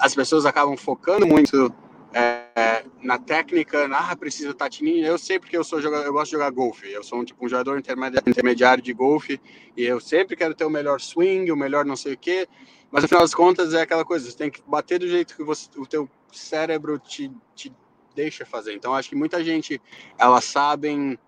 as 0.00 0.16
pessoas 0.16 0.44
acabam 0.44 0.76
focando 0.76 1.24
muito 1.28 1.72
é, 2.12 2.84
na 3.00 3.20
técnica, 3.20 3.88
ah, 3.92 4.16
precisa 4.16 4.52
tatininha. 4.52 5.06
Eu 5.06 5.18
sei 5.18 5.38
porque 5.38 5.56
eu 5.56 5.62
sou 5.62 5.80
jogador, 5.80 6.06
eu 6.06 6.12
gosto 6.12 6.26
de 6.26 6.32
jogar 6.32 6.50
golfe. 6.50 6.90
Eu 6.90 7.04
sou 7.04 7.20
um, 7.20 7.24
tipo, 7.24 7.46
um 7.46 7.48
jogador 7.48 7.78
intermediário 7.78 8.82
de 8.82 8.92
golfe 8.92 9.40
e 9.76 9.84
eu 9.84 10.00
sempre 10.00 10.34
quero 10.34 10.56
ter 10.56 10.64
o 10.64 10.70
melhor 10.70 11.00
swing, 11.00 11.52
o 11.52 11.56
melhor 11.56 11.84
não 11.84 11.94
sei 11.94 12.14
o 12.14 12.18
quê. 12.18 12.48
Mas 12.90 13.02
no 13.02 13.08
final 13.08 13.22
das 13.22 13.34
contas 13.34 13.74
é 13.74 13.82
aquela 13.82 14.04
coisa, 14.04 14.30
você 14.30 14.36
tem 14.36 14.50
que 14.50 14.62
bater 14.66 14.98
do 14.98 15.08
jeito 15.08 15.36
que 15.36 15.42
você, 15.42 15.68
o 15.76 15.86
teu 15.86 16.08
cérebro 16.32 16.98
te, 16.98 17.30
te 17.54 17.72
deixa 18.14 18.46
fazer. 18.46 18.74
Então 18.74 18.94
acho 18.94 19.08
que 19.08 19.16
muita 19.16 19.42
gente 19.44 19.80
elas 20.18 20.44
sabem 20.44 21.18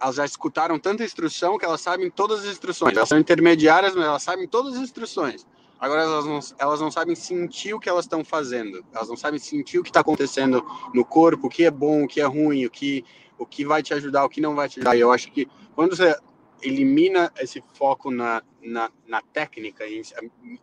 elas 0.00 0.14
já 0.14 0.24
escutaram 0.24 0.78
tanta 0.78 1.04
instrução 1.04 1.58
que 1.58 1.64
elas 1.64 1.80
sabem 1.80 2.10
todas 2.10 2.40
as 2.40 2.46
instruções. 2.46 2.96
Elas 2.96 3.08
são 3.08 3.18
intermediárias, 3.18 3.94
mas 3.94 4.04
elas 4.04 4.22
sabem 4.22 4.46
todas 4.46 4.74
as 4.74 4.80
instruções. 4.80 5.44
Agora 5.80 6.02
elas 6.02 6.24
não, 6.24 6.40
elas 6.58 6.80
não 6.80 6.90
sabem 6.90 7.14
sentir 7.14 7.74
o 7.74 7.80
que 7.80 7.88
elas 7.88 8.04
estão 8.04 8.24
fazendo. 8.24 8.84
Elas 8.92 9.08
não 9.08 9.16
sabem 9.16 9.38
sentir 9.38 9.78
o 9.78 9.82
que 9.82 9.90
está 9.90 10.00
acontecendo 10.00 10.64
no 10.92 11.04
corpo, 11.04 11.46
o 11.46 11.50
que 11.50 11.64
é 11.64 11.70
bom, 11.70 12.04
o 12.04 12.08
que 12.08 12.20
é 12.20 12.24
ruim, 12.24 12.66
o 12.66 12.70
que, 12.70 13.04
o 13.36 13.46
que 13.46 13.64
vai 13.64 13.82
te 13.82 13.94
ajudar, 13.94 14.24
o 14.24 14.28
que 14.28 14.40
não 14.40 14.54
vai 14.54 14.68
te 14.68 14.80
ajudar. 14.80 14.96
E 14.96 15.00
eu 15.00 15.12
acho 15.12 15.30
que 15.30 15.48
quando 15.74 15.96
você 15.96 16.16
elimina 16.62 17.32
esse 17.38 17.62
foco 17.74 18.10
na, 18.10 18.42
na, 18.62 18.90
na 19.06 19.22
técnica, 19.22 19.86
em, 19.86 20.02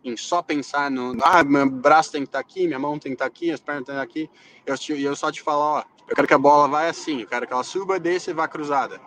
em, 0.04 0.16
só 0.16 0.42
pensar 0.42 0.90
no. 0.90 1.16
Ah, 1.22 1.42
meu 1.42 1.68
braço 1.68 2.12
tem 2.12 2.22
que 2.22 2.28
estar 2.28 2.38
tá 2.38 2.44
aqui, 2.44 2.66
minha 2.66 2.78
mão 2.78 2.98
tem 2.98 3.12
que 3.12 3.14
estar 3.14 3.24
tá 3.24 3.28
aqui, 3.28 3.50
as 3.50 3.60
pernas 3.60 3.84
tem 3.84 3.94
que 3.94 4.18
estar 4.20 4.30
tá 4.66 4.74
aqui. 4.74 4.92
Eu, 4.92 4.98
eu 4.98 5.16
só 5.16 5.30
te 5.32 5.42
falar, 5.42 5.64
ó, 5.64 5.84
eu 6.08 6.14
quero 6.14 6.28
que 6.28 6.34
a 6.34 6.38
bola 6.38 6.68
vá 6.68 6.86
assim, 6.88 7.22
eu 7.22 7.26
quero 7.26 7.46
que 7.46 7.52
ela 7.52 7.64
suba, 7.64 7.98
desça 7.98 8.30
e 8.30 8.34
vá 8.34 8.46
cruzada. 8.46 9.00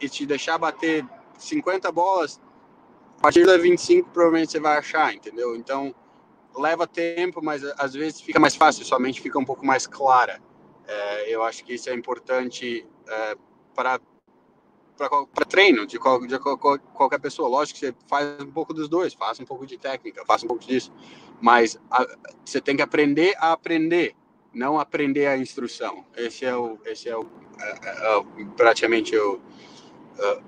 E 0.00 0.08
te 0.08 0.24
deixar 0.24 0.58
bater 0.58 1.04
50 1.38 1.90
bolas, 1.92 2.40
a 3.18 3.22
partir 3.22 3.44
da 3.44 3.56
25 3.56 4.10
provavelmente 4.10 4.52
você 4.52 4.60
vai 4.60 4.78
achar, 4.78 5.14
entendeu? 5.14 5.56
Então 5.56 5.94
leva 6.56 6.86
tempo, 6.86 7.40
mas 7.42 7.62
às 7.78 7.94
vezes 7.94 8.20
fica 8.20 8.40
mais 8.40 8.56
fácil, 8.56 8.84
sua 8.84 8.98
mente 8.98 9.20
fica 9.20 9.38
um 9.38 9.44
pouco 9.44 9.64
mais 9.64 9.86
clara. 9.86 10.40
É, 10.86 11.34
eu 11.34 11.42
acho 11.42 11.64
que 11.64 11.74
isso 11.74 11.90
é 11.90 11.94
importante 11.94 12.86
é, 13.06 13.36
para 13.74 14.00
para 14.98 15.44
treino 15.44 15.86
de, 15.86 15.98
qual, 15.98 16.26
de 16.26 16.38
qual, 16.38 16.58
qualquer 16.58 17.20
pessoa. 17.20 17.48
Lógico 17.48 17.78
que 17.78 17.86
você 17.86 17.94
faz 18.08 18.40
um 18.40 18.50
pouco 18.50 18.74
dos 18.74 18.88
dois, 18.88 19.14
faça 19.14 19.42
um 19.42 19.46
pouco 19.46 19.64
de 19.64 19.78
técnica, 19.78 20.24
faça 20.26 20.44
um 20.44 20.48
pouco 20.48 20.64
disso, 20.64 20.92
mas 21.40 21.78
a, 21.90 22.04
você 22.44 22.60
tem 22.60 22.76
que 22.76 22.82
aprender 22.82 23.34
a 23.38 23.52
aprender, 23.52 24.16
não 24.52 24.78
aprender 24.78 25.26
a 25.26 25.38
instrução. 25.38 26.04
Esse 26.16 26.44
é 26.44 26.54
o, 26.56 26.78
esse 26.84 27.08
é 27.08 27.16
o, 27.16 27.26
é, 27.60 27.70
é, 27.88 28.18
é 28.18 28.44
praticamente 28.56 29.16
o, 29.16 29.40
é, 30.18 30.42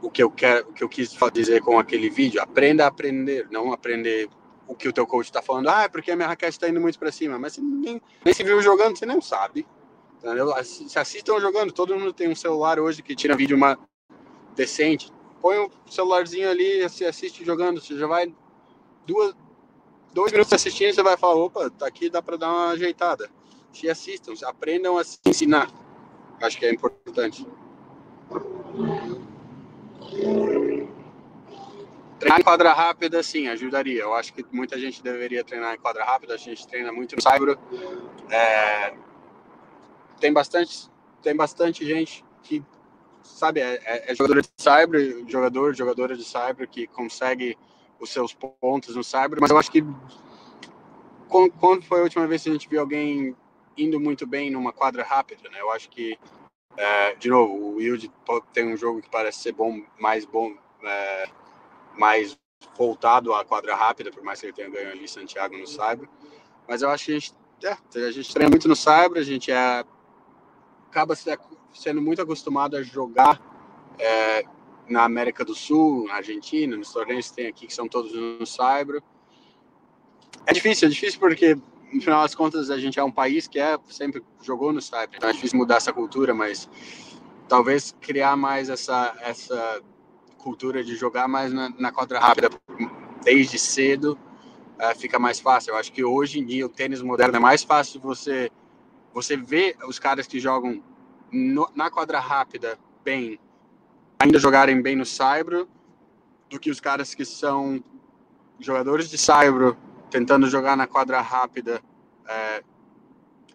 o 0.00 0.10
que 0.10 0.22
eu 0.22 0.30
quero, 0.30 0.68
o 0.68 0.72
que 0.72 0.84
eu 0.84 0.88
quis 0.88 1.16
dizer 1.32 1.60
com 1.62 1.78
aquele 1.78 2.08
vídeo. 2.08 2.40
Aprenda 2.40 2.84
a 2.84 2.88
aprender, 2.88 3.48
não 3.50 3.72
aprender 3.72 4.28
o 4.66 4.74
que 4.74 4.86
o 4.86 4.92
teu 4.92 5.06
coach 5.06 5.26
está 5.26 5.42
falando. 5.42 5.68
Ah, 5.68 5.84
é 5.84 5.88
porque 5.88 6.10
a 6.10 6.16
minha 6.16 6.28
raquete 6.28 6.52
está 6.52 6.68
indo 6.68 6.80
muito 6.80 6.98
para 6.98 7.10
cima, 7.10 7.38
mas 7.38 7.54
você 7.54 7.60
nem, 7.60 8.00
nem 8.24 8.34
se 8.34 8.44
viu 8.44 8.60
jogando, 8.62 8.96
você 8.96 9.06
não 9.06 9.20
sabe. 9.20 9.66
Entendeu? 10.18 10.52
Se 10.64 10.98
assistam 10.98 11.40
jogando, 11.40 11.72
todo 11.72 11.96
mundo 11.96 12.12
tem 12.12 12.28
um 12.28 12.34
celular 12.34 12.78
hoje 12.80 13.02
que 13.02 13.14
tira 13.14 13.36
vídeo 13.36 13.56
uma 13.56 13.78
decente. 14.54 15.12
Põe 15.40 15.58
o 15.58 15.70
celularzinho 15.88 16.50
ali, 16.50 16.88
se 16.88 17.04
assiste 17.04 17.44
jogando, 17.44 17.80
você 17.80 17.96
já 17.96 18.06
vai 18.06 18.34
duas, 19.06 19.34
dois 20.12 20.32
minutos 20.32 20.52
assistindo, 20.52 20.92
você 20.92 21.02
vai 21.02 21.16
falar, 21.16 21.36
opa, 21.36 21.70
tá 21.70 21.86
aqui, 21.86 22.10
dá 22.10 22.20
para 22.20 22.36
dar 22.36 22.50
uma 22.50 22.70
ajeitada. 22.70 23.30
Se 23.72 23.88
assistam, 23.88 24.34
aprendam 24.44 24.98
a 24.98 25.04
se 25.04 25.18
ensinar. 25.24 25.70
Acho 26.40 26.58
que 26.58 26.66
é 26.66 26.72
importante. 26.72 27.46
Treinar 32.18 32.40
em 32.40 32.42
quadra 32.42 32.72
rápida, 32.72 33.22
sim, 33.22 33.46
ajudaria. 33.46 34.02
Eu 34.02 34.14
acho 34.14 34.32
que 34.32 34.44
muita 34.50 34.78
gente 34.78 35.02
deveria 35.02 35.44
treinar 35.44 35.74
em 35.74 35.78
quadra 35.78 36.04
rápida. 36.04 36.34
A 36.34 36.36
gente 36.36 36.66
treina 36.66 36.92
muito 36.92 37.14
no 37.14 37.22
Cyber. 37.22 37.56
É, 38.28 38.94
tem 40.18 40.32
bastante, 40.32 40.90
tem 41.22 41.34
bastante 41.34 41.84
gente 41.84 42.24
que 42.42 42.62
sabe 43.22 43.60
é, 43.60 43.80
é, 43.84 44.12
é 44.12 44.14
jogador 44.14 44.40
de 44.40 44.48
cyber, 44.58 45.24
jogador, 45.26 45.74
jogadora 45.74 46.16
de 46.16 46.24
cyber 46.24 46.68
que 46.68 46.86
consegue 46.86 47.56
os 48.00 48.10
seus 48.10 48.32
pontos 48.32 48.96
no 48.96 49.04
cyber. 49.04 49.38
Mas 49.40 49.50
eu 49.50 49.58
acho 49.58 49.70
que 49.70 49.84
quando 51.28 51.82
foi 51.82 52.00
a 52.00 52.04
última 52.04 52.26
vez 52.26 52.42
que 52.42 52.48
a 52.48 52.52
gente 52.52 52.68
viu 52.68 52.80
alguém 52.80 53.36
indo 53.76 54.00
muito 54.00 54.26
bem 54.26 54.50
numa 54.50 54.72
quadra 54.72 55.04
rápida, 55.04 55.48
né? 55.50 55.60
Eu 55.60 55.70
acho 55.70 55.88
que 55.88 56.18
é, 56.76 57.14
de 57.16 57.28
novo, 57.28 57.52
o 57.52 57.74
Wild 57.76 58.10
tem 58.52 58.72
um 58.72 58.76
jogo 58.76 59.02
que 59.02 59.10
parece 59.10 59.40
ser 59.40 59.52
bom, 59.52 59.82
mais 59.98 60.24
bom, 60.24 60.54
é, 60.84 61.28
mais 61.94 62.38
voltado 62.76 63.34
à 63.34 63.44
quadra 63.44 63.74
rápida, 63.74 64.12
por 64.12 64.22
mais 64.22 64.40
que 64.40 64.46
ele 64.46 64.52
tenha 64.52 64.70
ganho 64.70 64.92
ali 64.92 65.08
Santiago 65.08 65.58
no 65.58 65.66
Cyber. 65.66 66.08
Mas 66.68 66.82
eu 66.82 66.90
acho 66.90 67.06
que 67.06 67.10
a 67.12 67.18
gente, 67.18 67.34
é, 67.64 68.06
a 68.06 68.10
gente 68.12 68.32
treina 68.32 68.50
muito 68.50 68.68
no 68.68 68.76
Cyber, 68.76 69.18
a 69.18 69.24
gente 69.24 69.50
é 69.50 69.84
acaba 70.90 71.14
sendo 71.14 72.00
muito 72.00 72.20
acostumado 72.20 72.76
a 72.76 72.82
jogar 72.82 73.40
é, 73.98 74.44
na 74.88 75.04
América 75.04 75.44
do 75.44 75.54
Sul, 75.54 76.06
na 76.06 76.14
Argentina, 76.14 76.76
nos 76.76 76.92
torneios 76.92 77.28
que 77.28 77.36
tem 77.36 77.46
aqui, 77.46 77.66
que 77.66 77.74
são 77.74 77.88
todos 77.88 78.12
no 78.12 78.46
Cyber. 78.46 79.02
É 80.46 80.52
difícil, 80.52 80.88
é 80.88 80.90
difícil 80.90 81.20
porque, 81.20 81.54
no 81.92 82.00
final 82.00 82.22
das 82.22 82.34
contas, 82.34 82.70
a 82.70 82.78
gente 82.78 82.98
é 82.98 83.04
um 83.04 83.12
país 83.12 83.46
que 83.46 83.58
é, 83.58 83.78
sempre 83.88 84.22
jogou 84.42 84.72
no 84.72 84.80
Cyber, 84.80 85.10
então 85.16 85.28
é 85.28 85.32
difícil 85.32 85.58
mudar 85.58 85.76
essa 85.76 85.92
cultura, 85.92 86.34
mas 86.34 86.68
talvez 87.48 87.94
criar 88.00 88.36
mais 88.36 88.68
essa, 88.70 89.14
essa 89.20 89.82
cultura 90.38 90.82
de 90.82 90.96
jogar 90.96 91.28
mais 91.28 91.52
na, 91.52 91.68
na 91.70 91.92
quadra 91.92 92.18
rápida 92.18 92.48
desde 93.22 93.58
cedo 93.58 94.18
é, 94.78 94.94
fica 94.94 95.18
mais 95.18 95.40
fácil. 95.40 95.72
Eu 95.72 95.76
acho 95.76 95.92
que 95.92 96.04
hoje 96.04 96.38
em 96.38 96.46
dia 96.46 96.64
o 96.64 96.68
tênis 96.68 97.02
moderno 97.02 97.36
é 97.36 97.40
mais 97.40 97.62
fácil 97.62 98.00
você 98.00 98.50
você 99.12 99.36
vê 99.36 99.76
os 99.86 99.98
caras 99.98 100.26
que 100.26 100.38
jogam 100.38 100.82
no, 101.32 101.70
na 101.74 101.90
quadra 101.90 102.20
rápida 102.20 102.78
bem, 103.04 103.38
ainda 104.18 104.38
jogarem 104.38 104.80
bem 104.80 104.96
no 104.96 105.04
Saibro, 105.04 105.68
do 106.48 106.58
que 106.58 106.70
os 106.70 106.80
caras 106.80 107.14
que 107.14 107.24
são 107.24 107.82
jogadores 108.58 109.10
de 109.10 109.18
Saibro 109.18 109.76
tentando 110.10 110.48
jogar 110.48 110.76
na 110.76 110.86
quadra 110.86 111.20
rápida, 111.20 111.82
é, 112.26 112.62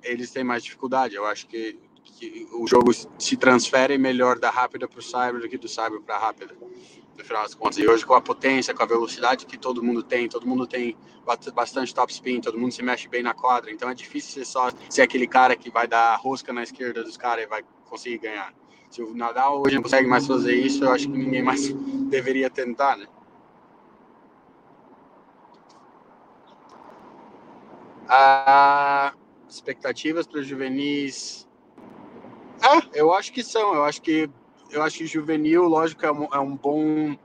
eles 0.04 0.32
têm 0.32 0.44
mais 0.44 0.64
dificuldade. 0.64 1.16
Eu 1.16 1.26
acho 1.26 1.48
que, 1.48 1.80
que 2.04 2.48
o 2.54 2.68
jogo 2.68 2.92
se 2.94 3.36
transfere 3.38 3.98
melhor 3.98 4.38
da 4.38 4.50
rápida 4.50 4.88
para 4.88 5.00
o 5.00 5.04
Saibro 5.04 5.42
do 5.42 5.50
que 5.50 5.58
do 5.58 5.68
Saibro 5.68 6.02
para 6.02 6.16
a 6.16 6.20
rápida 6.20 6.56
no 7.18 7.24
final 7.24 7.44
das 7.44 7.54
contas. 7.54 7.78
E 7.78 7.88
hoje, 7.88 8.06
com 8.06 8.14
a 8.14 8.22
potência, 8.22 8.74
com 8.74 8.84
a 8.84 8.86
velocidade 8.86 9.46
que 9.46 9.58
todo 9.58 9.84
mundo 9.84 10.04
tem, 10.04 10.28
todo 10.28 10.48
mundo 10.48 10.66
tem 10.66 10.98
bastante 11.54 11.94
top 11.94 12.12
spin, 12.12 12.42
todo 12.42 12.58
mundo 12.58 12.74
se 12.74 12.82
mexe 12.82 13.08
bem 13.08 13.24
na 13.24 13.34
quadra, 13.34 13.72
então 13.72 13.90
é 13.90 13.94
difícil 13.94 14.34
ser 14.34 14.46
só 14.46 14.70
ser 14.90 15.02
aquele 15.04 15.28
cara 15.28 15.56
que 15.56 15.70
vai 15.70 15.88
dar 15.88 16.16
rosca 16.16 16.52
na 16.52 16.64
esquerda 16.64 17.04
dos 17.04 17.18
caras 17.18 17.46
e 17.46 17.48
vai 17.48 17.64
conseguir 17.86 18.18
ganhar. 18.18 18.54
Se 18.90 19.02
o 19.02 19.16
Nadal 19.16 19.64
hoje 19.66 19.76
não 19.76 19.82
consegue 19.82 20.08
mais 20.08 20.28
fazer 20.28 20.56
isso, 20.56 20.84
eu 20.84 20.92
acho 20.92 21.08
que 21.08 21.18
ninguém 21.18 21.42
mais 21.42 21.74
deveria 22.10 22.50
tentar, 22.50 22.98
né? 22.98 23.08
Ah, 28.08 29.14
expectativas 29.50 30.28
para 30.28 30.40
os 30.42 30.46
juvenis. 30.46 31.48
Ah, 32.62 32.84
eu 32.94 33.14
acho 33.14 33.32
que 33.32 33.44
são. 33.44 33.74
Eu 33.74 33.84
acho 33.84 34.02
que 34.02 34.30
eu 34.74 34.82
acho 34.82 34.98
que 34.98 35.08
juvenil, 35.08 35.64
lógico, 35.64 36.06
é 36.06 36.12
um, 36.12 36.24
é 36.34 36.40
um 36.40 36.56
bom, 36.56 37.16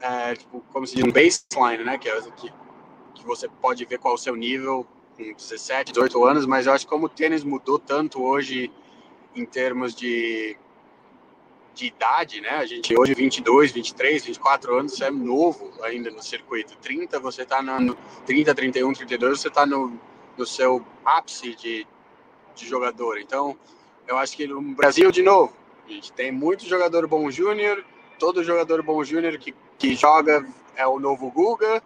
é, 0.00 0.34
tipo, 0.34 0.62
como 0.72 0.86
se 0.86 0.96
diz, 0.96 1.04
um 1.04 1.12
baseline, 1.12 1.84
né? 1.84 1.98
Que, 1.98 2.08
é, 2.08 2.20
que, 2.36 2.52
que 3.14 3.24
você 3.24 3.48
pode 3.48 3.84
ver 3.84 3.98
qual 3.98 4.14
é 4.14 4.16
o 4.16 4.18
seu 4.18 4.34
nível 4.34 4.86
com 5.16 5.32
17, 5.32 5.92
18 5.92 6.24
anos, 6.24 6.46
mas 6.46 6.66
eu 6.66 6.72
acho 6.72 6.86
que 6.86 6.90
como 6.90 7.06
o 7.06 7.08
tênis 7.08 7.44
mudou 7.44 7.78
tanto 7.78 8.22
hoje 8.22 8.72
em 9.34 9.44
termos 9.44 9.94
de, 9.94 10.56
de 11.74 11.86
idade, 11.86 12.40
né? 12.40 12.50
A 12.50 12.66
gente 12.66 12.98
hoje 12.98 13.14
22, 13.14 13.72
23, 13.72 14.24
24 14.24 14.78
anos, 14.78 14.92
você 14.94 15.04
é 15.04 15.10
novo 15.10 15.70
ainda 15.82 16.10
no 16.10 16.22
circuito. 16.22 16.76
30, 16.78 17.20
você 17.20 17.44
tá 17.44 17.62
no 17.62 17.94
30, 18.26 18.54
31, 18.54 18.92
32, 18.92 19.40
você 19.40 19.50
tá 19.50 19.66
no, 19.66 19.98
no 20.36 20.46
seu 20.46 20.84
ápice 21.04 21.54
de, 21.54 21.86
de 22.54 22.66
jogador. 22.66 23.18
Então, 23.18 23.56
eu 24.08 24.16
acho 24.16 24.36
que 24.36 24.46
no 24.46 24.60
Brasil, 24.74 25.10
de 25.10 25.22
novo, 25.22 25.59
a 25.90 25.94
gente 25.94 26.12
tem 26.12 26.30
muito 26.30 26.64
jogador 26.66 27.06
bom 27.08 27.30
júnior, 27.30 27.84
todo 28.18 28.44
jogador 28.44 28.82
bom 28.82 29.02
júnior 29.02 29.36
que, 29.38 29.54
que 29.76 29.94
joga 29.94 30.46
é 30.76 30.86
o 30.86 31.00
novo 31.00 31.30
Guga, 31.30 31.82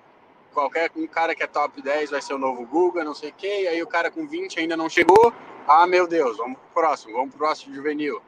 qualquer 0.53 0.91
um 0.95 1.07
cara 1.07 1.35
que 1.35 1.43
é 1.43 1.47
top 1.47 1.81
10 1.81 2.11
vai 2.11 2.21
ser 2.21 2.35
o 2.35 2.39
novo 2.39 2.67
Guga, 2.67 3.03
não 3.03 3.15
sei 3.15 3.31
o 3.31 3.35
quê, 3.35 3.63
e 3.63 3.69
aí 3.69 3.83
o 3.83 3.87
cara 3.87 4.11
com 4.11 4.27
20 4.27 4.61
ainda 4.61 4.77
não 4.77 4.89
chegou, 4.89 5.33
ah, 5.67 5.87
meu 5.87 6.07
Deus, 6.07 6.37
vamos 6.37 6.59
pro 6.59 6.83
próximo, 6.83 7.15
vamos 7.15 7.31
pro 7.31 7.39
próximo 7.39 7.75
juvenil. 7.75 8.21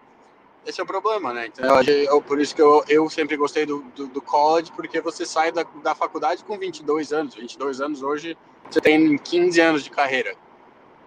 Esse 0.64 0.80
é 0.80 0.82
o 0.82 0.86
problema, 0.86 1.32
né? 1.32 1.46
Então, 1.46 1.80
eu, 1.82 2.20
por 2.20 2.40
isso 2.40 2.54
que 2.54 2.60
eu, 2.60 2.82
eu 2.88 3.08
sempre 3.08 3.36
gostei 3.36 3.64
do, 3.64 3.82
do, 3.94 4.08
do, 4.08 4.20
college, 4.20 4.72
porque 4.72 5.00
você 5.00 5.24
sai 5.24 5.52
da, 5.52 5.64
da 5.80 5.94
faculdade 5.94 6.42
com 6.42 6.58
22 6.58 7.12
anos. 7.12 7.36
22 7.36 7.80
anos 7.80 8.02
hoje, 8.02 8.36
você 8.68 8.80
tem 8.80 9.16
15 9.16 9.60
anos 9.60 9.84
de 9.84 9.90
carreira. 9.90 10.34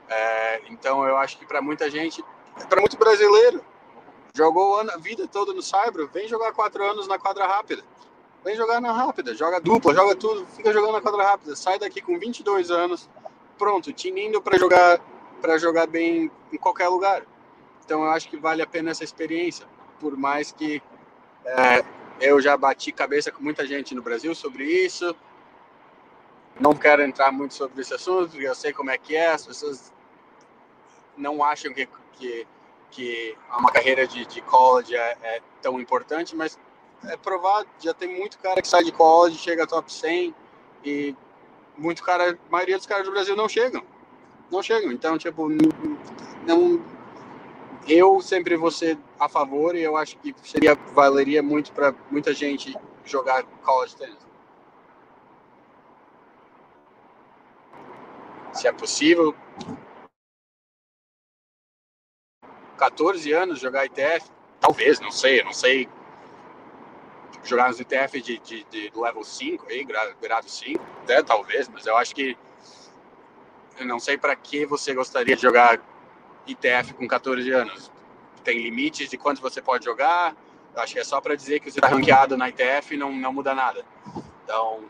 É, 0.08 0.62
então 0.70 1.06
eu 1.06 1.18
acho 1.18 1.38
que 1.38 1.46
para 1.46 1.62
muita 1.62 1.90
gente, 1.92 2.24
para 2.70 2.80
muito 2.80 2.98
brasileiro, 2.98 3.62
jogou 4.34 4.80
a 4.80 4.98
vida 4.98 5.28
toda 5.28 5.54
no 5.54 5.62
Saibro, 5.62 6.10
vem 6.14 6.28
jogar 6.28 6.54
quatro 6.54 6.84
anos 6.84 7.08
na 7.08 7.18
quadra 7.18 7.46
rápida. 7.48 7.84
Vem 8.44 8.56
jogar 8.56 8.80
na 8.80 8.92
rápida, 8.92 9.36
joga 9.36 9.60
dupla, 9.60 9.94
joga 9.94 10.16
tudo, 10.16 10.46
fica 10.48 10.72
jogando 10.72 10.94
na 10.94 11.02
quadra 11.02 11.24
rápida. 11.24 11.56
Sai 11.56 11.78
daqui 11.78 12.02
com 12.02 12.18
22 12.18 12.72
anos, 12.72 13.10
pronto, 13.58 13.92
tinindo 13.92 14.42
para 14.42 14.58
jogar 14.58 15.00
para 15.42 15.58
jogar 15.58 15.88
bem 15.88 16.32
em 16.52 16.58
qualquer 16.58 16.88
lugar. 16.88 17.24
Então 17.84 18.04
eu 18.04 18.10
acho 18.10 18.30
que 18.30 18.38
vale 18.38 18.62
a 18.62 18.68
pena 18.68 18.92
essa 18.92 19.04
experiência, 19.04 19.66
por 20.00 20.16
mais 20.16 20.52
que 20.52 20.82
é, 21.46 21.84
eu 22.20 22.42
já 22.42 22.56
bati 22.56 22.92
cabeça 22.92 23.32
com 23.32 23.42
muita 23.42 23.66
gente 23.66 23.96
no 23.96 24.02
Brasil 24.02 24.34
sobre 24.36 24.64
isso. 24.66 25.16
Não 26.60 26.76
quero 26.76 27.02
entrar 27.02 27.32
muito 27.32 27.54
sobre 27.54 27.82
esse 27.82 27.94
assunto, 27.94 28.40
eu 28.40 28.54
sei 28.54 28.74
como 28.74 28.92
é 28.92 28.98
que 28.98 29.16
é. 29.16 29.32
As 29.32 29.46
pessoas 29.46 29.94
não 31.18 31.44
acham 31.44 31.74
que, 31.74 31.88
que, 32.14 32.46
que 32.92 33.38
uma 33.58 33.72
carreira 33.72 34.08
de, 34.08 34.26
de 34.26 34.42
college 34.42 34.96
é, 34.96 35.18
é 35.22 35.42
tão 35.62 35.80
importante, 35.80 36.36
mas 36.36 36.58
é 37.06 37.18
provado. 37.18 37.68
Já 37.80 37.94
tem 37.94 38.20
muito 38.20 38.38
cara 38.40 38.62
que 38.62 38.68
sai 38.68 38.84
de 38.84 38.92
college, 38.92 39.38
chega 39.38 39.68
top 39.68 39.92
100 39.92 40.34
e 40.84 41.16
muito 41.78 42.04
cara, 42.04 42.32
a 42.32 42.52
maioria 42.52 42.78
dos 42.78 42.86
caras 42.86 43.06
do 43.06 43.12
Brasil 43.12 43.36
não 43.36 43.48
chegam. 43.48 43.84
Não 44.52 44.62
chegam. 44.62 44.92
Então, 44.92 45.18
tipo, 45.18 45.48
não 46.46 46.82
eu 47.88 48.22
sempre 48.22 48.56
vou 48.56 48.70
ser 48.70 48.98
a 49.20 49.28
favor 49.28 49.76
e 49.76 49.82
eu 49.82 49.98
acho 49.98 50.18
que 50.18 50.36
seria 50.44 50.76
valeria 50.94 51.42
muito 51.42 51.72
para 51.72 51.94
muita 52.12 52.34
gente 52.34 52.76
jogar 53.04 53.44
college 53.64 53.96
tennis. 53.96 54.30
Se 58.54 58.68
é 58.68 58.72
possível, 58.72 59.34
14 62.80 63.32
anos 63.34 63.60
jogar 63.60 63.86
ITF, 63.86 64.32
talvez, 64.60 65.00
não 65.00 65.12
sei, 65.12 65.44
não 65.44 65.54
sei 65.54 65.88
jogar 67.44 67.68
nos 67.68 67.80
ITF 67.80 68.22
de, 68.22 68.40
de, 68.40 68.64
de 68.66 68.92
level 68.96 69.24
5 69.24 69.68
aí, 69.70 69.86
grado 70.22 70.50
5, 70.50 70.84
até 71.04 71.22
talvez, 71.22 71.68
mas 71.70 71.86
eu 71.86 71.96
acho 71.98 72.16
que 72.16 72.38
eu 73.78 73.86
não 73.86 74.00
sei 74.00 74.18
para 74.18 74.36
que 74.36 74.66
você 74.66 74.94
gostaria 74.94 75.36
de 75.36 75.42
jogar 75.42 75.80
ITF 76.46 76.94
com 76.94 77.08
14 77.08 77.50
anos. 77.52 77.92
Tem 78.44 78.62
limites 78.62 79.10
de 79.10 79.18
quanto 79.18 79.42
você 79.42 79.62
pode 79.62 79.86
jogar. 79.86 80.36
Eu 80.76 80.82
acho 80.82 80.94
que 80.94 81.00
é 81.00 81.04
só 81.04 81.22
para 81.22 81.36
dizer 81.36 81.60
que 81.60 81.72
você 81.72 81.80
está 81.80 81.88
ranqueado 81.88 82.36
na 82.36 82.50
ITF 82.50 82.94
e 82.94 82.98
não, 82.98 83.12
não 83.14 83.32
muda 83.32 83.54
nada. 83.54 83.86
Então, 84.44 84.84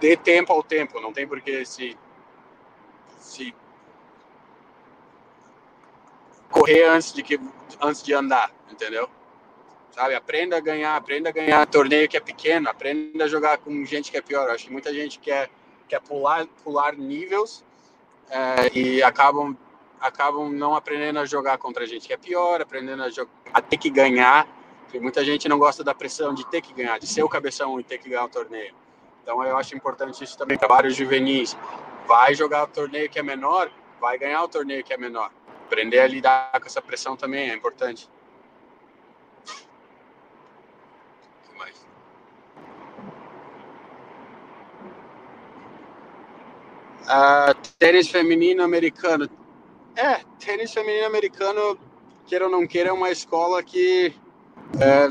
dê 0.00 0.16
tempo 0.16 0.52
ao 0.52 0.62
tempo. 0.62 0.98
Não 0.98 1.12
tem 1.12 1.26
porque 1.26 1.64
se, 1.66 1.96
se 3.18 3.54
correr 6.52 6.84
antes 6.84 7.12
de, 7.12 7.22
que, 7.22 7.40
antes 7.80 8.02
de 8.02 8.14
andar, 8.14 8.52
entendeu? 8.70 9.08
Sabe, 9.90 10.14
aprenda 10.14 10.56
a 10.56 10.60
ganhar, 10.60 10.94
aprenda 10.94 11.30
a 11.30 11.32
ganhar 11.32 11.66
torneio 11.66 12.08
que 12.08 12.16
é 12.16 12.20
pequeno, 12.20 12.68
aprenda 12.68 13.24
a 13.24 13.28
jogar 13.28 13.58
com 13.58 13.84
gente 13.84 14.10
que 14.10 14.16
é 14.16 14.22
pior. 14.22 14.48
Acho 14.48 14.66
que 14.66 14.72
muita 14.72 14.92
gente 14.94 15.18
quer, 15.18 15.50
quer 15.88 16.00
pular, 16.00 16.46
pular 16.62 16.94
níveis 16.94 17.64
é, 18.30 18.78
e 18.78 19.02
acabam 19.02 19.56
acabam 20.00 20.50
não 20.50 20.74
aprendendo 20.74 21.20
a 21.20 21.24
jogar 21.24 21.58
contra 21.58 21.86
gente 21.86 22.08
que 22.08 22.12
é 22.12 22.16
pior, 22.16 22.60
aprendendo 22.60 23.04
a, 23.04 23.10
jogar, 23.10 23.30
a 23.52 23.60
ter 23.60 23.76
que 23.76 23.88
ganhar. 23.88 24.48
Porque 24.84 24.98
muita 24.98 25.24
gente 25.24 25.48
não 25.48 25.58
gosta 25.58 25.84
da 25.84 25.94
pressão 25.94 26.34
de 26.34 26.44
ter 26.50 26.60
que 26.60 26.72
ganhar, 26.74 26.98
de 26.98 27.06
ser 27.06 27.22
o 27.22 27.28
cabeção 27.28 27.78
e 27.78 27.84
ter 27.84 27.98
que 27.98 28.08
ganhar 28.08 28.24
o 28.24 28.28
torneio. 28.28 28.74
Então 29.22 29.42
eu 29.44 29.56
acho 29.56 29.76
importante 29.76 30.24
isso 30.24 30.36
também 30.36 30.58
para 30.58 30.68
vários 30.68 30.96
juvenis. 30.96 31.56
Vai 32.06 32.34
jogar 32.34 32.64
o 32.64 32.66
torneio 32.66 33.08
que 33.08 33.18
é 33.18 33.22
menor, 33.22 33.70
vai 34.00 34.18
ganhar 34.18 34.42
o 34.42 34.48
torneio 34.48 34.82
que 34.82 34.92
é 34.92 34.96
menor. 34.96 35.30
Aprender 35.72 36.00
a 36.00 36.06
lidar 36.06 36.60
com 36.60 36.66
essa 36.66 36.82
pressão 36.82 37.16
também 37.16 37.48
é 37.48 37.54
importante. 37.54 38.06
Uh, 47.04 47.54
tênis 47.78 48.10
feminino 48.10 48.62
americano. 48.62 49.30
É, 49.96 50.20
tênis 50.38 50.74
feminino 50.74 51.06
americano, 51.06 51.78
queira 52.26 52.44
ou 52.44 52.50
não 52.50 52.66
queira, 52.66 52.90
é 52.90 52.92
uma 52.92 53.10
escola 53.10 53.62
que 53.62 54.14
é, 54.78 55.08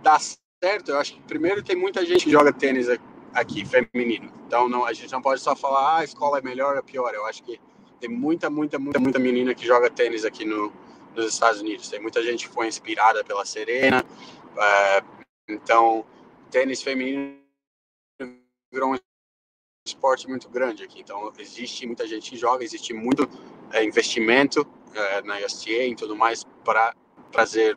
dá 0.00 0.16
certo. 0.62 0.92
Eu 0.92 1.00
acho 1.00 1.14
que 1.14 1.22
primeiro 1.22 1.60
tem 1.60 1.74
muita 1.74 2.06
gente 2.06 2.24
que 2.24 2.30
joga 2.30 2.52
tênis 2.52 2.86
aqui, 3.34 3.64
feminino. 3.64 4.32
Então 4.46 4.68
não, 4.68 4.84
a 4.84 4.92
gente 4.92 5.10
não 5.10 5.20
pode 5.20 5.40
só 5.40 5.56
falar 5.56 5.96
ah, 5.96 5.98
a 5.98 6.04
escola 6.04 6.38
é 6.38 6.42
melhor 6.42 6.76
ou 6.76 6.84
pior. 6.84 7.12
Eu 7.12 7.26
acho 7.26 7.42
que 7.42 7.60
tem 8.00 8.10
muita, 8.10 8.50
muita, 8.50 8.78
muita, 8.78 8.98
muita 8.98 9.18
menina 9.18 9.54
que 9.54 9.66
joga 9.66 9.90
tênis 9.90 10.24
aqui 10.24 10.44
no, 10.44 10.72
nos 11.14 11.32
Estados 11.32 11.60
Unidos. 11.60 11.88
Tem 11.88 12.00
muita 12.00 12.22
gente 12.22 12.48
que 12.48 12.54
foi 12.54 12.66
inspirada 12.66 13.24
pela 13.24 13.44
Serena. 13.44 14.04
É, 14.58 15.02
então, 15.48 16.04
tênis 16.50 16.82
feminino 16.82 17.38
virou 18.72 18.94
um 18.94 18.98
esporte 19.86 20.28
muito 20.28 20.48
grande 20.48 20.82
aqui. 20.82 21.00
Então, 21.00 21.32
existe 21.38 21.86
muita 21.86 22.06
gente 22.06 22.30
que 22.30 22.36
joga, 22.36 22.64
existe 22.64 22.92
muito 22.92 23.28
é, 23.72 23.82
investimento 23.84 24.66
é, 24.94 25.22
na 25.22 25.38
USTA 25.38 25.84
e 25.84 25.94
tudo 25.94 26.16
mais 26.16 26.44
para 26.64 26.94
trazer 27.30 27.76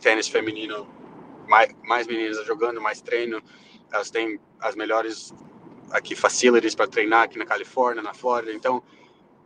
tênis 0.00 0.28
feminino, 0.28 0.88
mais, 1.46 1.74
mais 1.82 2.06
meninas 2.06 2.44
jogando, 2.46 2.80
mais 2.80 3.00
treino. 3.00 3.42
Elas 3.92 4.10
têm 4.10 4.40
as 4.60 4.74
melhores 4.74 5.34
aqui 5.90 6.14
facilities 6.14 6.74
para 6.74 6.86
treinar 6.86 7.24
aqui 7.24 7.38
na 7.38 7.44
Califórnia, 7.44 8.02
na 8.02 8.14
Flórida. 8.14 8.52
Então, 8.52 8.82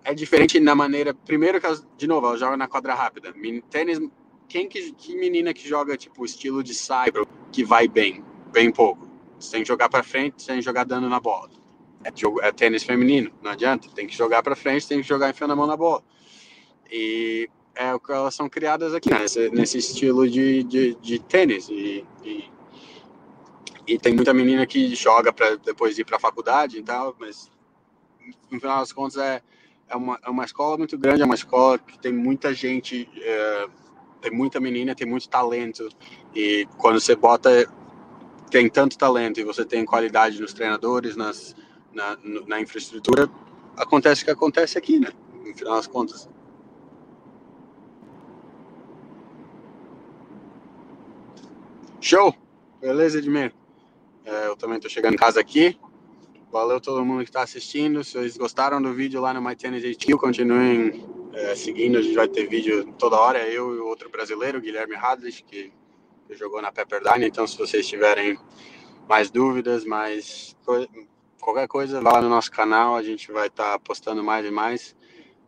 é 0.05 0.15
diferente 0.15 0.61
na 0.61 0.75
maneira. 0.75 1.15
Primeiro, 1.15 1.61
que 1.61 1.67
de 1.97 2.07
novo, 2.07 2.27
elas 2.27 2.41
jogam 2.41 2.57
na 2.57 2.69
quadra 2.69 2.95
rápida. 2.95 3.35
Tênis, 3.71 4.01
quem 4.49 4.69
que, 4.69 4.93
que 4.93 5.17
menina 5.17 5.53
que 5.53 5.67
joga 5.67 5.97
tipo 5.97 6.25
estilo 6.25 6.63
de 6.63 6.75
cyber 6.75 7.27
que 7.51 7.65
vai 7.65 7.89
bem? 7.89 8.25
Bem 8.53 8.71
pouco. 8.71 9.09
Que 9.39 9.65
jogar 9.65 9.89
para 9.89 10.03
frente, 10.03 10.47
que 10.47 10.63
jogar 10.63 10.85
dando 10.85 11.09
na 11.09 11.19
bola 11.19 11.51
é, 12.05 12.13
jogo, 12.15 12.41
é 12.43 12.53
tênis 12.53 12.85
feminino, 12.85 13.33
não 13.43 13.51
adianta. 13.51 13.89
Tem 13.89 14.07
que 14.07 14.15
jogar 14.15 14.43
para 14.43 14.55
frente, 14.55 14.87
tem 14.87 15.01
que 15.01 15.09
jogar 15.09 15.31
enfiando 15.31 15.53
a 15.53 15.57
mão 15.57 15.67
na 15.67 15.77
bola. 15.77 16.03
E 16.91 17.49
é 17.75 17.93
o 17.95 17.99
que 17.99 18.13
elas 18.13 18.35
são 18.35 18.49
criadas 18.49 18.95
aqui, 18.95 19.11
né? 19.11 19.21
nesse, 19.21 19.51
nesse 19.51 19.79
estilo 19.79 20.29
de, 20.29 20.63
de, 20.63 20.95
de 20.97 21.19
tênis. 21.19 21.69
E, 21.69 22.07
e, 22.23 22.45
e, 23.87 23.99
tem 23.99 24.15
muita 24.15 24.35
menina 24.35 24.67
que 24.67 24.95
joga 24.95 25.33
para 25.33 25.57
depois 25.57 25.99
ir 25.99 26.05
para 26.05 26.17
a 26.17 26.21
faculdade 26.21 26.79
e 26.79 26.83
tal, 26.83 27.17
mas 27.19 27.51
no 28.51 28.61
final 28.61 28.81
das 28.81 28.93
contas 28.93 29.17
é, 29.17 29.43
é, 29.89 29.97
uma, 29.97 30.19
é 30.23 30.31
uma 30.31 30.45
escola 30.45 30.77
muito 30.77 30.97
grande, 30.99 31.23
é 31.23 31.25
uma 31.25 31.35
escola 31.35 31.79
que 31.79 31.99
tem 31.99 32.13
muita 32.13 32.53
gente, 32.55 33.09
é, 33.17 33.67
tem 34.21 34.33
muita 34.33 34.61
menina, 34.61 34.95
tem 34.95 35.07
muito 35.07 35.29
talento. 35.29 35.89
E 36.35 36.67
quando 36.79 37.01
você 37.01 37.15
bota, 37.15 37.51
tem 38.51 38.69
tanto 38.69 38.99
talento 38.99 39.41
e 39.41 39.45
você 39.45 39.65
tem 39.65 39.85
qualidade 39.85 40.41
nos 40.41 40.53
treinadores, 40.53 41.17
nas 41.17 41.55
na, 41.95 42.19
na 42.47 42.61
infraestrutura, 42.61 43.31
acontece 43.77 44.23
o 44.23 44.25
que 44.25 44.31
acontece 44.31 44.77
aqui, 44.77 44.99
né? 44.99 45.11
No 45.33 45.55
final 45.55 45.77
das 45.77 45.87
contas. 45.87 46.29
Show! 52.01 52.35
Beleza, 52.81 53.19
Edmir? 53.19 53.55
É, 54.25 54.49
eu 54.49 54.57
também 54.57 54.77
estou 54.77 54.91
chegando 54.91 55.15
em 55.15 55.19
casa 55.19 55.41
aqui. 55.41 55.79
Valeu 56.55 56.81
todo 56.81 57.05
mundo 57.05 57.25
que 57.25 57.31
está 57.31 57.43
assistindo. 57.43 58.05
Se 58.05 58.13
vocês 58.13 58.37
gostaram 58.37 58.81
do 58.81 58.95
vídeo 58.95 59.21
lá 59.21 59.35
no 59.35 59.43
My 59.43 59.57
Tennis 59.57 59.85
HQ, 59.85 60.17
continuem 60.17 61.05
é, 61.33 61.57
seguindo. 61.57 61.99
A 61.99 62.01
gente 62.01 62.15
vai 62.15 62.29
ter 62.29 62.47
vídeo 62.47 62.93
toda 62.93 63.19
hora. 63.19 63.41
Eu 63.49 63.75
e 63.75 63.81
o 63.81 63.87
outro 63.89 64.09
brasileiro, 64.09 64.61
Guilherme 64.61 64.95
Hadlich, 64.95 65.43
que, 65.43 65.73
que 66.29 66.37
jogou 66.37 66.63
na 66.63 66.71
Pepperdine. 66.71 67.27
Então, 67.27 67.45
se 67.45 67.59
vocês 67.59 67.89
tiverem 67.89 68.39
mais 69.09 69.33
dúvidas, 69.33 69.85
mais 69.85 70.57
qualquer 71.41 71.67
coisa, 71.67 72.01
vá 72.01 72.13
lá 72.13 72.23
no 72.23 72.29
nosso 72.29 72.53
canal, 72.53 72.95
a 72.95 73.03
gente 73.03 73.33
vai 73.33 73.49
estar 73.49 73.73
tá 73.73 73.79
postando 73.81 74.23
mais 74.23 74.47
e 74.47 74.53
mais. 74.53 74.95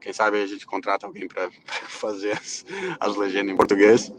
Quem 0.01 0.13
sabe 0.13 0.43
a 0.43 0.47
gente 0.49 0.67
contrata 0.67 1.07
alguém 1.07 1.29
para 1.29 1.49
fazer 1.87 2.33
as, 2.33 2.67
as, 2.99 3.15
legendas 3.15 3.53
em 3.53 3.57
português. 3.57 4.11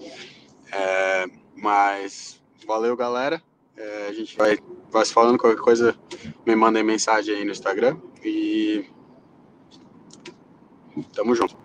É, 0.71 1.25
mas 1.53 2.41
valeu, 2.65 2.95
galera. 2.95 3.43
É, 3.77 4.07
a 4.07 4.13
gente 4.13 4.35
vai, 4.35 4.57
vai 4.91 5.05
se 5.05 5.13
falando 5.13 5.37
qualquer 5.37 5.61
coisa, 5.61 5.95
me 6.45 6.55
mandem 6.55 6.83
mensagem 6.83 7.35
aí 7.35 7.45
no 7.45 7.51
Instagram 7.51 7.97
e 8.23 8.85
tamo 11.13 11.35
junto. 11.35 11.55